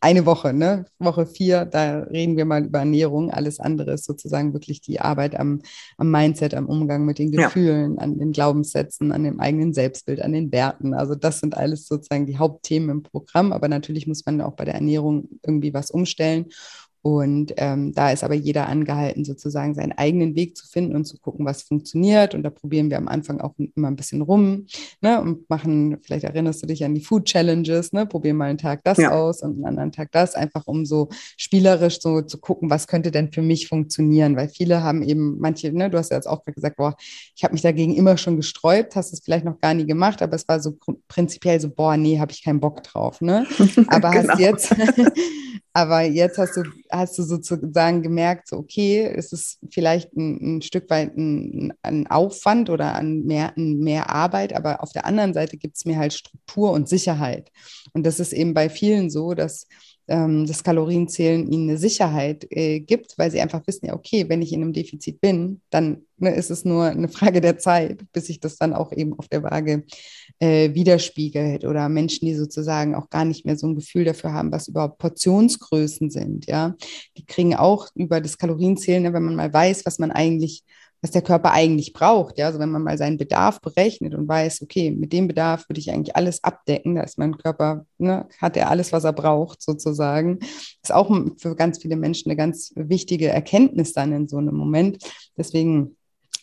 eine 0.00 0.26
Woche, 0.26 0.52
ne? 0.52 0.86
Woche 0.98 1.26
vier, 1.26 1.64
da 1.64 2.00
reden 2.00 2.36
wir 2.36 2.44
mal 2.44 2.64
über 2.64 2.80
Ernährung. 2.80 3.30
Alles 3.30 3.60
andere 3.60 3.92
ist 3.92 4.04
sozusagen 4.04 4.52
wirklich 4.52 4.80
die 4.80 5.00
Arbeit 5.00 5.38
am, 5.38 5.60
am 5.96 6.10
Mindset, 6.10 6.54
am 6.54 6.66
Umgang 6.66 7.04
mit 7.04 7.18
den 7.18 7.32
Gefühlen, 7.32 7.96
ja. 7.96 8.02
an 8.02 8.18
den 8.18 8.32
Glaubenssätzen, 8.32 9.12
an 9.12 9.24
dem 9.24 9.40
eigenen 9.40 9.74
Selbstbild, 9.74 10.22
an 10.22 10.32
den 10.32 10.52
Werten. 10.52 10.94
Also 10.94 11.14
das 11.14 11.40
sind 11.40 11.56
alles 11.56 11.86
sozusagen 11.86 12.26
die 12.26 12.38
Hauptthemen 12.38 12.90
im 12.90 13.02
Programm. 13.02 13.52
Aber 13.52 13.68
natürlich 13.68 14.06
muss 14.06 14.24
man 14.24 14.40
auch 14.40 14.54
bei 14.54 14.64
der 14.64 14.74
Ernährung 14.74 15.28
irgendwie 15.42 15.74
was 15.74 15.90
umstellen. 15.90 16.46
Und 17.02 17.54
ähm, 17.56 17.92
da 17.94 18.10
ist 18.10 18.24
aber 18.24 18.34
jeder 18.34 18.68
angehalten, 18.68 19.24
sozusagen 19.24 19.74
seinen 19.74 19.92
eigenen 19.92 20.34
Weg 20.34 20.56
zu 20.56 20.66
finden 20.66 20.96
und 20.96 21.04
zu 21.04 21.18
gucken, 21.18 21.46
was 21.46 21.62
funktioniert. 21.62 22.34
Und 22.34 22.42
da 22.42 22.50
probieren 22.50 22.90
wir 22.90 22.98
am 22.98 23.08
Anfang 23.08 23.40
auch 23.40 23.54
immer 23.76 23.88
ein 23.88 23.96
bisschen 23.96 24.20
rum 24.20 24.66
ne? 25.00 25.20
und 25.20 25.48
machen, 25.48 25.98
vielleicht 26.02 26.24
erinnerst 26.24 26.62
du 26.62 26.66
dich 26.66 26.84
an 26.84 26.94
die 26.94 27.04
Food 27.04 27.26
Challenges, 27.26 27.92
ne? 27.92 28.06
probieren 28.06 28.36
mal 28.36 28.46
einen 28.46 28.58
Tag 28.58 28.82
das 28.84 28.98
ja. 28.98 29.12
aus 29.12 29.42
und 29.42 29.56
einen 29.56 29.64
anderen 29.64 29.92
Tag 29.92 30.10
das, 30.12 30.34
einfach 30.34 30.66
um 30.66 30.84
so 30.84 31.08
spielerisch 31.36 32.00
so 32.00 32.22
zu 32.22 32.38
gucken, 32.38 32.68
was 32.68 32.86
könnte 32.88 33.10
denn 33.10 33.32
für 33.32 33.42
mich 33.42 33.68
funktionieren. 33.68 34.36
Weil 34.36 34.48
viele 34.48 34.82
haben 34.82 35.02
eben, 35.02 35.38
manche, 35.38 35.72
ne? 35.72 35.90
du 35.90 35.98
hast 35.98 36.10
ja 36.10 36.16
jetzt 36.16 36.28
auch 36.28 36.44
gesagt, 36.44 36.76
boah, 36.76 36.96
ich 37.36 37.44
habe 37.44 37.52
mich 37.52 37.62
dagegen 37.62 37.94
immer 37.94 38.16
schon 38.16 38.36
gesträubt, 38.36 38.96
hast 38.96 39.12
es 39.12 39.20
vielleicht 39.20 39.44
noch 39.44 39.60
gar 39.60 39.74
nie 39.74 39.86
gemacht, 39.86 40.20
aber 40.20 40.34
es 40.34 40.48
war 40.48 40.60
so 40.60 40.76
prinzipiell 41.06 41.60
so, 41.60 41.70
boah, 41.70 41.96
nee, 41.96 42.18
habe 42.18 42.32
ich 42.32 42.42
keinen 42.42 42.60
Bock 42.60 42.82
drauf. 42.82 43.20
Ne? 43.20 43.46
Aber 43.88 44.10
genau. 44.10 44.32
hast 44.32 44.40
jetzt 44.40 44.74
Aber 45.78 46.02
jetzt 46.02 46.38
hast 46.38 46.56
du, 46.56 46.64
hast 46.90 47.16
du 47.18 47.22
sozusagen 47.22 48.02
gemerkt, 48.02 48.48
so, 48.48 48.56
okay, 48.56 49.04
es 49.14 49.32
ist 49.32 49.60
vielleicht 49.70 50.12
ein, 50.16 50.56
ein 50.56 50.62
Stück 50.62 50.90
weit 50.90 51.16
ein, 51.16 51.72
ein, 51.82 52.08
Aufwand 52.08 52.68
oder 52.68 52.96
ein 52.96 53.22
mehr, 53.22 53.56
ein 53.56 53.78
mehr 53.78 54.10
Arbeit, 54.10 54.56
aber 54.56 54.82
auf 54.82 54.90
der 54.90 55.06
anderen 55.06 55.34
Seite 55.34 55.56
gibt 55.56 55.76
es 55.76 55.84
mir 55.84 55.96
halt 55.96 56.12
Struktur 56.14 56.72
und 56.72 56.88
Sicherheit. 56.88 57.52
Und 57.92 58.04
das 58.04 58.18
ist 58.18 58.32
eben 58.32 58.54
bei 58.54 58.68
vielen 58.68 59.08
so, 59.08 59.34
dass 59.34 59.68
ähm, 60.08 60.46
das 60.46 60.64
Kalorienzählen 60.64 61.46
ihnen 61.46 61.68
eine 61.68 61.78
Sicherheit 61.78 62.44
äh, 62.50 62.80
gibt, 62.80 63.16
weil 63.16 63.30
sie 63.30 63.40
einfach 63.40 63.64
wissen, 63.68 63.86
ja, 63.86 63.94
okay, 63.94 64.28
wenn 64.28 64.42
ich 64.42 64.52
in 64.52 64.62
einem 64.62 64.72
Defizit 64.72 65.20
bin, 65.20 65.60
dann 65.70 66.02
ne, 66.16 66.34
ist 66.34 66.50
es 66.50 66.64
nur 66.64 66.86
eine 66.86 67.08
Frage 67.08 67.40
der 67.40 67.58
Zeit, 67.58 68.00
bis 68.12 68.26
sich 68.26 68.40
das 68.40 68.56
dann 68.56 68.74
auch 68.74 68.90
eben 68.90 69.16
auf 69.16 69.28
der 69.28 69.44
Waage 69.44 69.84
äh, 70.40 70.74
widerspiegelt 70.74 71.64
oder 71.64 71.88
Menschen, 71.88 72.26
die 72.26 72.34
sozusagen 72.34 72.94
auch 72.94 73.10
gar 73.10 73.24
nicht 73.24 73.44
mehr 73.44 73.56
so 73.56 73.66
ein 73.66 73.74
Gefühl 73.74 74.04
dafür 74.04 74.32
haben, 74.32 74.52
was 74.52 74.68
überhaupt 74.68 74.98
Portionsgrößen 74.98 76.10
sind, 76.10 76.46
ja, 76.46 76.74
die 77.16 77.26
kriegen 77.26 77.54
auch 77.54 77.88
über 77.94 78.20
das 78.20 78.38
Kalorienzählen, 78.38 79.02
ne, 79.02 79.12
wenn 79.12 79.24
man 79.24 79.36
mal 79.36 79.52
weiß, 79.52 79.84
was 79.86 79.98
man 79.98 80.10
eigentlich 80.10 80.64
was 81.00 81.12
der 81.12 81.22
Körper 81.22 81.52
eigentlich 81.52 81.92
braucht. 81.92 82.38
Ja, 82.38 82.46
also 82.46 82.58
wenn 82.58 82.70
man 82.70 82.82
mal 82.82 82.98
seinen 82.98 83.18
Bedarf 83.18 83.60
berechnet 83.60 84.14
und 84.14 84.26
weiß, 84.26 84.62
okay, 84.62 84.90
mit 84.90 85.12
dem 85.12 85.28
Bedarf 85.28 85.68
würde 85.68 85.80
ich 85.80 85.92
eigentlich 85.92 86.16
alles 86.16 86.42
abdecken, 86.42 86.96
da 86.96 87.02
ist 87.02 87.18
mein 87.18 87.38
Körper, 87.38 87.86
ne, 87.98 88.28
hat 88.40 88.56
er 88.56 88.70
alles, 88.70 88.92
was 88.92 89.04
er 89.04 89.12
braucht, 89.12 89.62
sozusagen. 89.62 90.40
ist 90.82 90.92
auch 90.92 91.10
für 91.38 91.54
ganz 91.54 91.80
viele 91.80 91.96
Menschen 91.96 92.30
eine 92.30 92.36
ganz 92.36 92.72
wichtige 92.74 93.28
Erkenntnis 93.28 93.92
dann 93.92 94.12
in 94.12 94.28
so 94.28 94.38
einem 94.38 94.56
Moment. 94.56 94.98
Deswegen 95.36 95.96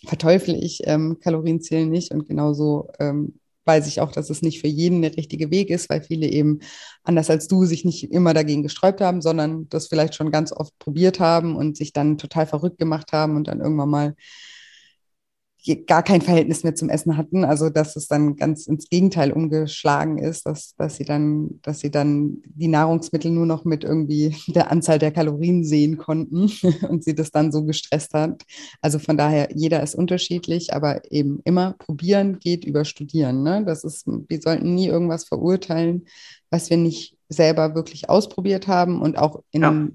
verteufle 0.06 0.56
ich 0.56 0.82
ähm, 0.86 1.18
Kalorienzählen 1.20 1.90
nicht 1.90 2.12
und 2.12 2.28
genauso 2.28 2.90
ähm, 3.00 3.40
weiß 3.66 3.88
ich 3.88 4.02
auch, 4.02 4.12
dass 4.12 4.30
es 4.30 4.42
nicht 4.42 4.62
für 4.62 4.68
jeden 4.68 5.02
der 5.02 5.16
richtige 5.18 5.52
Weg 5.52 5.70
ist, 5.70 5.90
weil 5.90 6.04
viele 6.04 6.28
eben 6.28 6.60
anders 7.04 7.30
als 7.30 7.48
du 7.48 7.66
sich 7.66 7.86
nicht 7.86 8.12
immer 8.12 8.34
dagegen 8.34 8.64
gesträubt 8.64 9.02
haben, 9.02 9.22
sondern 9.22 9.68
das 9.70 9.88
vielleicht 9.88 10.16
schon 10.16 10.32
ganz 10.32 10.52
oft 10.52 10.78
probiert 10.80 11.20
haben 11.20 11.56
und 11.56 11.78
sich 11.78 11.94
dann 11.94 12.18
total 12.18 12.48
verrückt 12.48 12.78
gemacht 12.78 13.12
haben 13.12 13.36
und 13.36 13.48
dann 13.48 13.60
irgendwann 13.62 13.90
mal 13.90 14.16
gar 15.74 16.04
kein 16.04 16.22
Verhältnis 16.22 16.64
mehr 16.64 16.76
zum 16.76 16.90
Essen 16.90 17.18
hatten. 17.18 17.44
Also 17.44 17.70
dass 17.70 17.96
es 17.96 18.08
dann 18.08 18.36
ganz 18.36 18.68
ins 18.68 18.90
Gegenteil 18.90 19.32
umgeschlagen 19.32 20.18
ist, 20.18 20.46
dass, 20.46 20.76
dass 20.76 20.98
sie 20.98 21.06
dann, 21.06 21.60
dass 21.64 21.80
sie 21.80 21.90
dann 21.90 22.38
die 22.46 22.68
Nahrungsmittel 22.68 23.32
nur 23.32 23.46
noch 23.46 23.66
mit 23.66 23.84
irgendwie 23.84 24.36
der 24.48 24.72
Anzahl 24.72 25.00
der 25.00 25.12
Kalorien 25.12 25.64
sehen 25.64 25.98
konnten 25.98 26.52
und 26.90 27.04
sie 27.04 27.16
das 27.16 27.32
dann 27.32 27.52
so 27.52 27.66
gestresst 27.66 28.14
hat. 28.14 28.44
Also 28.82 29.00
von 29.00 29.18
daher, 29.18 29.50
jeder 29.56 29.82
ist 29.82 29.96
unterschiedlich, 29.96 30.74
aber 30.74 31.12
eben 31.12 31.40
immer 31.44 31.74
probieren 31.74 32.40
geht 32.40 32.64
über 32.64 32.86
studieren. 32.86 33.44
Ne? 33.44 33.64
Das 33.66 33.84
ist, 33.84 34.06
wir 34.06 34.42
sollten 34.42 34.76
nie 34.76 34.88
irgendwas 34.88 35.26
verurteilen, 35.26 36.06
was 36.50 36.70
wir 36.70 36.78
nicht 36.78 37.18
selber 37.28 37.74
wirklich 37.74 38.10
ausprobiert 38.10 38.68
haben 38.68 39.02
und 39.02 39.18
auch 39.18 39.42
in, 39.52 39.62
ja 39.62 39.88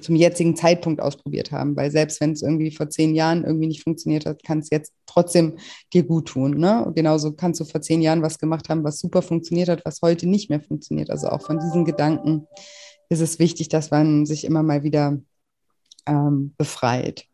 zum 0.00 0.16
jetzigen 0.16 0.56
Zeitpunkt 0.56 1.00
ausprobiert 1.00 1.52
haben. 1.52 1.76
Weil 1.76 1.90
selbst 1.90 2.20
wenn 2.20 2.32
es 2.32 2.42
irgendwie 2.42 2.70
vor 2.70 2.88
zehn 2.88 3.14
Jahren 3.14 3.44
irgendwie 3.44 3.66
nicht 3.66 3.82
funktioniert 3.82 4.26
hat, 4.26 4.42
kann 4.42 4.60
es 4.60 4.70
jetzt 4.70 4.92
trotzdem 5.06 5.58
dir 5.92 6.02
gut 6.04 6.28
tun. 6.28 6.56
Ne? 6.58 6.90
genauso 6.94 7.32
kannst 7.32 7.60
du 7.60 7.64
vor 7.64 7.82
zehn 7.82 8.00
Jahren 8.00 8.22
was 8.22 8.38
gemacht 8.38 8.68
haben, 8.68 8.84
was 8.84 8.98
super 8.98 9.22
funktioniert 9.22 9.68
hat, 9.68 9.84
was 9.84 10.00
heute 10.02 10.28
nicht 10.28 10.50
mehr 10.50 10.60
funktioniert. 10.60 11.10
Also 11.10 11.28
auch 11.28 11.42
von 11.42 11.58
diesen 11.58 11.84
Gedanken 11.84 12.46
ist 13.08 13.20
es 13.20 13.38
wichtig, 13.38 13.68
dass 13.68 13.90
man 13.90 14.24
sich 14.24 14.44
immer 14.44 14.62
mal 14.62 14.82
wieder 14.82 15.18
ähm, 16.06 16.54
befreit. 16.56 17.26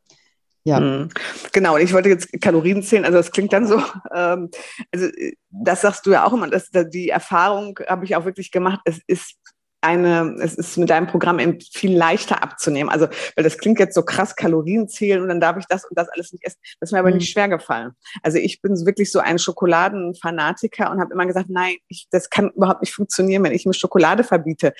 Ja. 0.65 0.81
Mhm. 0.81 1.09
Genau, 1.53 1.77
und 1.77 1.81
ich 1.81 1.93
wollte 1.95 2.11
jetzt 2.11 2.29
Kalorien 2.43 2.83
zählen, 2.83 3.05
also 3.05 3.17
das 3.17 3.31
klingt 3.31 3.53
dann 3.53 3.67
so, 3.67 3.83
ähm, 4.15 4.51
also 4.93 5.07
äh, 5.07 5.33
das 5.51 5.81
sagst 5.81 6.05
du 6.05 6.11
ja 6.11 6.27
auch 6.27 6.33
immer, 6.33 6.49
dass, 6.49 6.71
die 6.93 7.09
Erfahrung 7.09 7.79
habe 7.87 8.05
ich 8.05 8.17
auch 8.17 8.27
wirklich 8.27 8.51
gemacht, 8.51 8.81
es 8.85 9.01
ist 9.07 9.37
eine, 9.81 10.37
es 10.41 10.55
ist 10.55 10.77
mit 10.77 10.91
deinem 10.91 11.07
Programm 11.07 11.39
eben 11.39 11.61
viel 11.61 11.97
leichter 11.97 12.43
abzunehmen. 12.43 12.91
Also, 12.91 13.07
weil 13.37 13.45
das 13.45 13.59
klingt 13.59 13.79
jetzt 13.79 13.95
so 13.95 14.03
krass, 14.03 14.35
Kalorien 14.35 14.89
zählen 14.89 15.23
und 15.23 15.29
dann 15.29 15.41
darf 15.41 15.57
ich 15.57 15.67
das 15.67 15.85
und 15.85 15.97
das 15.97 16.09
alles 16.09 16.33
nicht 16.33 16.45
essen. 16.45 16.59
Das 16.81 16.89
ist 16.89 16.93
mir 16.93 16.99
aber 16.99 17.11
nicht 17.11 17.29
mhm. 17.29 17.33
schwer 17.33 17.49
gefallen. 17.49 17.93
Also 18.23 18.39
ich 18.39 18.61
bin 18.61 18.75
wirklich 18.87 19.13
so 19.13 19.21
ein 19.21 19.39
Schokoladenfanatiker 19.39 20.91
und 20.91 21.01
habe 21.01 21.13
immer 21.13 21.27
gesagt, 21.27 21.49
nein, 21.49 21.77
ich, 21.89 22.09
das 22.11 22.29
kann 22.31 22.51
überhaupt 22.51 22.81
nicht 22.81 22.95
funktionieren, 22.95 23.45
wenn 23.45 23.53
ich 23.53 23.67
mir 23.67 23.75
Schokolade 23.75 24.25
verbiete. 24.25 24.75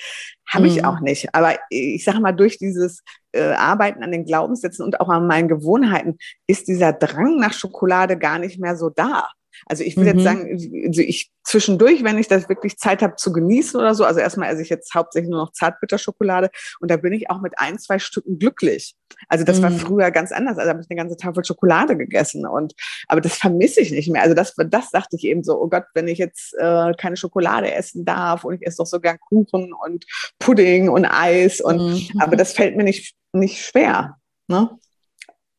Habe 0.47 0.67
ich 0.67 0.77
mhm. 0.77 0.85
auch 0.85 0.99
nicht. 0.99 1.33
Aber 1.33 1.55
ich 1.69 2.03
sage 2.03 2.19
mal, 2.19 2.33
durch 2.33 2.57
dieses 2.57 3.01
äh, 3.31 3.53
Arbeiten 3.53 4.03
an 4.03 4.11
den 4.11 4.25
Glaubenssätzen 4.25 4.83
und 4.83 4.99
auch 4.99 5.09
an 5.09 5.27
meinen 5.27 5.47
Gewohnheiten 5.47 6.17
ist 6.47 6.67
dieser 6.67 6.93
Drang 6.93 7.37
nach 7.37 7.53
Schokolade 7.53 8.17
gar 8.17 8.39
nicht 8.39 8.59
mehr 8.59 8.75
so 8.75 8.89
da. 8.89 9.29
Also 9.69 9.83
ich 9.83 9.95
will 9.95 10.03
mhm. 10.03 10.19
jetzt 10.19 10.23
sagen, 10.23 10.85
also 10.87 11.01
ich 11.01 11.31
zwischendurch, 11.43 12.03
wenn 12.03 12.17
ich 12.17 12.27
das 12.27 12.49
wirklich 12.49 12.77
Zeit 12.77 13.03
habe 13.03 13.15
zu 13.17 13.31
genießen 13.31 13.79
oder 13.79 13.93
so, 13.93 14.03
also 14.03 14.19
erstmal 14.19 14.51
esse 14.51 14.63
ich 14.63 14.69
jetzt 14.69 14.95
hauptsächlich 14.95 15.29
nur 15.29 15.45
noch 15.45 15.51
Zartbitterschokolade 15.53 16.49
und 16.79 16.89
da 16.89 16.97
bin 16.97 17.13
ich 17.13 17.29
auch 17.29 17.39
mit 17.39 17.53
ein, 17.57 17.77
zwei 17.77 17.99
Stücken 17.99 18.39
glücklich. 18.39 18.95
Also 19.27 19.45
das 19.45 19.59
mhm. 19.59 19.63
war 19.63 19.71
früher 19.71 20.11
ganz 20.11 20.31
anders. 20.31 20.57
Also 20.57 20.71
habe 20.71 20.81
ich 20.81 20.89
eine 20.89 20.97
ganze 20.97 21.17
Tafel 21.17 21.45
Schokolade 21.45 21.95
gegessen 21.95 22.47
und 22.47 22.73
aber 23.07 23.21
das 23.21 23.35
vermisse 23.37 23.81
ich 23.81 23.91
nicht 23.91 24.09
mehr. 24.09 24.23
Also 24.23 24.33
das, 24.33 24.55
das 24.55 24.89
dachte 24.89 25.15
ich 25.15 25.23
eben 25.23 25.43
so, 25.43 25.61
oh 25.61 25.69
Gott, 25.69 25.85
wenn 25.93 26.07
ich 26.07 26.17
jetzt 26.17 26.55
äh, 26.57 26.91
keine 26.97 27.15
Schokolade 27.15 27.71
essen 27.71 28.05
darf 28.05 28.43
und 28.45 28.55
ich 28.55 28.65
esse 28.65 28.77
doch 28.77 28.87
so 28.87 28.99
gern 28.99 29.19
Kuchen 29.19 29.71
und 29.71 30.03
Pudding 30.39 30.89
und 30.89 31.05
Eis 31.05 31.61
und 31.61 31.77
mhm. 31.77 32.21
aber 32.21 32.35
das 32.35 32.53
fällt 32.53 32.75
mir 32.75 32.83
nicht, 32.83 33.13
nicht 33.33 33.63
schwer. 33.63 34.17
Ne? 34.47 34.71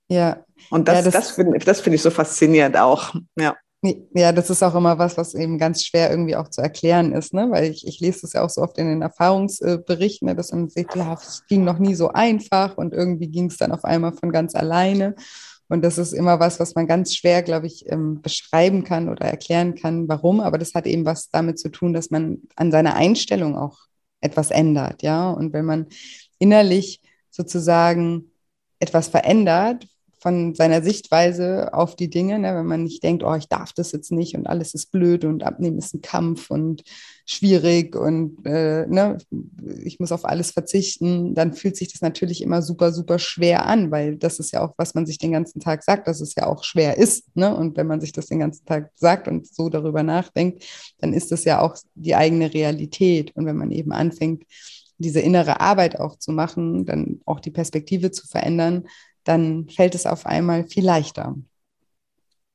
Ja. 0.09 0.45
Und 0.71 0.89
das, 0.89 0.97
ja, 0.97 1.03
das, 1.03 1.15
das 1.15 1.31
finde 1.31 1.61
find 1.61 1.95
ich 1.95 2.03
so 2.03 2.11
faszinierend 2.11 2.77
auch. 2.77 3.15
Ja. 3.37 3.57
Ja, 3.83 4.33
das 4.33 4.51
ist 4.51 4.63
auch 4.63 4.75
immer 4.75 4.99
was, 4.99 5.17
was 5.17 5.35
eben 5.35 5.57
ganz 5.57 5.85
schwer 5.85 6.11
irgendwie 6.11 6.37
auch 6.37 6.49
zu 6.49 6.61
erklären 6.61 7.13
ist, 7.13 7.33
ne? 7.33 7.49
weil 7.51 7.71
ich, 7.71 7.87
ich 7.87 7.99
lese 7.99 8.23
das 8.23 8.35
ja 8.35 8.45
auch 8.45 8.51
so 8.51 8.61
oft 8.61 8.77
in 8.77 8.87
den 8.87 9.01
Erfahrungsberichten, 9.01 10.29
ne? 10.29 10.37
dass 10.37 10.53
man 10.53 10.69
sieht, 10.69 10.95
ja, 10.95 11.15
es 11.15 11.47
ging 11.49 11.65
noch 11.65 11.79
nie 11.79 11.95
so 11.95 12.09
einfach 12.09 12.77
und 12.77 12.93
irgendwie 12.93 13.29
ging 13.29 13.47
es 13.47 13.57
dann 13.57 13.73
auf 13.73 13.85
einmal 13.85 14.13
von 14.13 14.33
ganz 14.33 14.55
alleine. 14.55 15.15
Und 15.69 15.83
das 15.83 15.97
ist 15.97 16.13
immer 16.13 16.41
was, 16.41 16.61
was 16.61 16.75
man 16.75 16.87
ganz 16.87 17.15
schwer, 17.15 17.43
glaube 17.43 17.69
ich, 17.69 17.91
ähm, 17.91 18.21
beschreiben 18.21 18.85
kann 18.85 19.09
oder 19.09 19.25
erklären 19.25 19.77
kann, 19.77 20.09
warum. 20.09 20.41
Aber 20.41 20.59
das 20.59 20.75
hat 20.75 20.87
eben 20.87 21.07
was 21.07 21.31
damit 21.31 21.59
zu 21.59 21.71
tun, 21.71 21.95
dass 21.95 22.11
man 22.11 22.39
an 22.57 22.71
seiner 22.73 22.97
Einstellung 22.97 23.57
auch 23.57 23.79
etwas 24.21 24.51
ändert, 24.51 25.03
ja. 25.03 25.31
Und 25.31 25.55
wenn 25.55 25.65
man 25.65 25.87
innerlich 26.39 27.01
sozusagen 27.31 28.33
etwas 28.81 29.09
verändert, 29.09 29.87
von 30.21 30.55
seiner 30.55 30.83
Sichtweise 30.83 31.73
auf 31.73 31.97
die 31.97 32.11
Dinge, 32.11 32.39
ne? 32.39 32.55
wenn 32.55 32.67
man 32.67 32.85
nicht 32.85 33.03
denkt, 33.03 33.23
oh, 33.25 33.35
ich 33.35 33.49
darf 33.49 33.73
das 33.73 33.91
jetzt 33.93 34.13
nicht 34.13 34.37
und 34.37 34.47
alles 34.47 34.75
ist 34.75 34.93
blöd 34.93 35.25
und 35.25 35.43
abnehmen 35.45 35.79
ist 35.79 35.95
ein 35.95 36.03
Kampf 36.03 36.51
und 36.51 36.83
schwierig 37.25 37.97
und 37.97 38.45
äh, 38.45 38.87
ne? 38.87 39.17
ich 39.83 39.99
muss 39.99 40.13
auf 40.13 40.27
alles 40.27 40.51
verzichten, 40.51 41.35
dann 41.35 41.55
fühlt 41.55 41.77
sich 41.77 41.91
das 41.91 42.03
natürlich 42.03 42.43
immer 42.43 42.61
super, 42.61 42.93
super 42.93 43.19
schwer 43.19 43.65
an, 43.65 43.91
weil 43.91 44.17
das 44.17 44.39
ist 44.39 44.53
ja 44.53 44.63
auch, 44.63 44.75
was 44.77 44.95
man 44.95 45.07
sich 45.07 45.17
den 45.17 45.33
ganzen 45.33 45.61
Tag 45.61 45.83
sagt, 45.83 46.07
dass 46.07 46.21
es 46.21 46.35
ja 46.35 46.47
auch 46.47 46.65
schwer 46.65 46.99
ist. 46.99 47.25
Ne? 47.35 47.57
Und 47.57 47.79
wenn 47.79 47.87
man 47.87 48.03
sich 48.03 48.13
das 48.13 48.27
den 48.27 48.41
ganzen 48.41 48.67
Tag 48.67 48.91
sagt 48.97 49.27
und 49.27 49.47
so 49.47 49.71
darüber 49.71 50.03
nachdenkt, 50.03 50.65
dann 50.99 51.15
ist 51.15 51.33
das 51.33 51.45
ja 51.45 51.63
auch 51.63 51.77
die 51.95 52.15
eigene 52.15 52.53
Realität. 52.53 53.35
Und 53.37 53.47
wenn 53.47 53.57
man 53.57 53.71
eben 53.71 53.93
anfängt, 53.93 54.45
diese 55.01 55.21
innere 55.21 55.61
Arbeit 55.61 55.99
auch 55.99 56.17
zu 56.17 56.31
machen, 56.31 56.85
dann 56.85 57.21
auch 57.25 57.41
die 57.41 57.51
Perspektive 57.51 58.11
zu 58.11 58.27
verändern, 58.27 58.87
dann 59.25 59.69
fällt 59.69 59.95
es 59.95 60.07
auf 60.07 60.27
einmal 60.27 60.67
viel 60.67 60.85
leichter. 60.85 61.37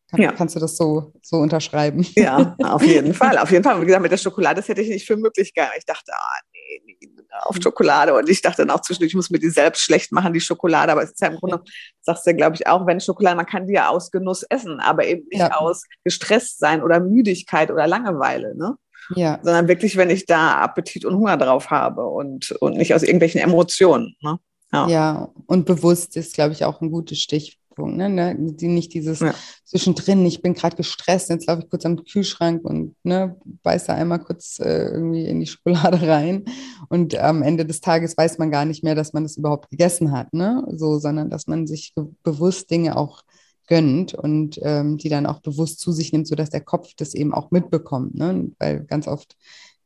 Kann, 0.09 0.21
ja. 0.21 0.31
Kannst 0.31 0.55
du 0.55 0.59
das 0.59 0.77
so, 0.77 1.13
so 1.21 1.37
unterschreiben? 1.37 2.05
Ja, 2.15 2.55
auf 2.63 2.83
jeden 2.85 3.13
Fall. 3.13 3.37
Auf 3.37 3.51
jeden 3.51 3.63
Fall. 3.63 3.81
Wie 3.81 3.85
gesagt, 3.85 4.03
mit 4.03 4.11
der 4.11 4.17
Schokolade, 4.17 4.57
das 4.57 4.67
hätte 4.67 4.81
ich 4.81 4.89
nicht 4.89 5.07
für 5.07 5.17
möglich 5.17 5.53
gehabt. 5.53 5.73
Ich 5.77 5.85
dachte, 5.85 6.11
ah, 6.13 6.39
nee, 6.53 6.81
nee, 6.85 7.09
auf 7.41 7.57
Schokolade. 7.61 8.13
Und 8.13 8.29
ich 8.29 8.41
dachte 8.41 8.65
dann 8.65 8.69
auch 8.69 8.81
zwischendurch, 8.81 9.11
ich 9.11 9.15
muss 9.15 9.29
mir 9.29 9.39
die 9.39 9.49
selbst 9.49 9.81
schlecht 9.81 10.11
machen, 10.11 10.33
die 10.33 10.41
Schokolade. 10.41 10.91
Aber 10.91 11.03
es 11.03 11.11
ist 11.11 11.21
ja 11.21 11.27
im 11.27 11.37
Grunde, 11.37 11.61
sagst 12.01 12.25
du 12.25 12.31
ja, 12.31 12.37
glaube 12.37 12.55
ich, 12.55 12.67
auch, 12.67 12.85
wenn 12.85 12.99
Schokolade, 12.99 13.35
man 13.35 13.45
kann 13.45 13.67
die 13.67 13.73
ja 13.73 13.89
aus 13.89 14.11
Genuss 14.11 14.43
essen, 14.43 14.79
aber 14.79 15.05
eben 15.05 15.27
nicht 15.29 15.39
ja. 15.39 15.55
aus 15.57 15.83
gestresst 16.03 16.59
sein 16.59 16.83
oder 16.83 16.99
Müdigkeit 16.99 17.71
oder 17.71 17.87
Langeweile. 17.87 18.55
Ne? 18.55 18.75
Ja. 19.15 19.39
Sondern 19.41 19.67
wirklich, 19.67 19.97
wenn 19.97 20.09
ich 20.09 20.25
da 20.25 20.61
Appetit 20.61 21.05
und 21.05 21.15
Hunger 21.15 21.37
drauf 21.37 21.69
habe 21.71 22.05
und, 22.05 22.51
und 22.53 22.77
nicht 22.77 22.93
aus 22.93 23.03
irgendwelchen 23.03 23.41
Emotionen. 23.41 24.15
Ne? 24.21 24.39
Ja. 24.75 24.87
ja, 24.89 25.29
und 25.47 25.65
bewusst 25.65 26.17
ist, 26.17 26.33
glaube 26.33 26.53
ich, 26.53 26.65
auch 26.65 26.81
ein 26.81 26.91
gutes 26.91 27.19
Stichpunkt. 27.19 27.97
Ne? 27.97 28.09
ne? 28.09 28.35
Die, 28.37 28.67
nicht 28.67 28.93
dieses 28.93 29.19
ja. 29.19 29.33
zwischendrin, 29.63 30.25
ich 30.25 30.41
bin 30.41 30.53
gerade 30.53 30.75
gestresst, 30.75 31.29
jetzt 31.29 31.47
laufe 31.47 31.63
ich 31.63 31.69
kurz 31.69 31.85
am 31.85 32.03
Kühlschrank 32.03 32.63
und 32.63 32.95
ne, 33.03 33.35
beiße 33.63 33.93
einmal 33.93 34.19
kurz 34.19 34.59
äh, 34.59 34.87
irgendwie 34.87 35.25
in 35.25 35.39
die 35.39 35.47
Schokolade 35.47 36.07
rein. 36.07 36.45
Und 36.89 37.15
am 37.15 37.41
Ende 37.41 37.65
des 37.65 37.81
Tages 37.81 38.17
weiß 38.17 38.37
man 38.37 38.51
gar 38.51 38.65
nicht 38.65 38.83
mehr, 38.83 38.95
dass 38.95 39.13
man 39.13 39.23
das 39.23 39.37
überhaupt 39.37 39.69
gegessen 39.69 40.11
hat, 40.11 40.33
ne? 40.33 40.65
So, 40.71 40.99
sondern 40.99 41.29
dass 41.29 41.47
man 41.47 41.67
sich 41.67 41.93
bewusst 42.23 42.69
Dinge 42.71 42.97
auch 42.97 43.23
gönnt 43.67 44.13
und 44.13 44.59
ähm, 44.61 44.97
die 44.97 45.09
dann 45.09 45.25
auch 45.25 45.41
bewusst 45.41 45.79
zu 45.79 45.91
sich 45.91 46.11
nimmt, 46.11 46.27
sodass 46.27 46.49
der 46.49 46.61
Kopf 46.61 46.93
das 46.97 47.13
eben 47.13 47.33
auch 47.33 47.51
mitbekommt. 47.51 48.15
Ne? 48.15 48.51
Weil 48.59 48.83
ganz 48.83 49.07
oft 49.07 49.35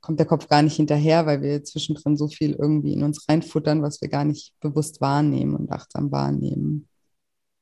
kommt 0.01 0.19
der 0.19 0.27
Kopf 0.27 0.47
gar 0.47 0.61
nicht 0.61 0.75
hinterher, 0.75 1.25
weil 1.25 1.41
wir 1.41 1.63
zwischendrin 1.63 2.17
so 2.17 2.27
viel 2.27 2.53
irgendwie 2.53 2.93
in 2.93 3.03
uns 3.03 3.27
reinfuttern, 3.27 3.81
was 3.81 4.01
wir 4.01 4.09
gar 4.09 4.25
nicht 4.25 4.53
bewusst 4.59 5.01
wahrnehmen 5.01 5.55
und 5.55 5.71
achtsam 5.71 6.11
wahrnehmen. 6.11 6.87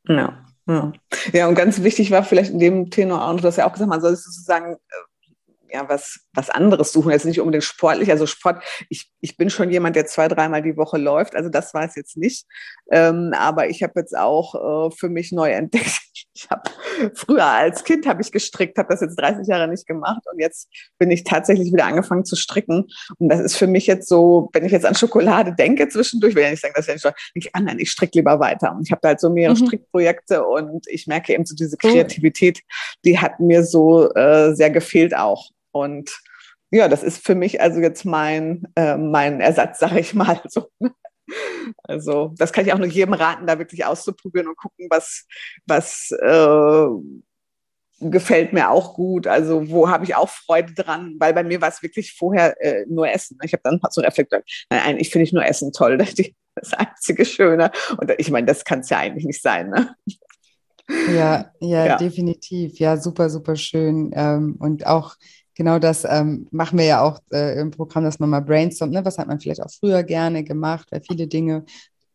Ja, 0.08 0.46
ja. 0.68 0.92
ja 1.34 1.48
und 1.48 1.56
ganz 1.56 1.84
wichtig 1.84 2.12
war 2.12 2.24
vielleicht 2.24 2.52
in 2.52 2.60
dem 2.60 2.90
Tenor 2.90 3.28
auch, 3.28 3.36
du 3.36 3.44
hast 3.44 3.58
ja 3.58 3.68
auch 3.68 3.74
gesagt, 3.74 3.90
man 3.90 4.02
soll 4.02 4.16
sozusagen 4.16 4.74
äh, 4.74 4.78
ja, 5.72 5.88
was, 5.90 6.20
was 6.34 6.50
anderes 6.50 6.92
suchen. 6.92 7.12
Jetzt 7.12 7.26
nicht 7.26 7.40
unbedingt 7.40 7.64
sportlich. 7.64 8.12
Also 8.12 8.26
Sport, 8.26 8.64
ich, 8.90 9.12
ich 9.22 9.38
bin 9.38 9.50
schon 9.50 9.72
jemand, 9.72 9.96
der 9.96 10.06
zwei, 10.06 10.28
dreimal 10.28 10.62
die 10.62 10.78
Woche 10.78 10.98
läuft. 10.98 11.36
Also 11.36 11.50
das 11.50 11.74
war 11.74 11.84
es 11.84 11.96
jetzt 11.96 12.18
nicht. 12.18 12.46
Ähm, 12.92 13.34
aber 13.38 13.70
ich 13.70 13.84
habe 13.84 13.94
jetzt 13.96 14.18
auch 14.18 14.88
äh, 14.88 14.96
für 14.96 15.10
mich 15.10 15.32
neu 15.32 15.52
entdeckt, 15.52 16.02
ich 16.34 16.48
habe 16.50 16.70
früher 17.16 17.46
als 17.46 17.84
Kind 17.84 18.06
habe 18.08 18.22
ich 18.22 18.32
gestrickt, 18.32 18.78
habe 18.78 18.90
das 18.90 19.02
jetzt 19.02 19.16
30 19.16 19.48
Jahre 19.48 19.68
nicht 19.68 19.88
gemacht 19.88 20.22
und 20.32 20.40
jetzt 20.40 20.70
bin 21.00 21.12
ich 21.12 21.24
tatsächlich 21.24 21.72
wieder 21.74 21.86
angefangen 21.86 22.26
zu 22.26 22.36
stricken. 22.36 22.88
Und 23.18 23.30
das 23.30 23.40
ist 23.40 23.56
für 23.56 23.68
mich 23.68 23.88
jetzt 23.88 24.08
so, 24.08 24.50
wenn 24.54 24.66
ich 24.66 24.72
jetzt 24.72 24.86
an 24.86 24.96
Schokolade 24.96 25.54
denke 25.54 25.90
zwischendurch, 25.90 26.36
will 26.36 26.42
ich 26.42 26.46
ja 26.46 26.52
nicht 26.52 26.62
sagen, 26.62 26.74
dass 26.76 26.88
ich 26.88 26.94
nicht 26.94 27.04
denke 27.04 27.16
ich, 27.36 27.56
ah 27.56 27.60
nein, 27.60 27.80
ich 27.80 27.92
stricke 27.92 28.20
lieber 28.20 28.40
weiter. 28.40 28.76
Und 28.76 28.84
ich 28.86 28.92
habe 28.92 29.02
da 29.02 29.10
halt 29.10 29.20
so 29.20 29.30
mehrere 29.30 29.58
mhm. 29.58 29.66
Strickprojekte 29.66 30.46
und 30.46 30.86
ich 30.88 31.08
merke 31.08 31.34
eben 31.34 31.46
so 31.46 31.56
diese 31.56 31.78
Kreativität, 31.78 32.62
die 33.04 33.20
hat 33.20 33.40
mir 33.40 33.64
so 33.64 34.14
äh, 34.14 34.54
sehr 34.56 34.70
gefehlt 34.70 35.16
auch. 35.16 35.50
Und 35.80 36.12
ja, 36.72 36.88
das 36.88 37.04
ist 37.04 37.26
für 37.26 37.36
mich 37.36 37.62
also 37.62 37.80
jetzt 37.80 38.06
mein, 38.06 38.64
äh, 38.76 38.98
mein 38.98 39.40
Ersatz, 39.42 39.80
sage 39.80 40.00
ich 40.00 40.14
mal. 40.14 40.42
So. 40.48 40.70
Also 41.84 42.34
das 42.38 42.54
kann 42.54 42.66
ich 42.66 42.74
auch 42.74 42.78
nur 42.78 42.88
jedem 42.88 43.14
raten, 43.14 43.48
da 43.48 43.60
wirklich 43.60 43.86
auszuprobieren 43.86 44.48
und 44.48 44.58
gucken, 44.58 44.88
was, 44.90 45.26
was 45.66 46.12
äh, 46.22 46.88
gefällt 48.00 48.54
mir 48.54 48.70
auch 48.70 48.94
gut. 48.94 49.28
Also 49.28 49.70
wo 49.70 49.90
habe 49.90 50.06
ich 50.06 50.16
auch 50.16 50.30
Freude 50.30 50.74
dran, 50.74 51.16
weil 51.20 51.34
bei 51.34 51.44
mir 51.44 51.62
war 51.62 51.70
es 51.70 51.82
wirklich 51.84 52.14
vorher 52.14 52.56
äh, 52.64 52.86
nur 52.88 53.10
Essen. 53.10 53.38
Ich 53.44 53.54
habe 53.54 53.62
dann 53.64 53.80
so 53.90 54.02
reflektiert, 54.02 54.44
nein, 54.70 54.82
eigentlich 54.82 55.10
finde 55.10 55.24
ich 55.24 55.34
nur 55.34 55.46
Essen 55.46 55.72
toll. 55.72 55.98
Das 56.58 56.70
ist 56.70 56.72
das 56.72 56.74
einzige 56.74 57.24
Schöne. 57.24 57.72
Und 58.00 58.12
ich 58.18 58.32
meine, 58.32 58.48
das 58.48 58.66
kann 58.66 58.80
es 58.80 58.90
ja 58.90 58.98
eigentlich 58.98 59.26
nicht 59.26 59.44
sein. 59.44 59.70
Ne? 59.70 59.96
Ja, 61.14 61.52
ja, 61.60 61.86
ja, 61.86 61.98
definitiv. 61.98 62.80
Ja, 62.80 62.98
super, 62.98 63.30
super 63.30 63.56
schön. 63.56 64.12
Ähm, 64.16 64.56
und 64.58 64.88
auch 64.88 65.16
genau 65.58 65.80
das 65.80 66.06
ähm, 66.06 66.48
machen 66.52 66.78
wir 66.78 66.86
ja 66.86 67.02
auch 67.02 67.20
äh, 67.34 67.60
im 67.60 67.72
Programm, 67.72 68.04
dass 68.04 68.20
man 68.20 68.30
mal 68.30 68.42
brainstormt. 68.42 68.94
Ne? 68.94 69.04
Was 69.04 69.18
hat 69.18 69.28
man 69.28 69.40
vielleicht 69.40 69.62
auch 69.62 69.72
früher 69.72 70.04
gerne 70.04 70.44
gemacht? 70.44 70.88
Weil 70.92 71.02
viele 71.02 71.28
Dinge 71.28 71.66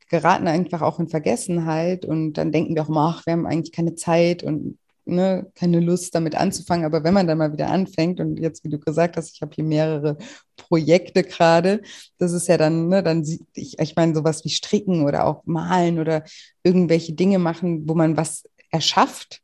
geraten 0.09 0.46
einfach 0.46 0.81
auch 0.81 1.00
in 1.00 1.09
Vergessenheit 1.09 2.05
und 2.05 2.35
dann 2.35 2.52
denken 2.52 2.75
wir 2.75 2.83
auch 2.83 2.88
immer, 2.88 3.17
ach, 3.17 3.27
wir 3.27 3.33
haben 3.33 3.46
eigentlich 3.46 3.73
keine 3.73 3.94
Zeit 3.94 4.42
und 4.42 4.79
ne, 5.04 5.50
keine 5.54 5.81
Lust 5.81 6.14
damit 6.14 6.37
anzufangen. 6.37 6.87
Aber 6.87 7.02
wenn 7.02 7.14
man 7.14 7.27
dann 7.27 7.38
mal 7.38 7.52
wieder 7.52 7.69
anfängt 7.69 8.21
und 8.21 8.38
jetzt, 8.38 8.62
wie 8.64 8.69
du 8.69 8.79
gesagt 8.79 9.17
hast, 9.17 9.35
ich 9.35 9.42
habe 9.42 9.52
hier 9.54 9.64
mehrere 9.64 10.19
Projekte 10.56 11.25
gerade, 11.25 11.83
das 12.19 12.33
ist 12.33 12.46
ja 12.46 12.58
dann, 12.58 12.88
ne, 12.88 13.02
dann 13.02 13.25
sieht 13.25 13.42
ich, 13.54 13.79
ich 13.79 13.96
meine, 13.96 14.14
sowas 14.14 14.44
wie 14.44 14.50
Stricken 14.50 15.02
oder 15.04 15.27
auch 15.27 15.42
Malen 15.46 15.98
oder 15.98 16.25
irgendwelche 16.62 17.14
Dinge 17.14 17.38
machen, 17.38 17.88
wo 17.88 17.94
man 17.94 18.17
was 18.17 18.44
erschafft 18.71 19.42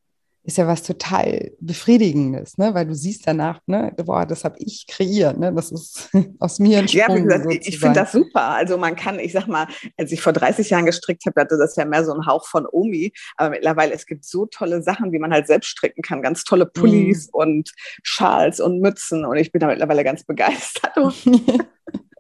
ist 0.49 0.57
ja 0.57 0.67
was 0.67 0.83
total 0.83 1.53
Befriedigendes, 1.61 2.57
ne? 2.57 2.73
weil 2.73 2.87
du 2.87 2.95
siehst 2.95 3.27
danach, 3.27 3.61
ne, 3.67 3.93
boah, 4.03 4.25
das 4.25 4.45
habe 4.45 4.57
ich 4.59 4.87
kreiert, 4.87 5.39
ne? 5.39 5.53
das 5.53 5.71
ist 5.71 6.09
aus 6.39 6.59
mir 6.59 6.79
entsprungen. 6.79 7.29
Ja, 7.29 7.37
gesagt, 7.37 7.67
ich 7.67 7.79
finde 7.79 8.01
das 8.01 8.13
super. 8.13 8.53
Also 8.53 8.79
man 8.79 8.97
kann, 8.97 9.19
ich 9.19 9.33
sag 9.33 9.47
mal, 9.47 9.67
als 9.99 10.11
ich 10.11 10.23
vor 10.23 10.33
30 10.33 10.71
Jahren 10.71 10.87
gestrickt 10.87 11.27
habe, 11.27 11.39
hatte 11.39 11.59
das 11.59 11.77
ja 11.77 11.85
mehr 11.85 12.03
so 12.03 12.15
ein 12.15 12.25
Hauch 12.25 12.47
von 12.47 12.67
Omi, 12.67 13.13
aber 13.37 13.51
mittlerweile, 13.51 13.93
es 13.93 14.07
gibt 14.07 14.25
so 14.25 14.47
tolle 14.47 14.83
Sachen, 14.83 15.13
die 15.13 15.19
man 15.19 15.35
halt 15.35 15.47
selbst 15.47 15.69
stricken 15.69 16.01
kann, 16.01 16.23
ganz 16.23 16.45
tolle 16.45 16.65
Pullis 16.65 17.27
mhm. 17.27 17.41
und 17.41 17.73
Schals 18.03 18.59
und 18.59 18.81
Mützen 18.81 19.27
und 19.27 19.37
ich 19.37 19.53
bin 19.53 19.61
da 19.61 19.67
mittlerweile 19.67 20.03
ganz 20.03 20.25
begeistert. 20.25 20.97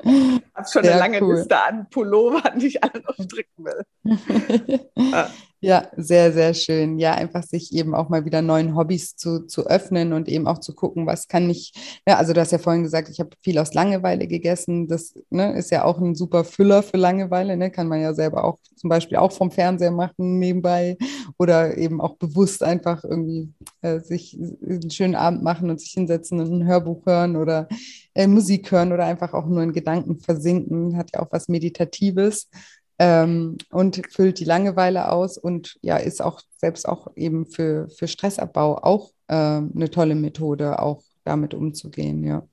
Ich 0.00 0.40
habe 0.54 0.68
schon 0.72 0.84
Sehr 0.84 0.92
eine 0.92 1.00
lange 1.00 1.22
cool. 1.22 1.34
Liste 1.34 1.60
an 1.60 1.90
Pullovern, 1.90 2.58
die 2.60 2.68
ich 2.68 2.82
alle 2.82 3.02
noch 3.02 3.14
stricken 3.14 3.64
will. 3.64 3.84
ja. 4.96 5.28
Ja, 5.60 5.88
sehr, 5.96 6.32
sehr 6.32 6.54
schön. 6.54 6.98
Ja, 7.00 7.14
einfach 7.14 7.42
sich 7.42 7.72
eben 7.74 7.92
auch 7.92 8.08
mal 8.08 8.24
wieder 8.24 8.42
neuen 8.42 8.76
Hobbys 8.76 9.16
zu, 9.16 9.44
zu 9.46 9.66
öffnen 9.66 10.12
und 10.12 10.28
eben 10.28 10.46
auch 10.46 10.58
zu 10.58 10.72
gucken, 10.72 11.04
was 11.06 11.26
kann 11.26 11.50
ich, 11.50 11.72
ja, 12.06 12.16
also 12.16 12.32
du 12.32 12.40
hast 12.40 12.52
ja 12.52 12.58
vorhin 12.58 12.84
gesagt, 12.84 13.08
ich 13.08 13.18
habe 13.18 13.30
viel 13.42 13.58
aus 13.58 13.74
Langeweile 13.74 14.28
gegessen. 14.28 14.86
Das 14.86 15.14
ne, 15.30 15.58
ist 15.58 15.72
ja 15.72 15.84
auch 15.84 15.98
ein 15.98 16.14
super 16.14 16.44
Füller 16.44 16.84
für 16.84 16.96
Langeweile, 16.96 17.56
ne? 17.56 17.72
kann 17.72 17.88
man 17.88 18.00
ja 18.00 18.14
selber 18.14 18.44
auch 18.44 18.58
zum 18.76 18.88
Beispiel 18.88 19.16
auch 19.16 19.32
vom 19.32 19.50
Fernseher 19.50 19.90
machen 19.90 20.38
nebenbei 20.38 20.96
oder 21.38 21.76
eben 21.76 22.00
auch 22.00 22.16
bewusst 22.16 22.62
einfach 22.62 23.02
irgendwie 23.02 23.52
äh, 23.80 23.98
sich 23.98 24.38
einen 24.38 24.90
schönen 24.90 25.16
Abend 25.16 25.42
machen 25.42 25.70
und 25.70 25.80
sich 25.80 25.90
hinsetzen 25.90 26.38
und 26.38 26.52
ein 26.52 26.66
Hörbuch 26.68 27.04
hören 27.04 27.34
oder 27.34 27.66
äh, 28.14 28.28
Musik 28.28 28.70
hören 28.70 28.92
oder 28.92 29.06
einfach 29.06 29.32
auch 29.34 29.46
nur 29.46 29.62
in 29.64 29.72
Gedanken 29.72 30.20
versinken, 30.20 30.96
hat 30.96 31.10
ja 31.14 31.20
auch 31.20 31.32
was 31.32 31.48
Meditatives 31.48 32.48
ähm, 32.98 33.58
und 33.70 34.02
füllt 34.10 34.38
die 34.40 34.44
Langeweile 34.44 35.10
aus 35.10 35.38
und 35.38 35.78
ja, 35.82 35.96
ist 35.96 36.20
auch 36.20 36.40
selbst 36.56 36.88
auch 36.88 37.08
eben 37.16 37.46
für, 37.46 37.88
für 37.90 38.08
Stressabbau 38.08 38.78
auch 38.78 39.10
äh, 39.28 39.34
eine 39.34 39.90
tolle 39.90 40.14
Methode, 40.14 40.80
auch 40.80 41.02
damit 41.24 41.54
umzugehen, 41.54 42.24
ja. 42.24 42.46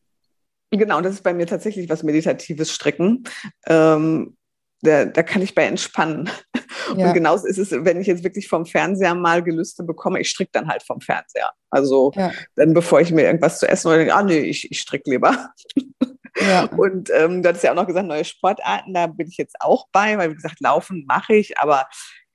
Genau, 0.72 1.00
das 1.02 1.14
ist 1.14 1.24
bei 1.24 1.34
mir 1.34 1.48
tatsächlich 1.48 1.90
was 1.90 2.04
Meditatives 2.04 2.72
Stricken. 2.72 3.24
Ähm, 3.68 4.36
da, 4.82 5.06
da, 5.06 5.24
kann 5.24 5.42
ich 5.42 5.56
bei 5.56 5.64
entspannen. 5.64 6.30
Ja. 6.96 7.08
Und 7.08 7.14
genauso 7.16 7.48
ist 7.48 7.58
es, 7.58 7.72
wenn 7.72 8.00
ich 8.00 8.06
jetzt 8.06 8.24
wirklich 8.24 8.48
vom 8.48 8.68
Fernseher 8.68 9.16
mal 9.16 9.42
Gelüste 9.42 9.84
bekomme, 9.84 10.20
ich 10.20 10.30
stricke 10.30 10.52
dann 10.54 10.68
halt 10.68 10.84
vom 10.84 11.02
Fernseher. 11.02 11.50
Also 11.72 12.12
ja. 12.16 12.32
dann, 12.56 12.76
bevor 12.76 13.02
ich 13.02 13.12
mir 13.12 13.24
irgendwas 13.24 13.58
zu 13.58 13.68
essen 13.68 13.88
oder 13.88 13.98
denke, 13.98 14.14
ah 14.14 14.22
nee, 14.22 14.42
ich, 14.42 14.70
ich 14.70 14.82
stricke 14.82 15.10
lieber. 15.10 15.50
Ja. 16.40 16.66
Und 16.78 17.10
ähm, 17.14 17.42
du 17.42 17.50
hattest 17.50 17.64
ja 17.64 17.72
auch 17.72 17.76
noch 17.76 17.88
gesagt, 17.88 18.08
neue 18.08 18.26
Sportarten, 18.26 18.94
da 18.94 19.08
bin 19.08 19.28
ich 19.28 19.38
jetzt 19.38 19.56
auch 19.60 19.88
bei, 19.92 20.18
weil 20.18 20.32
wie 20.32 20.36
gesagt, 20.36 20.60
Laufen 20.60 21.06
mache 21.08 21.36
ich, 21.36 21.60
aber 21.60 21.88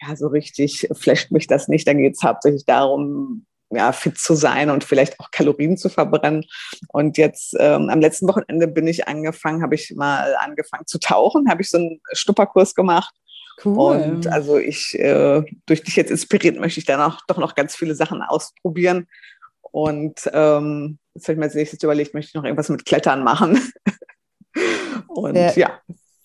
ja, 0.03 0.17
so 0.17 0.29
richtig 0.29 0.89
flasht 0.93 1.31
mich 1.31 1.47
das 1.47 1.69
nicht. 1.69 1.87
Da 1.87 1.93
geht 1.93 2.17
es 2.17 2.23
hauptsächlich 2.23 2.65
darum, 2.65 3.47
ja, 3.71 3.93
fit 3.93 4.19
zu 4.19 4.35
sein 4.35 4.71
und 4.71 4.83
vielleicht 4.83 5.21
auch 5.21 5.31
Kalorien 5.31 5.77
zu 5.77 5.89
verbrennen. 5.89 6.45
Und 6.89 7.19
jetzt 7.19 7.55
ähm, 7.59 7.89
am 7.89 8.01
letzten 8.01 8.27
Wochenende 8.27 8.67
bin 8.67 8.87
ich 8.87 9.07
angefangen, 9.07 9.63
habe 9.63 9.77
ich 9.77 9.93
mal 9.95 10.35
angefangen 10.41 10.87
zu 10.87 10.99
tauchen, 10.99 11.49
habe 11.49 11.63
ich 11.63 11.71
so 11.71 11.79
einen 11.79 12.01
Schnupperkurs 12.13 12.75
gemacht. 12.75 13.15
Cool. 13.65 13.97
Und 13.97 14.27
also 14.27 14.57
ich, 14.59 14.99
äh, 14.99 15.43
durch 15.67 15.83
dich 15.83 15.97
jetzt 15.97 16.11
inspiriert, 16.11 16.59
möchte 16.59 16.81
ich 16.81 16.87
da 16.87 16.97
noch, 16.97 17.21
doch 17.27 17.37
noch 17.37 17.55
ganz 17.55 17.77
viele 17.77 17.95
Sachen 17.95 18.23
ausprobieren. 18.23 19.07
Und 19.73 20.31
ähm, 20.33 20.99
jetzt 21.15 21.25
habe 21.25 21.35
ich 21.35 21.39
mir 21.39 21.45
als 21.45 21.55
nächstes 21.55 21.83
überlegt, 21.83 22.15
möchte 22.15 22.31
ich 22.31 22.35
noch 22.35 22.45
irgendwas 22.45 22.69
mit 22.69 22.85
Klettern 22.85 23.23
machen. 23.23 23.61
Und 25.09 25.35
sehr, 25.35 25.59
ja. 25.59 25.81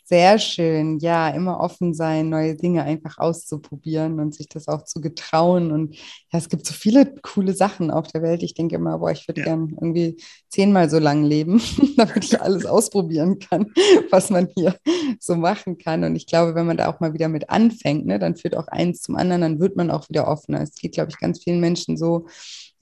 Sehr 0.07 0.37
schön. 0.37 0.99
Ja, 0.99 1.29
immer 1.29 1.59
offen 1.59 1.95
sein, 1.95 2.29
neue 2.29 2.53
Dinge 2.55 2.83
einfach 2.83 3.17
auszuprobieren 3.17 4.19
und 4.19 4.35
sich 4.35 4.47
das 4.47 4.67
auch 4.67 4.83
zu 4.83 5.01
getrauen. 5.01 5.71
Und 5.71 5.95
ja, 5.95 6.37
es 6.37 6.47
gibt 6.47 6.67
so 6.67 6.75
viele 6.75 7.11
coole 7.23 7.55
Sachen 7.55 7.89
auf 7.89 8.07
der 8.09 8.21
Welt. 8.21 8.43
Ich 8.43 8.53
denke 8.53 8.75
immer, 8.75 8.99
boah, 8.99 9.09
ich 9.09 9.27
würde 9.27 9.41
ja. 9.41 9.47
gern 9.47 9.69
irgendwie 9.69 10.17
zehnmal 10.47 10.91
so 10.91 10.99
lang 10.99 11.23
leben, 11.23 11.59
damit 11.97 12.23
ich 12.23 12.39
alles 12.39 12.67
ausprobieren 12.67 13.39
kann, 13.39 13.73
was 14.11 14.29
man 14.29 14.47
hier 14.55 14.75
so 15.19 15.33
machen 15.33 15.79
kann. 15.79 16.03
Und 16.03 16.15
ich 16.15 16.27
glaube, 16.27 16.53
wenn 16.53 16.67
man 16.67 16.77
da 16.77 16.87
auch 16.87 16.99
mal 16.99 17.15
wieder 17.15 17.27
mit 17.27 17.49
anfängt, 17.49 18.05
ne, 18.05 18.19
dann 18.19 18.35
führt 18.35 18.55
auch 18.55 18.67
eins 18.67 19.01
zum 19.01 19.15
anderen, 19.15 19.41
dann 19.41 19.59
wird 19.59 19.75
man 19.75 19.89
auch 19.89 20.07
wieder 20.09 20.27
offener. 20.27 20.61
Es 20.61 20.75
geht, 20.75 20.93
glaube 20.93 21.09
ich, 21.09 21.17
ganz 21.17 21.43
vielen 21.43 21.59
Menschen 21.59 21.97
so, 21.97 22.27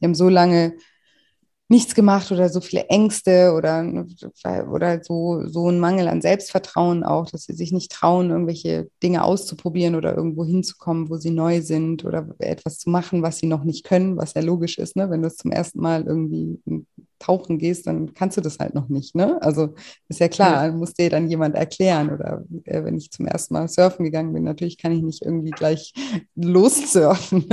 die 0.04 0.08
haben 0.08 0.16
so 0.16 0.28
lange 0.28 0.74
nichts 1.70 1.96
gemacht 1.96 2.30
oder 2.32 2.50
so 2.50 2.60
viele 2.60 2.88
Ängste 2.90 3.54
oder, 3.54 4.06
oder 4.70 5.02
so, 5.02 5.48
so 5.48 5.70
ein 5.70 5.80
Mangel 5.80 6.10
an 6.10 6.22
Selbstvertrauen 6.22 7.04
auch, 7.04 7.32
dass 7.32 7.44
sie 7.46 7.54
sich 7.54 7.72
nicht 7.72 7.92
trauen, 7.92 8.30
irgendwelche 8.30 8.90
Dinge 9.02 9.24
auszuprobieren 9.24 9.96
oder 9.96 10.16
irgendwo 10.16 10.44
hinzukommen, 10.44 11.10
wo 11.10 11.16
sie 11.16 11.32
neu 11.32 11.62
sind 11.62 12.04
oder 12.04 12.28
etwas 12.40 12.80
zu 12.80 12.90
machen, 12.90 13.24
was 13.24 13.38
sie 13.38 13.48
noch 13.48 13.64
nicht 13.64 13.86
können, 13.86 14.18
was 14.18 14.34
ja 14.34 14.42
logisch 14.42 14.78
ist, 14.78 14.98
ne? 14.98 15.10
wenn 15.10 15.22
du 15.22 15.30
es 15.30 15.38
zum 15.38 15.52
ersten 15.52 15.80
Mal 15.80 16.04
irgendwie 16.06 16.60
tauchen 17.24 17.58
gehst, 17.58 17.88
dann 17.88 18.14
kannst 18.14 18.38
du 18.38 18.42
das 18.42 18.60
halt 18.60 18.74
noch 18.74 18.90
nicht. 18.90 19.16
Ne? 19.16 19.42
Also 19.42 19.76
ist 20.10 20.20
ja 20.20 20.28
klar, 20.28 20.66
ja. 20.66 20.72
muss 20.72 20.94
dir 20.94 21.10
dann 21.10 21.30
jemand 21.30 21.56
erklären. 21.56 22.12
Oder 22.12 22.44
äh, 22.66 22.84
wenn 22.84 22.98
ich 22.98 23.12
zum 23.12 23.26
ersten 23.26 23.54
Mal 23.54 23.68
surfen 23.68 24.04
gegangen 24.04 24.34
bin, 24.34 24.44
natürlich 24.44 24.78
kann 24.78 24.92
ich 24.92 25.02
nicht 25.02 25.24
irgendwie 25.24 25.52
gleich 25.52 25.94
lossurfen. 26.36 27.46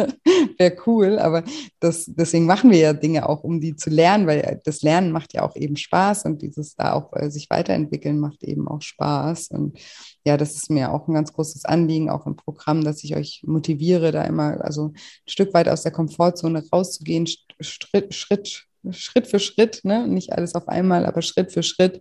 Wäre 0.58 0.76
cool, 0.86 1.18
aber 1.18 1.44
das, 1.78 2.06
deswegen 2.06 2.46
machen 2.46 2.70
wir 2.70 2.78
ja 2.78 2.92
Dinge 2.92 3.28
auch, 3.28 3.44
um 3.44 3.60
die 3.60 3.76
zu 3.76 3.90
lernen, 3.90 4.26
weil 4.26 4.60
das 4.64 4.82
Lernen 4.82 5.12
macht 5.12 5.32
ja 5.34 5.42
auch 5.42 5.54
eben 5.56 5.76
Spaß 5.76 6.24
und 6.24 6.42
dieses 6.42 6.74
da 6.74 6.92
auch 6.92 7.12
äh, 7.14 7.30
sich 7.30 7.48
weiterentwickeln 7.50 8.18
macht 8.18 8.42
eben 8.42 8.66
auch 8.66 8.82
Spaß. 8.82 9.48
Und 9.48 9.78
ja, 10.24 10.36
das 10.36 10.56
ist 10.56 10.70
mir 10.70 10.92
auch 10.92 11.06
ein 11.06 11.14
ganz 11.14 11.32
großes 11.32 11.64
Anliegen, 11.64 12.10
auch 12.10 12.26
im 12.26 12.36
Programm, 12.36 12.82
dass 12.82 13.04
ich 13.04 13.16
euch 13.16 13.42
motiviere, 13.46 14.10
da 14.10 14.24
immer 14.24 14.62
also 14.64 14.88
ein 14.88 14.94
Stück 15.26 15.54
weit 15.54 15.68
aus 15.68 15.82
der 15.82 15.92
Komfortzone 15.92 16.64
rauszugehen, 16.72 17.26
Schritt, 17.60 18.14
Schritt 18.14 18.69
Schritt 18.90 19.26
für 19.26 19.38
Schritt, 19.38 19.80
ne? 19.84 20.06
nicht 20.06 20.32
alles 20.32 20.54
auf 20.54 20.68
einmal, 20.68 21.06
aber 21.06 21.22
Schritt 21.22 21.52
für 21.52 21.62
Schritt, 21.62 22.00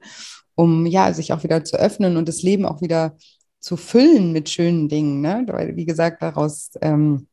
um 0.56 0.86
ja, 0.86 1.14
sich 1.14 1.34
auch 1.34 1.44
wieder 1.44 1.64
zu 1.64 1.78
öffnen 1.78 2.18
und 2.18 2.28
das 2.28 2.42
Leben 2.42 2.66
auch 2.66 2.82
wieder 2.82 3.18
zu 3.60 3.78
füllen 3.78 4.32
mit 4.32 4.50
schönen 4.50 4.88
Dingen. 4.88 5.22
Ne? 5.22 5.46
Weil, 5.48 5.76
wie 5.76 5.86
gesagt, 5.86 6.22
daraus 6.22 6.72
ähm, 6.82 7.28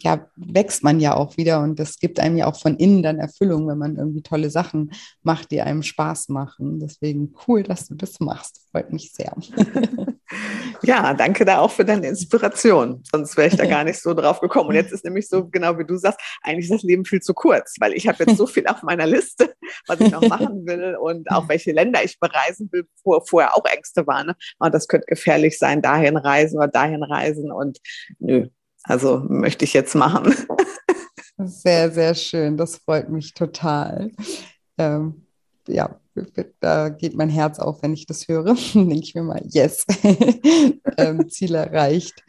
ja, 0.00 0.28
wächst 0.36 0.82
man 0.82 1.00
ja 1.00 1.14
auch 1.14 1.36
wieder 1.36 1.60
und 1.60 1.78
das 1.78 1.98
gibt 1.98 2.20
einem 2.20 2.36
ja 2.36 2.46
auch 2.46 2.60
von 2.60 2.76
innen 2.76 3.02
dann 3.02 3.18
Erfüllung, 3.18 3.68
wenn 3.68 3.78
man 3.78 3.96
irgendwie 3.96 4.22
tolle 4.22 4.50
Sachen 4.50 4.92
macht, 5.22 5.50
die 5.50 5.62
einem 5.62 5.82
Spaß 5.82 6.28
machen. 6.28 6.80
Deswegen 6.80 7.34
cool, 7.46 7.62
dass 7.62 7.88
du 7.88 7.94
das 7.94 8.20
machst. 8.20 8.60
Freut 8.70 8.92
mich 8.92 9.12
sehr. 9.12 9.34
Ja, 10.82 11.14
danke 11.14 11.44
da 11.44 11.58
auch 11.58 11.70
für 11.70 11.84
deine 11.84 12.08
Inspiration. 12.08 13.02
Sonst 13.10 13.36
wäre 13.36 13.48
ich 13.48 13.56
da 13.56 13.66
gar 13.66 13.84
nicht 13.84 14.00
so 14.00 14.14
drauf 14.14 14.40
gekommen. 14.40 14.70
Und 14.70 14.74
jetzt 14.74 14.92
ist 14.92 15.04
nämlich 15.04 15.28
so, 15.28 15.48
genau 15.48 15.78
wie 15.78 15.84
du 15.84 15.96
sagst, 15.96 16.20
eigentlich 16.42 16.68
das 16.68 16.82
Leben 16.82 17.04
viel 17.04 17.20
zu 17.20 17.34
kurz, 17.34 17.74
weil 17.80 17.92
ich 17.94 18.08
habe 18.08 18.24
jetzt 18.24 18.36
so 18.36 18.46
viel 18.46 18.66
auf 18.66 18.82
meiner 18.82 19.06
Liste, 19.06 19.54
was 19.86 20.00
ich 20.00 20.10
noch 20.10 20.22
machen 20.22 20.66
will 20.66 20.96
und 21.00 21.30
auch 21.30 21.48
welche 21.48 21.72
Länder 21.72 22.04
ich 22.04 22.18
bereisen 22.20 22.68
will, 22.72 22.86
wo 23.04 23.20
vorher 23.20 23.56
auch 23.56 23.64
Ängste 23.64 24.06
waren. 24.06 24.28
Ne? 24.28 24.36
Und 24.58 24.74
das 24.74 24.88
könnte 24.88 25.06
gefährlich 25.06 25.58
sein, 25.58 25.82
dahin 25.82 26.16
reisen 26.16 26.58
oder 26.58 26.68
dahin 26.68 27.02
reisen. 27.02 27.50
Und 27.52 27.78
nö, 28.18 28.46
also 28.84 29.22
möchte 29.28 29.64
ich 29.64 29.72
jetzt 29.72 29.94
machen. 29.94 30.34
Sehr, 31.38 31.90
sehr 31.90 32.14
schön. 32.14 32.56
Das 32.56 32.76
freut 32.76 33.08
mich 33.08 33.34
total. 33.34 34.12
Ähm, 34.78 35.26
ja, 35.66 35.98
da 36.60 36.88
geht 36.88 37.14
mein 37.14 37.28
Herz 37.28 37.58
auf, 37.58 37.82
wenn 37.82 37.92
ich 37.92 38.06
das 38.06 38.28
höre. 38.28 38.44
Dann 38.74 38.88
denke 38.88 39.04
ich 39.04 39.14
mir 39.14 39.22
mal, 39.22 39.42
yes, 39.46 39.84
ähm, 40.96 41.28
Ziel 41.28 41.54
erreicht. 41.54 42.22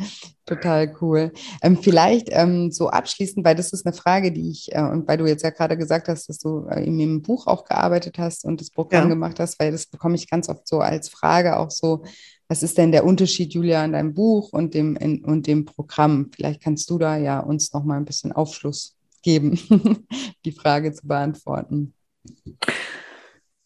Total 0.45 0.93
cool. 1.01 1.31
Ähm, 1.61 1.77
vielleicht 1.77 2.27
ähm, 2.31 2.71
so 2.71 2.89
abschließend, 2.89 3.45
weil 3.45 3.55
das 3.55 3.73
ist 3.73 3.85
eine 3.85 3.95
Frage, 3.95 4.31
die 4.31 4.51
ich, 4.51 4.73
äh, 4.73 4.81
und 4.81 5.07
weil 5.07 5.17
du 5.17 5.25
jetzt 5.25 5.43
ja 5.43 5.49
gerade 5.49 5.77
gesagt 5.77 6.07
hast, 6.07 6.29
dass 6.29 6.37
du 6.37 6.67
äh, 6.69 6.83
in 6.83 6.97
dem 6.99 7.21
Buch 7.21 7.47
auch 7.47 7.65
gearbeitet 7.65 8.17
hast 8.19 8.45
und 8.45 8.61
das 8.61 8.69
Programm 8.69 9.03
ja. 9.03 9.09
gemacht 9.09 9.39
hast, 9.39 9.59
weil 9.59 9.71
das 9.71 9.87
bekomme 9.87 10.15
ich 10.15 10.29
ganz 10.29 10.49
oft 10.49 10.67
so 10.67 10.79
als 10.79 11.09
Frage 11.09 11.57
auch 11.57 11.71
so, 11.71 12.03
was 12.47 12.61
ist 12.61 12.77
denn 12.77 12.91
der 12.91 13.05
Unterschied, 13.05 13.53
Julia, 13.53 13.83
an 13.83 13.93
deinem 13.93 14.13
Buch 14.13 14.53
und 14.53 14.75
dem, 14.75 14.95
in, 14.97 15.25
und 15.25 15.47
dem 15.47 15.65
Programm? 15.65 16.29
Vielleicht 16.35 16.61
kannst 16.61 16.89
du 16.91 16.99
da 16.99 17.17
ja 17.17 17.39
uns 17.39 17.73
noch 17.73 17.83
mal 17.83 17.97
ein 17.97 18.05
bisschen 18.05 18.31
Aufschluss 18.31 18.95
geben, 19.23 19.59
die 20.45 20.51
Frage 20.51 20.93
zu 20.93 21.07
beantworten. 21.07 21.95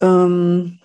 Ähm, 0.00 0.80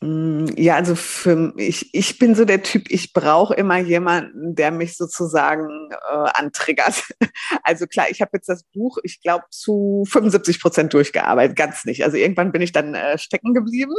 mm, 0.00 0.46
ja, 0.56 0.76
also 0.76 0.94
für 0.94 1.52
ich, 1.56 1.94
ich 1.94 2.18
bin 2.18 2.34
so 2.34 2.44
der 2.44 2.62
Typ, 2.62 2.90
ich 2.90 3.12
brauche 3.12 3.54
immer 3.54 3.78
jemanden, 3.78 4.54
der 4.54 4.70
mich 4.70 4.96
sozusagen 4.96 5.90
äh, 5.90 6.30
antriggert. 6.34 7.02
Also 7.64 7.86
klar, 7.86 8.06
ich 8.10 8.20
habe 8.20 8.30
jetzt 8.34 8.48
das 8.48 8.64
Buch, 8.64 8.98
ich 9.04 9.20
glaube, 9.20 9.44
zu 9.50 10.04
75 10.08 10.60
Prozent 10.60 10.92
durchgearbeitet, 10.92 11.56
ganz 11.56 11.84
nicht. 11.84 12.02
Also 12.04 12.16
irgendwann 12.16 12.50
bin 12.50 12.62
ich 12.62 12.72
dann 12.72 12.94
äh, 12.94 13.18
stecken 13.18 13.54
geblieben 13.54 13.94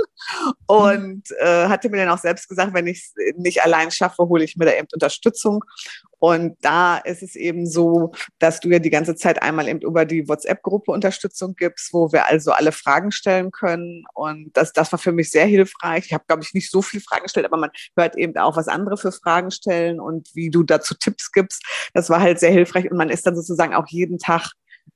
und 0.66 1.24
äh, 1.39 1.68
hatte 1.68 1.89
mir 1.89 1.98
dann 1.98 2.10
auch 2.10 2.18
selbst 2.18 2.50
gesagt, 2.50 2.74
wenn 2.74 2.88
ich 2.88 2.98
es 2.98 3.14
nicht 3.38 3.64
allein 3.64 3.91
schaffe, 3.91 4.24
hole 4.24 4.44
ich 4.44 4.58
mir 4.58 4.66
da 4.66 4.74
eben 4.74 4.88
Unterstützung. 4.91 5.64
Und 6.26 6.55
da 6.61 6.99
ist 6.99 7.21
es 7.21 7.36
eben 7.36 7.67
so, 7.67 8.13
dass 8.39 8.61
du 8.61 8.69
ja 8.69 8.80
die 8.80 8.89
ganze 8.89 9.13
Zeit 9.13 9.41
einmal 9.41 9.67
eben 9.67 9.82
über 9.82 10.05
die 10.05 10.26
WhatsApp-Gruppe 10.30 10.93
Unterstützung 10.93 11.53
gibst, 11.53 11.91
wo 11.91 12.13
wir 12.13 12.28
also 12.28 12.53
alle 12.53 12.71
Fragen 12.71 13.11
stellen 13.11 13.51
können. 13.51 14.05
Und 14.13 14.51
das, 14.53 14.71
das 14.71 14.89
war 14.93 14.99
für 14.99 15.11
mich 15.11 15.32
sehr 15.32 15.45
hilfreich. 15.45 16.05
Ich 16.05 16.13
habe, 16.13 16.24
glaube 16.26 16.41
ich, 16.41 16.53
nicht 16.53 16.71
so 16.71 16.82
viele 16.82 17.03
Fragen 17.03 17.24
gestellt, 17.24 17.45
aber 17.45 17.57
man 17.57 17.71
hört 17.97 18.15
eben 18.15 18.38
auch, 18.38 18.55
was 18.55 18.69
andere 18.69 18.95
für 18.95 19.11
Fragen 19.11 19.51
stellen 19.51 19.99
und 19.99 20.30
wie 20.34 20.49
du 20.49 20.63
dazu 20.63 20.95
Tipps 20.95 21.30
gibst. 21.34 21.61
Das 21.93 22.09
war 22.09 22.21
halt 22.21 22.39
sehr 22.39 22.51
hilfreich. 22.51 22.89
Und 22.89 22.95
man 22.95 23.09
ist 23.09 23.28
dann 23.28 23.36
sozusagen 23.36 23.74
auch 23.74 23.88
jeden 23.89 24.17
Tag 24.17 24.53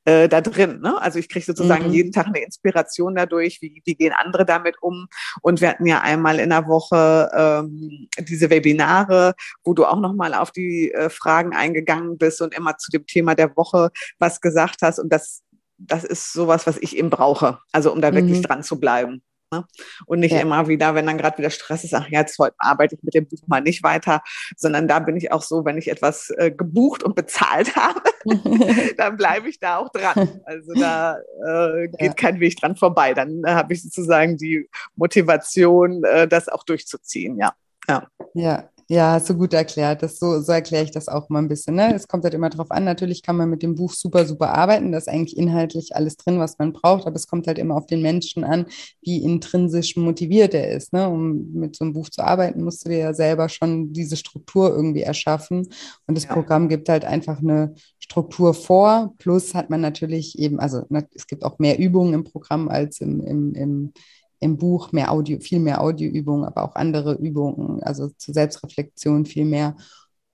äh, 0.08 0.30
da 0.30 0.40
drin. 0.40 0.80
Ne? 0.80 1.00
Also 1.02 1.20
ich 1.20 1.28
kriege 1.28 1.46
sozusagen 1.46 1.88
mhm. 1.88 1.94
jeden 1.94 2.12
Tag 2.14 2.28
eine 2.28 2.42
Inspiration 2.42 3.16
dadurch, 3.16 3.62
wie, 3.62 3.82
wie 3.84 3.96
gehen 3.96 4.14
andere 4.14 4.46
damit 4.46 4.76
um. 4.82 5.08
Und 5.42 5.60
wir 5.60 5.70
hatten 5.70 5.86
ja 5.86 6.00
einmal 6.00 6.40
in 6.40 6.50
der 6.50 6.66
Woche 6.68 7.30
ähm, 7.36 8.08
diese 8.20 8.50
Webinare, 8.50 9.34
wo 9.66 9.74
du 9.74 9.86
auch 9.86 10.00
nochmal 10.00 10.34
auf 10.34 10.52
die 10.52 10.94
äh, 10.94 11.10
Fragen 11.10 11.54
eingegangen 11.54 12.18
bist 12.18 12.42
und 12.42 12.56
immer 12.56 12.78
zu 12.78 12.90
dem 12.90 13.06
Thema 13.06 13.36
der 13.36 13.56
Woche 13.58 13.90
was 14.18 14.40
gesagt 14.40 14.82
hast. 14.82 15.00
Und 15.00 15.12
das, 15.12 15.44
das 15.78 16.06
ist 16.06 16.32
sowas, 16.32 16.66
was 16.66 16.78
ich 16.78 16.96
eben 16.96 17.10
brauche, 17.10 17.60
also 17.74 17.92
um 17.92 18.00
da 18.00 18.14
wirklich 18.14 18.38
mhm. 18.38 18.44
dran 18.44 18.64
zu 18.64 18.80
bleiben. 18.80 19.22
Ne? 19.52 19.66
Und 20.06 20.20
nicht 20.20 20.34
ja. 20.34 20.42
immer 20.42 20.68
wieder, 20.68 20.94
wenn 20.94 21.06
dann 21.06 21.18
gerade 21.18 21.38
wieder 21.38 21.50
Stress 21.50 21.84
ist, 21.84 21.94
ach, 21.94 22.08
jetzt 22.10 22.38
heute 22.38 22.56
arbeite 22.60 22.96
ich 22.96 23.04
mit 23.04 23.14
dem 23.14 23.28
Buch 23.28 23.40
mal 23.48 23.62
nicht 23.62 23.82
weiter, 23.82 24.22
sondern 24.58 24.88
da 24.88 25.00
bin 25.00 25.16
ich 25.16 25.32
auch 25.32 25.42
so, 25.42 25.64
wenn 25.64 25.78
ich 25.78 25.90
etwas 25.90 26.30
äh, 26.32 26.52
gebucht 26.52 27.04
und 27.04 27.16
bezahlt 27.16 27.76
habe, 27.76 28.02
dann 28.98 29.16
bleibe 29.16 29.50
ich 29.50 29.60
da 29.60 29.78
auch 29.78 29.90
dran. 29.90 30.42
Also 30.46 30.74
da 30.74 31.18
äh, 31.46 31.88
geht 31.88 32.02
ja. 32.02 32.14
kein 32.14 32.40
Weg 32.40 32.58
dran 32.58 32.76
vorbei. 32.76 33.14
Dann 33.14 33.44
äh, 33.46 33.52
habe 33.52 33.74
ich 33.74 33.84
sozusagen 33.84 34.38
die 34.38 34.70
Motivation, 34.96 36.04
äh, 36.04 36.28
das 36.28 36.50
auch 36.50 36.64
durchzuziehen, 36.64 37.38
ja. 37.38 37.54
Ja. 37.88 38.06
ja, 38.34 38.70
ja, 38.90 39.14
hast 39.14 39.30
du 39.30 39.34
gut 39.36 39.54
erklärt. 39.54 40.02
Das, 40.02 40.18
so, 40.18 40.40
so 40.40 40.54
erkläre 40.54 40.86
ich 40.86 40.92
das 40.92 41.10
auch 41.10 41.28
mal 41.28 41.40
ein 41.40 41.50
bisschen. 41.50 41.76
Ne? 41.76 41.94
Es 41.94 42.08
kommt 42.08 42.24
halt 42.24 42.34
immer 42.34 42.50
darauf 42.50 42.72
an. 42.72 42.86
Natürlich 42.86 43.22
kann 43.22 43.36
man 43.36 43.50
mit 43.50 43.62
dem 43.62 43.76
Buch 43.76 43.92
super, 43.92 44.26
super 44.26 44.54
arbeiten. 44.54 44.94
Da 44.94 44.98
ist 44.98 45.10
eigentlich 45.10 45.36
inhaltlich 45.36 45.94
alles 45.94 46.16
drin, 46.16 46.40
was 46.40 46.58
man 46.58 46.72
braucht. 46.72 47.06
Aber 47.06 47.18
es 47.18 47.28
kommt 47.28 47.48
halt 47.48 47.58
immer 47.60 47.76
auf 47.76 47.86
den 47.86 48.02
Menschen 48.02 48.46
an, 48.46 48.66
wie 49.02 49.22
intrinsisch 49.22 49.98
motiviert 49.98 50.54
er 50.54 50.72
ist. 50.72 50.94
Ne? 50.94 51.10
Um 51.10 51.52
mit 51.52 51.76
so 51.76 51.84
einem 51.84 51.94
Buch 51.94 52.10
zu 52.10 52.24
arbeiten, 52.24 52.64
musst 52.64 52.86
du 52.86 52.90
dir 52.90 53.00
ja 53.00 53.14
selber 53.14 53.50
schon 53.50 53.92
diese 53.92 54.16
Struktur 54.16 54.70
irgendwie 54.70 55.02
erschaffen. 55.02 55.68
Und 56.06 56.16
das 56.16 56.24
ja. 56.24 56.34
Programm 56.34 56.70
gibt 56.70 56.88
halt 56.88 57.04
einfach 57.04 57.40
eine 57.40 57.76
Struktur 58.00 58.54
vor. 58.54 59.14
Plus 59.18 59.54
hat 59.54 59.70
man 59.70 59.82
natürlich 59.82 60.40
eben, 60.40 60.62
also 60.62 60.84
es 61.14 61.28
gibt 61.28 61.44
auch 61.44 61.60
mehr 61.60 61.78
Übungen 61.78 62.14
im 62.14 62.24
Programm 62.24 62.70
als 62.70 63.02
im, 63.02 63.22
im, 63.22 63.54
im 63.54 63.94
im 64.40 64.58
Buch 64.58 64.92
mehr 64.92 65.12
Audio, 65.12 65.40
viel 65.40 65.60
mehr 65.60 65.82
Audioübungen, 65.82 66.46
aber 66.46 66.64
auch 66.64 66.76
andere 66.76 67.14
Übungen, 67.16 67.82
also 67.84 68.10
zur 68.18 68.34
Selbstreflexion 68.34 69.26
viel 69.26 69.46
mehr. 69.46 69.76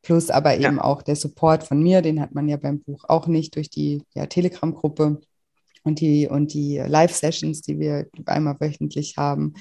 Plus 0.02 0.30
aber 0.30 0.56
eben 0.56 0.78
ja. 0.78 0.84
auch 0.84 1.02
der 1.02 1.16
Support 1.16 1.64
von 1.64 1.82
mir, 1.82 2.02
den 2.02 2.20
hat 2.20 2.34
man 2.34 2.50
ja 2.50 2.58
beim 2.58 2.82
Buch 2.82 3.06
auch 3.08 3.28
nicht 3.28 3.56
durch 3.56 3.70
die 3.70 4.04
ja, 4.14 4.26
Telegram-Gruppe 4.26 5.22
und 5.84 6.02
die, 6.02 6.28
und 6.28 6.54
die 6.54 6.78
Live-Sessions, 6.78 7.62
die 7.62 7.80
wir 7.80 8.08
einmal 8.26 8.60
wöchentlich 8.60 9.16
haben. 9.18 9.54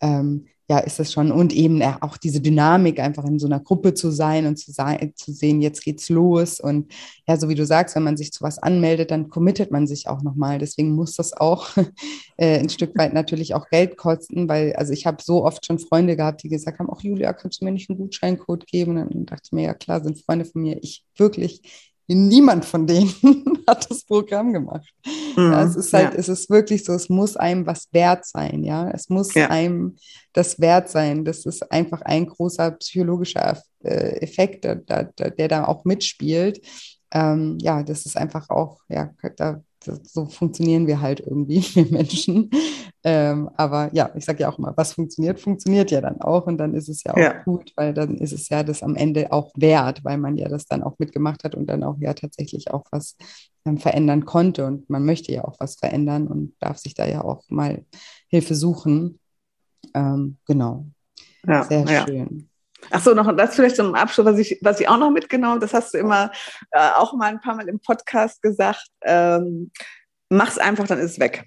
Ähm, 0.00 0.46
ja, 0.68 0.78
ist 0.78 0.98
das 0.98 1.12
schon. 1.12 1.30
Und 1.30 1.52
eben 1.52 1.82
auch 1.82 2.16
diese 2.16 2.40
Dynamik, 2.40 2.98
einfach 2.98 3.24
in 3.24 3.38
so 3.38 3.46
einer 3.46 3.60
Gruppe 3.60 3.92
zu 3.92 4.10
sein 4.10 4.46
und 4.46 4.56
zu, 4.56 4.72
sein, 4.72 5.12
zu 5.14 5.32
sehen, 5.32 5.60
jetzt 5.60 5.82
geht's 5.84 6.08
los. 6.08 6.58
Und 6.58 6.92
ja, 7.28 7.36
so 7.36 7.48
wie 7.48 7.54
du 7.54 7.66
sagst, 7.66 7.96
wenn 7.96 8.02
man 8.02 8.16
sich 8.16 8.32
zu 8.32 8.42
was 8.42 8.58
anmeldet, 8.58 9.10
dann 9.10 9.28
committet 9.28 9.70
man 9.70 9.86
sich 9.86 10.08
auch 10.08 10.22
nochmal. 10.22 10.58
Deswegen 10.58 10.92
muss 10.92 11.16
das 11.16 11.34
auch 11.34 11.68
äh, 12.38 12.58
ein 12.58 12.70
Stück 12.70 12.96
weit 12.96 13.12
natürlich 13.12 13.54
auch 13.54 13.68
Geld 13.68 13.98
kosten, 13.98 14.48
weil, 14.48 14.72
also 14.74 14.92
ich 14.92 15.04
habe 15.06 15.22
so 15.22 15.44
oft 15.44 15.66
schon 15.66 15.78
Freunde 15.78 16.16
gehabt, 16.16 16.42
die 16.42 16.48
gesagt 16.48 16.78
haben, 16.78 16.88
ach 16.90 17.02
Julia, 17.02 17.34
kannst 17.34 17.60
du 17.60 17.66
mir 17.66 17.72
nicht 17.72 17.90
einen 17.90 17.98
Gutscheincode 17.98 18.66
geben? 18.66 18.96
Und 18.96 19.14
dann 19.14 19.26
dachte 19.26 19.42
ich 19.44 19.52
mir, 19.52 19.64
ja 19.64 19.74
klar, 19.74 20.02
sind 20.02 20.18
Freunde 20.18 20.46
von 20.46 20.62
mir. 20.62 20.78
Ich 20.82 21.04
wirklich, 21.16 21.93
niemand 22.06 22.64
von 22.64 22.86
denen 22.86 23.12
hat 23.68 23.90
das 23.90 24.04
Programm 24.04 24.52
gemacht. 24.52 24.88
Mhm, 25.36 25.52
ja, 25.52 25.64
es 25.64 25.76
ist 25.76 25.92
halt, 25.92 26.14
ja. 26.14 26.18
es 26.18 26.28
ist 26.28 26.50
wirklich 26.50 26.84
so, 26.84 26.92
es 26.92 27.08
muss 27.08 27.36
einem 27.36 27.66
was 27.66 27.88
wert 27.92 28.26
sein, 28.26 28.62
ja. 28.62 28.90
Es 28.90 29.08
muss 29.08 29.34
ja. 29.34 29.48
einem 29.50 29.96
das 30.32 30.60
wert 30.60 30.88
sein. 30.88 31.24
Das 31.24 31.46
ist 31.46 31.70
einfach 31.70 32.02
ein 32.02 32.26
großer 32.26 32.72
psychologischer 32.72 33.60
äh, 33.82 34.18
Effekt, 34.20 34.64
der, 34.64 34.76
der, 34.76 35.04
der 35.04 35.48
da 35.48 35.64
auch 35.64 35.84
mitspielt. 35.84 36.60
Ähm, 37.12 37.58
ja, 37.60 37.82
das 37.82 38.06
ist 38.06 38.16
einfach 38.16 38.50
auch, 38.50 38.80
ja, 38.88 39.10
da 39.36 39.62
so 40.02 40.26
funktionieren 40.26 40.86
wir 40.86 41.00
halt 41.00 41.20
irgendwie, 41.20 41.62
wir 41.74 41.86
Menschen. 41.86 42.50
Ähm, 43.06 43.50
aber 43.56 43.90
ja, 43.92 44.10
ich 44.14 44.24
sage 44.24 44.40
ja 44.40 44.48
auch 44.48 44.58
immer, 44.58 44.72
was 44.76 44.94
funktioniert, 44.94 45.38
funktioniert 45.38 45.90
ja 45.90 46.00
dann 46.00 46.22
auch. 46.22 46.46
Und 46.46 46.56
dann 46.56 46.74
ist 46.74 46.88
es 46.88 47.04
ja 47.04 47.12
auch 47.12 47.18
ja. 47.18 47.42
gut, 47.42 47.72
weil 47.76 47.92
dann 47.92 48.16
ist 48.16 48.32
es 48.32 48.48
ja 48.48 48.62
das 48.62 48.82
am 48.82 48.96
Ende 48.96 49.30
auch 49.30 49.52
wert, 49.56 50.02
weil 50.04 50.16
man 50.16 50.36
ja 50.36 50.48
das 50.48 50.64
dann 50.66 50.82
auch 50.82 50.98
mitgemacht 50.98 51.44
hat 51.44 51.54
und 51.54 51.66
dann 51.66 51.84
auch 51.84 51.96
ja 52.00 52.14
tatsächlich 52.14 52.72
auch 52.72 52.84
was 52.90 53.16
ähm, 53.66 53.76
verändern 53.76 54.24
konnte. 54.24 54.64
Und 54.64 54.88
man 54.88 55.04
möchte 55.04 55.32
ja 55.32 55.44
auch 55.44 55.56
was 55.60 55.76
verändern 55.76 56.28
und 56.28 56.54
darf 56.60 56.78
sich 56.78 56.94
da 56.94 57.06
ja 57.06 57.22
auch 57.22 57.44
mal 57.48 57.84
Hilfe 58.28 58.54
suchen. 58.54 59.20
Ähm, 59.94 60.38
genau. 60.46 60.86
Ja, 61.46 61.64
Sehr 61.64 62.06
schön. 62.06 62.48
Ach 62.90 63.02
so, 63.02 63.14
noch 63.14 63.34
das 63.36 63.54
vielleicht 63.54 63.76
zum 63.76 63.94
Abschluss, 63.94 64.26
was 64.26 64.38
ich, 64.38 64.58
was 64.62 64.80
ich 64.80 64.88
auch 64.88 64.98
noch 64.98 65.10
mitgenommen, 65.10 65.60
das 65.60 65.72
hast 65.72 65.94
du 65.94 65.98
immer 65.98 66.30
äh, 66.70 66.90
auch 66.96 67.14
mal 67.14 67.28
ein 67.30 67.40
paar 67.40 67.56
Mal 67.56 67.68
im 67.68 67.80
Podcast 67.80 68.42
gesagt. 68.42 68.88
Ähm, 69.02 69.70
mach's 70.28 70.58
einfach, 70.58 70.86
dann 70.86 70.98
ist 70.98 71.12
es 71.12 71.18
weg. 71.18 71.44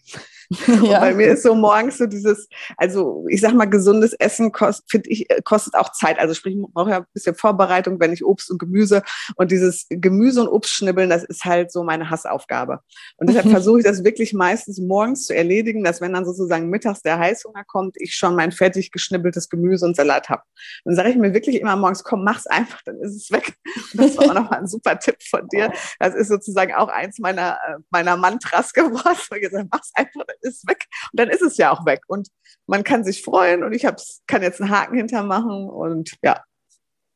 Ja. 0.88 1.00
bei 1.00 1.14
mir 1.14 1.28
ist 1.28 1.44
so 1.44 1.56
morgens 1.56 1.98
so 1.98 2.06
dieses, 2.06 2.48
also 2.78 3.26
ich 3.30 3.42
sag 3.42 3.54
mal, 3.54 3.66
gesundes 3.66 4.14
Essen 4.14 4.52
kostet, 4.52 4.90
finde 4.90 5.10
ich, 5.10 5.30
äh, 5.30 5.42
kostet 5.42 5.76
auch 5.76 5.92
Zeit. 5.92 6.20
Also 6.20 6.34
sprich, 6.34 6.56
ich 6.56 6.74
brauche 6.74 6.92
ja 6.92 6.98
ein 7.00 7.06
bisschen 7.14 7.36
Vorbereitung, 7.36 8.00
wenn 8.00 8.14
ich 8.14 8.24
Obst 8.24 8.50
und 8.52 8.58
Gemüse 8.58 9.04
und 9.36 9.52
dieses 9.52 9.88
Gemüse 9.90 10.42
und 10.42 10.48
Obst 10.48 10.74
schnibbeln, 10.74 11.10
das 11.10 11.24
ist 11.24 11.46
halt 11.46 11.72
so 11.72 11.84
meine 11.84 12.10
Hassaufgabe. 12.10 12.80
Und 13.18 13.30
deshalb 13.30 13.48
versuche 13.50 13.80
ich 13.80 13.86
das 13.86 14.04
wirklich 14.04 14.34
meistens 14.34 14.80
morgens 14.80 15.26
zu 15.26 15.36
erledigen, 15.36 15.84
dass 15.84 16.02
wenn 16.02 16.14
dann 16.14 16.26
sozusagen 16.26 16.70
mittags 16.70 17.02
der 17.02 17.20
Heißhunger 17.20 17.64
kommt, 17.66 17.96
ich 18.00 18.16
schon 18.16 18.36
mein 18.36 18.52
fertig 18.52 18.92
geschnibbeltes 18.92 19.50
Gemüse 19.50 19.86
und 19.86 19.96
Salat 19.96 20.30
habe. 20.30 20.44
Dann 20.86 20.96
sage 20.96 21.10
ich 21.10 21.18
mir 21.18 21.34
wirklich 21.34 21.60
immer 21.60 21.76
morgens, 21.76 22.04
komm, 22.04 22.24
mach's 22.24 22.48
einfach, 22.48 22.82
dann 22.84 23.00
ist 23.00 23.16
es 23.16 23.32
weg. 23.32 23.54
Und 23.94 24.02
das 24.02 24.18
war 24.18 24.26
auch 24.26 24.34
nochmal 24.34 24.60
ein 24.60 24.68
super 24.68 24.98
Tipp 24.98 25.18
von 25.22 25.48
dir. 25.50 25.72
Das 26.00 26.16
ist 26.16 26.30
sozusagen 26.30 26.74
auch 26.74 26.88
eins 26.88 27.20
meiner, 27.20 27.58
äh, 27.68 27.76
meiner 27.90 28.18
Mantras 28.18 28.74
geworden. 28.74 29.18
Ich 29.36 29.42
gesagt, 29.42 29.68
mach's 29.72 29.92
einfach, 29.96 30.26
ist 30.42 30.68
weg. 30.68 30.86
Und 31.12 31.20
dann 31.20 31.30
ist 31.30 31.42
es 31.42 31.58
ja 31.58 31.72
auch 31.72 31.86
weg. 31.86 32.02
Und 32.08 32.30
man 32.66 32.84
kann 32.84 33.04
sich 33.04 33.24
freuen 33.24 33.64
und 33.64 33.74
ich 33.74 33.86
kann 34.28 34.42
jetzt 34.42 34.62
einen 34.62 34.70
Haken 34.70 34.98
hintermachen 34.98 35.70
und 35.70 36.12
ja. 36.24 36.44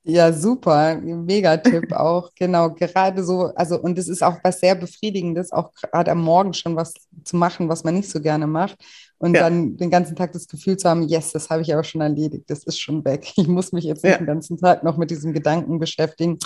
Ja, 0.03 0.34
super, 0.34 0.95
mega 0.95 1.57
Tipp 1.57 1.91
auch, 1.91 2.32
genau, 2.34 2.72
gerade 2.72 3.24
so, 3.24 3.53
also 3.55 3.80
und 3.80 3.99
es 3.99 4.07
ist 4.07 4.24
auch 4.24 4.39
was 4.43 4.59
sehr 4.59 4.74
Befriedigendes, 4.74 5.51
auch 5.51 5.72
gerade 5.74 6.09
am 6.09 6.22
Morgen 6.22 6.55
schon 6.55 6.76
was 6.76 6.95
zu 7.24 7.36
machen, 7.36 7.69
was 7.69 7.84
man 7.84 7.93
nicht 7.93 8.09
so 8.09 8.19
gerne 8.19 8.47
macht 8.47 8.78
und 9.22 9.36
ja. 9.36 9.41
dann 9.41 9.78
den 9.78 9.91
ganzen 9.91 10.15
Tag 10.15 10.34
das 10.34 10.47
Gefühl 10.47 10.78
zu 10.78 10.89
haben, 10.89 11.03
yes, 11.03 11.32
das 11.32 11.49
habe 11.49 11.61
ich 11.61 11.72
aber 11.72 11.84
schon 11.84 12.01
erledigt, 12.01 12.45
das 12.47 12.63
ist 12.63 12.80
schon 12.80 13.05
weg. 13.05 13.32
Ich 13.38 13.47
muss 13.47 13.72
mich 13.72 13.86
jetzt 13.86 14.03
nicht 14.03 14.13
ja. 14.13 14.17
den 14.17 14.28
ganzen 14.28 14.57
Tag 14.57 14.84
noch 14.84 14.97
mit 14.97 15.11
diesem 15.11 15.34
Gedanken 15.34 15.80
beschäftigen, 15.80 16.38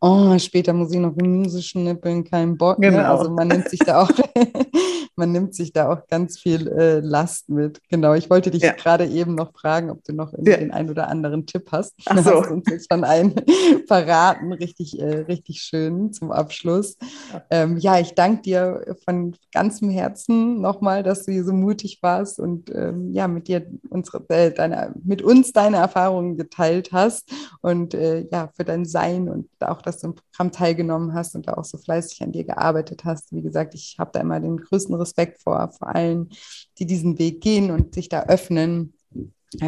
oh, 0.00 0.36
später 0.38 0.72
muss 0.72 0.92
ich 0.92 0.98
noch 0.98 1.16
Gemüse 1.16 1.62
schnippeln, 1.62 2.24
kein 2.24 2.56
Bock. 2.56 2.78
Ne? 2.78 2.90
Genau. 2.90 3.02
Ne? 3.02 3.08
Also 3.08 3.30
man 3.30 3.48
nimmt 3.48 3.68
sich 3.68 3.80
da 3.80 4.02
auch 4.02 4.10
man 5.16 5.32
nimmt 5.32 5.54
sich 5.54 5.72
da 5.72 5.92
auch 5.92 6.06
ganz 6.08 6.38
viel 6.38 6.68
äh, 6.68 7.00
Last 7.00 7.48
mit. 7.48 7.80
Genau, 7.88 8.14
ich 8.14 8.30
wollte 8.30 8.50
dich 8.50 8.62
ja. 8.62 8.72
gerade 8.72 9.06
eben 9.06 9.34
noch 9.34 9.52
fragen, 9.52 9.90
ob 9.90 10.02
du 10.04 10.12
noch 10.12 10.32
den 10.36 10.70
einen 10.72 10.90
oder 10.90 11.08
anderen 11.08 11.46
Tipp 11.46 11.68
hast. 11.70 11.94
Ach 12.06 12.18
so. 12.18 12.34
Hast 12.44 12.50
uns 12.50 12.68
jetzt 12.68 12.92
schon 12.92 13.04
einen 13.04 13.34
verraten, 13.86 14.52
richtig, 14.52 14.98
äh, 14.98 15.20
richtig 15.20 15.62
schön 15.62 16.12
zum 16.12 16.32
Abschluss. 16.32 16.96
Ähm, 17.50 17.76
ja, 17.78 17.98
ich 17.98 18.14
danke 18.14 18.42
dir 18.42 18.96
von 19.04 19.36
ganzem 19.52 19.90
Herzen 19.90 20.60
nochmal, 20.60 21.02
dass 21.02 21.24
du 21.24 21.32
hier 21.32 21.44
so 21.44 21.52
mutig 21.52 22.00
warst 22.02 22.23
und 22.38 22.74
ähm, 22.74 23.12
ja, 23.12 23.28
mit 23.28 23.48
dir 23.48 23.66
unsere, 23.90 24.24
äh, 24.28 24.52
deine, 24.52 24.94
mit 25.04 25.22
uns 25.22 25.52
deine 25.52 25.78
Erfahrungen 25.78 26.36
geteilt 26.36 26.90
hast 26.92 27.30
und 27.60 27.94
äh, 27.94 28.26
ja, 28.30 28.50
für 28.54 28.64
dein 28.64 28.84
Sein 28.84 29.28
und 29.28 29.48
auch, 29.60 29.82
dass 29.82 30.00
du 30.00 30.08
im 30.08 30.14
Programm 30.14 30.52
teilgenommen 30.52 31.14
hast 31.14 31.34
und 31.34 31.48
da 31.48 31.54
auch 31.54 31.64
so 31.64 31.78
fleißig 31.78 32.22
an 32.22 32.32
dir 32.32 32.44
gearbeitet 32.44 33.04
hast. 33.04 33.32
Wie 33.32 33.42
gesagt, 33.42 33.74
ich 33.74 33.96
habe 33.98 34.10
da 34.12 34.20
immer 34.20 34.40
den 34.40 34.56
größten 34.56 34.94
Respekt 34.94 35.42
vor, 35.42 35.70
vor 35.70 35.94
allen, 35.94 36.30
die 36.78 36.86
diesen 36.86 37.18
Weg 37.18 37.40
gehen 37.40 37.70
und 37.70 37.94
sich 37.94 38.08
da 38.08 38.24
öffnen. 38.24 38.94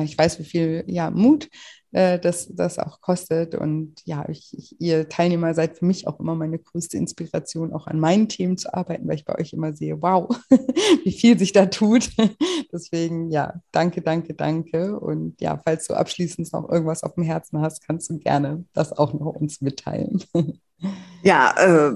Ich 0.03 0.19
weiß, 0.19 0.39
wie 0.41 0.45
viel 0.45 0.85
ja, 0.87 1.11
Mut 1.11 1.49
äh, 1.97 2.19
das, 2.19 2.49
das 2.55 2.79
auch 2.79 3.01
kostet. 3.01 3.55
Und 3.55 4.03
ja, 4.05 4.29
ich, 4.29 4.53
ich, 4.53 4.79
ihr 4.79 5.09
Teilnehmer 5.09 5.55
seid 5.55 5.79
für 5.79 5.87
mich 5.87 6.07
auch 6.07 6.21
immer 6.21 6.35
meine 6.35 6.59
größte 6.59 6.99
Inspiration, 6.99 7.73
auch 7.73 7.87
an 7.87 7.99
meinen 7.99 8.29
Themen 8.29 8.59
zu 8.59 8.73
arbeiten, 8.75 9.09
weil 9.09 9.15
ich 9.15 9.25
bei 9.25 9.39
euch 9.39 9.55
immer 9.55 9.73
sehe, 9.73 10.03
wow, 10.03 10.29
wie 11.05 11.13
viel 11.13 11.39
sich 11.39 11.53
da 11.53 11.65
tut. 11.65 12.11
Deswegen, 12.73 13.31
ja, 13.31 13.63
danke, 13.73 14.03
danke, 14.03 14.35
danke. 14.35 15.01
Und 15.01 15.41
ja, 15.41 15.59
falls 15.65 15.87
du 15.87 15.95
abschließend 15.95 16.53
noch 16.53 16.69
irgendwas 16.69 17.03
auf 17.03 17.15
dem 17.15 17.25
Herzen 17.25 17.63
hast, 17.63 17.87
kannst 17.87 18.11
du 18.11 18.19
gerne 18.19 18.67
das 18.75 18.93
auch 18.93 19.15
noch 19.15 19.35
uns 19.35 19.63
mitteilen. 19.63 20.23
Ja, 21.23 21.55
äh, 21.57 21.93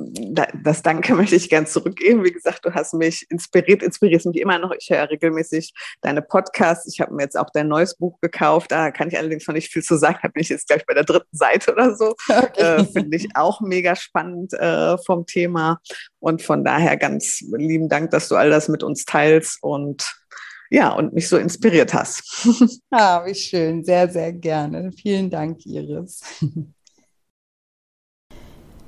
das 0.62 0.82
Danke 0.82 1.14
möchte 1.14 1.36
ich 1.36 1.48
gern 1.48 1.66
zurückgeben. 1.66 2.24
Wie 2.24 2.32
gesagt, 2.32 2.64
du 2.64 2.74
hast 2.74 2.94
mich 2.94 3.26
inspiriert, 3.30 3.82
inspirierst 3.82 4.26
mich 4.26 4.40
immer 4.40 4.58
noch. 4.58 4.72
Ich 4.72 4.90
höre 4.90 5.08
regelmäßig 5.08 5.72
deine 6.00 6.22
Podcasts. 6.22 6.92
Ich 6.92 7.00
habe 7.00 7.14
mir 7.14 7.22
jetzt 7.22 7.38
auch 7.38 7.50
dein 7.52 7.68
neues 7.68 7.94
Buch 7.94 8.18
gekauft. 8.20 8.72
Da 8.72 8.90
kann 8.90 9.08
ich 9.08 9.16
allerdings 9.16 9.46
noch 9.46 9.54
nicht 9.54 9.70
viel 9.72 9.82
zu 9.82 9.96
sagen. 9.96 10.18
Da 10.22 10.28
bin 10.28 10.42
ich 10.42 10.48
jetzt 10.48 10.66
gleich 10.66 10.84
bei 10.86 10.94
der 10.94 11.04
dritten 11.04 11.36
Seite 11.36 11.72
oder 11.72 11.94
so. 11.94 12.14
Okay. 12.40 12.62
Äh, 12.62 12.84
Finde 12.84 13.16
ich 13.16 13.28
auch 13.34 13.60
mega 13.60 13.94
spannend 13.94 14.54
äh, 14.54 14.96
vom 14.98 15.26
Thema. 15.26 15.80
Und 16.20 16.42
von 16.42 16.64
daher 16.64 16.96
ganz 16.96 17.40
lieben 17.52 17.88
Dank, 17.88 18.10
dass 18.10 18.28
du 18.28 18.36
all 18.36 18.50
das 18.50 18.68
mit 18.68 18.82
uns 18.82 19.04
teilst 19.04 19.58
und 19.62 20.10
ja, 20.70 20.90
und 20.92 21.12
mich 21.12 21.28
so 21.28 21.36
inspiriert 21.36 21.92
hast. 21.92 22.22
Ah, 22.90 23.24
wie 23.26 23.34
schön. 23.34 23.84
Sehr, 23.84 24.08
sehr 24.08 24.32
gerne. 24.32 24.90
Vielen 24.92 25.28
Dank, 25.30 25.66
Iris. 25.66 26.22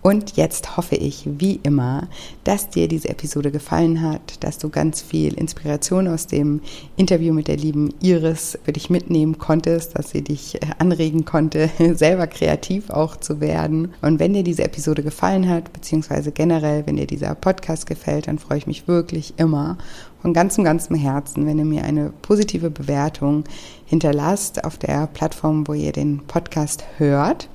Und 0.02 0.36
jetzt 0.36 0.76
hoffe 0.76 0.96
ich, 0.96 1.28
wie 1.38 1.60
immer, 1.62 2.08
dass 2.42 2.68
dir 2.68 2.88
diese 2.88 3.08
Episode 3.08 3.52
gefallen 3.52 4.02
hat, 4.02 4.42
dass 4.42 4.58
du 4.58 4.68
ganz 4.68 5.00
viel 5.00 5.34
Inspiration 5.34 6.08
aus 6.08 6.26
dem 6.26 6.60
Interview 6.96 7.32
mit 7.32 7.46
der 7.46 7.56
lieben 7.56 7.94
Iris 8.00 8.58
für 8.64 8.72
dich 8.72 8.90
mitnehmen 8.90 9.38
konntest, 9.38 9.96
dass 9.96 10.10
sie 10.10 10.22
dich 10.22 10.56
äh, 10.56 10.66
anregen 10.78 11.24
konnte, 11.24 11.70
selber 11.94 12.26
kreativ 12.26 12.90
auch 12.90 13.16
zu 13.16 13.40
werden. 13.40 13.94
Und 14.02 14.18
wenn 14.18 14.34
dir 14.34 14.42
diese 14.42 14.64
Episode 14.64 15.04
gefallen 15.04 15.48
hat, 15.48 15.72
beziehungsweise 15.72 16.32
generell, 16.32 16.84
wenn 16.84 16.96
dir 16.96 17.06
dieser 17.06 17.36
Podcast 17.36 17.86
gefällt, 17.86 18.26
dann 18.26 18.40
freue 18.40 18.58
ich 18.58 18.66
mich 18.66 18.88
wirklich 18.88 19.34
immer 19.36 19.78
von 20.20 20.32
ganzem, 20.32 20.64
ganzem 20.64 20.96
Herzen, 20.96 21.46
wenn 21.46 21.58
ihr 21.58 21.64
mir 21.64 21.84
eine 21.84 22.12
positive 22.22 22.70
Bewertung 22.70 23.44
hinterlasst 23.86 24.64
auf 24.64 24.78
der 24.78 25.06
Plattform, 25.06 25.68
wo 25.68 25.74
ihr 25.74 25.92
den 25.92 26.22
Podcast 26.26 26.84
hört. 26.98 27.48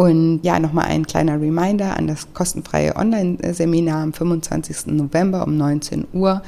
Und 0.00 0.40
ja, 0.44 0.58
nochmal 0.58 0.86
ein 0.86 1.06
kleiner 1.06 1.38
Reminder 1.38 1.94
an 1.94 2.06
das 2.06 2.32
kostenfreie 2.32 2.96
Online-Seminar 2.96 4.02
am 4.02 4.14
25. 4.14 4.86
November 4.86 5.46
um 5.46 5.58
19 5.58 6.06
Uhr 6.14 6.40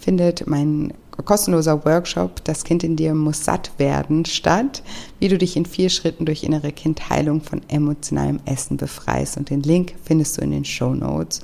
findet 0.00 0.46
mein 0.46 0.94
kostenloser 1.22 1.84
Workshop 1.84 2.42
Das 2.44 2.64
Kind 2.64 2.82
in 2.82 2.96
dir 2.96 3.12
muss 3.14 3.44
satt 3.44 3.72
werden 3.76 4.24
statt, 4.24 4.82
wie 5.18 5.28
du 5.28 5.36
dich 5.36 5.54
in 5.54 5.66
vier 5.66 5.90
Schritten 5.90 6.24
durch 6.24 6.44
innere 6.44 6.72
Kindheilung 6.72 7.42
von 7.42 7.60
emotionalem 7.68 8.40
Essen 8.46 8.78
befreist. 8.78 9.36
Und 9.36 9.50
den 9.50 9.62
Link 9.62 9.96
findest 10.02 10.38
du 10.38 10.40
in 10.40 10.52
den 10.52 10.64
Show 10.64 10.94
Notes. 10.94 11.42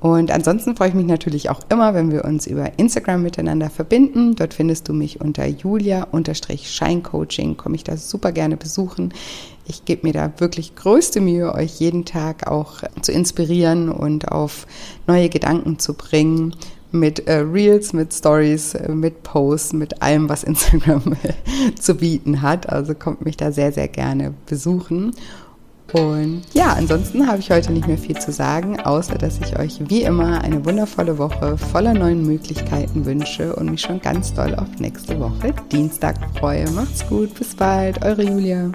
Und 0.00 0.30
ansonsten 0.30 0.76
freue 0.76 0.90
ich 0.90 0.94
mich 0.94 1.06
natürlich 1.06 1.50
auch 1.50 1.58
immer, 1.70 1.92
wenn 1.92 2.12
wir 2.12 2.24
uns 2.24 2.46
über 2.46 2.78
Instagram 2.78 3.20
miteinander 3.22 3.68
verbinden. 3.68 4.36
Dort 4.36 4.54
findest 4.54 4.88
du 4.88 4.92
mich 4.92 5.20
unter 5.20 5.44
julia-scheincoaching. 5.46 7.56
Komme 7.56 7.74
ich 7.74 7.82
da 7.82 7.96
super 7.96 8.30
gerne 8.30 8.56
besuchen. 8.56 9.12
Ich 9.66 9.84
gebe 9.84 10.06
mir 10.06 10.12
da 10.12 10.32
wirklich 10.38 10.76
größte 10.76 11.20
Mühe, 11.20 11.52
euch 11.52 11.80
jeden 11.80 12.04
Tag 12.04 12.46
auch 12.46 12.84
zu 13.02 13.10
inspirieren 13.12 13.88
und 13.88 14.28
auf 14.28 14.68
neue 15.06 15.28
Gedanken 15.28 15.80
zu 15.80 15.94
bringen 15.94 16.54
mit 16.90 17.26
äh, 17.26 17.40
Reels, 17.40 17.92
mit 17.92 18.14
Stories, 18.14 18.74
äh, 18.74 18.92
mit 18.92 19.22
Posts, 19.22 19.74
mit 19.74 20.00
allem, 20.00 20.28
was 20.28 20.44
Instagram 20.44 21.16
zu 21.80 21.96
bieten 21.96 22.40
hat. 22.40 22.68
Also 22.68 22.94
kommt 22.94 23.24
mich 23.24 23.36
da 23.36 23.52
sehr, 23.52 23.72
sehr 23.72 23.88
gerne 23.88 24.32
besuchen. 24.46 25.12
Und 25.92 26.42
ja, 26.52 26.74
ansonsten 26.74 27.26
habe 27.26 27.38
ich 27.38 27.50
heute 27.50 27.72
nicht 27.72 27.86
mehr 27.86 27.96
viel 27.96 28.18
zu 28.18 28.30
sagen, 28.30 28.78
außer 28.80 29.16
dass 29.16 29.38
ich 29.40 29.58
euch 29.58 29.80
wie 29.88 30.02
immer 30.02 30.42
eine 30.42 30.64
wundervolle 30.64 31.16
Woche 31.16 31.56
voller 31.56 31.94
neuen 31.94 32.26
Möglichkeiten 32.26 33.06
wünsche 33.06 33.56
und 33.56 33.70
mich 33.70 33.80
schon 33.80 34.00
ganz 34.00 34.34
doll 34.34 34.54
auf 34.54 34.68
nächste 34.78 35.18
Woche 35.18 35.54
Dienstag 35.72 36.16
freue. 36.38 36.70
Macht's 36.72 37.06
gut, 37.08 37.34
bis 37.34 37.54
bald, 37.54 38.04
eure 38.04 38.22
Julia. 38.22 38.70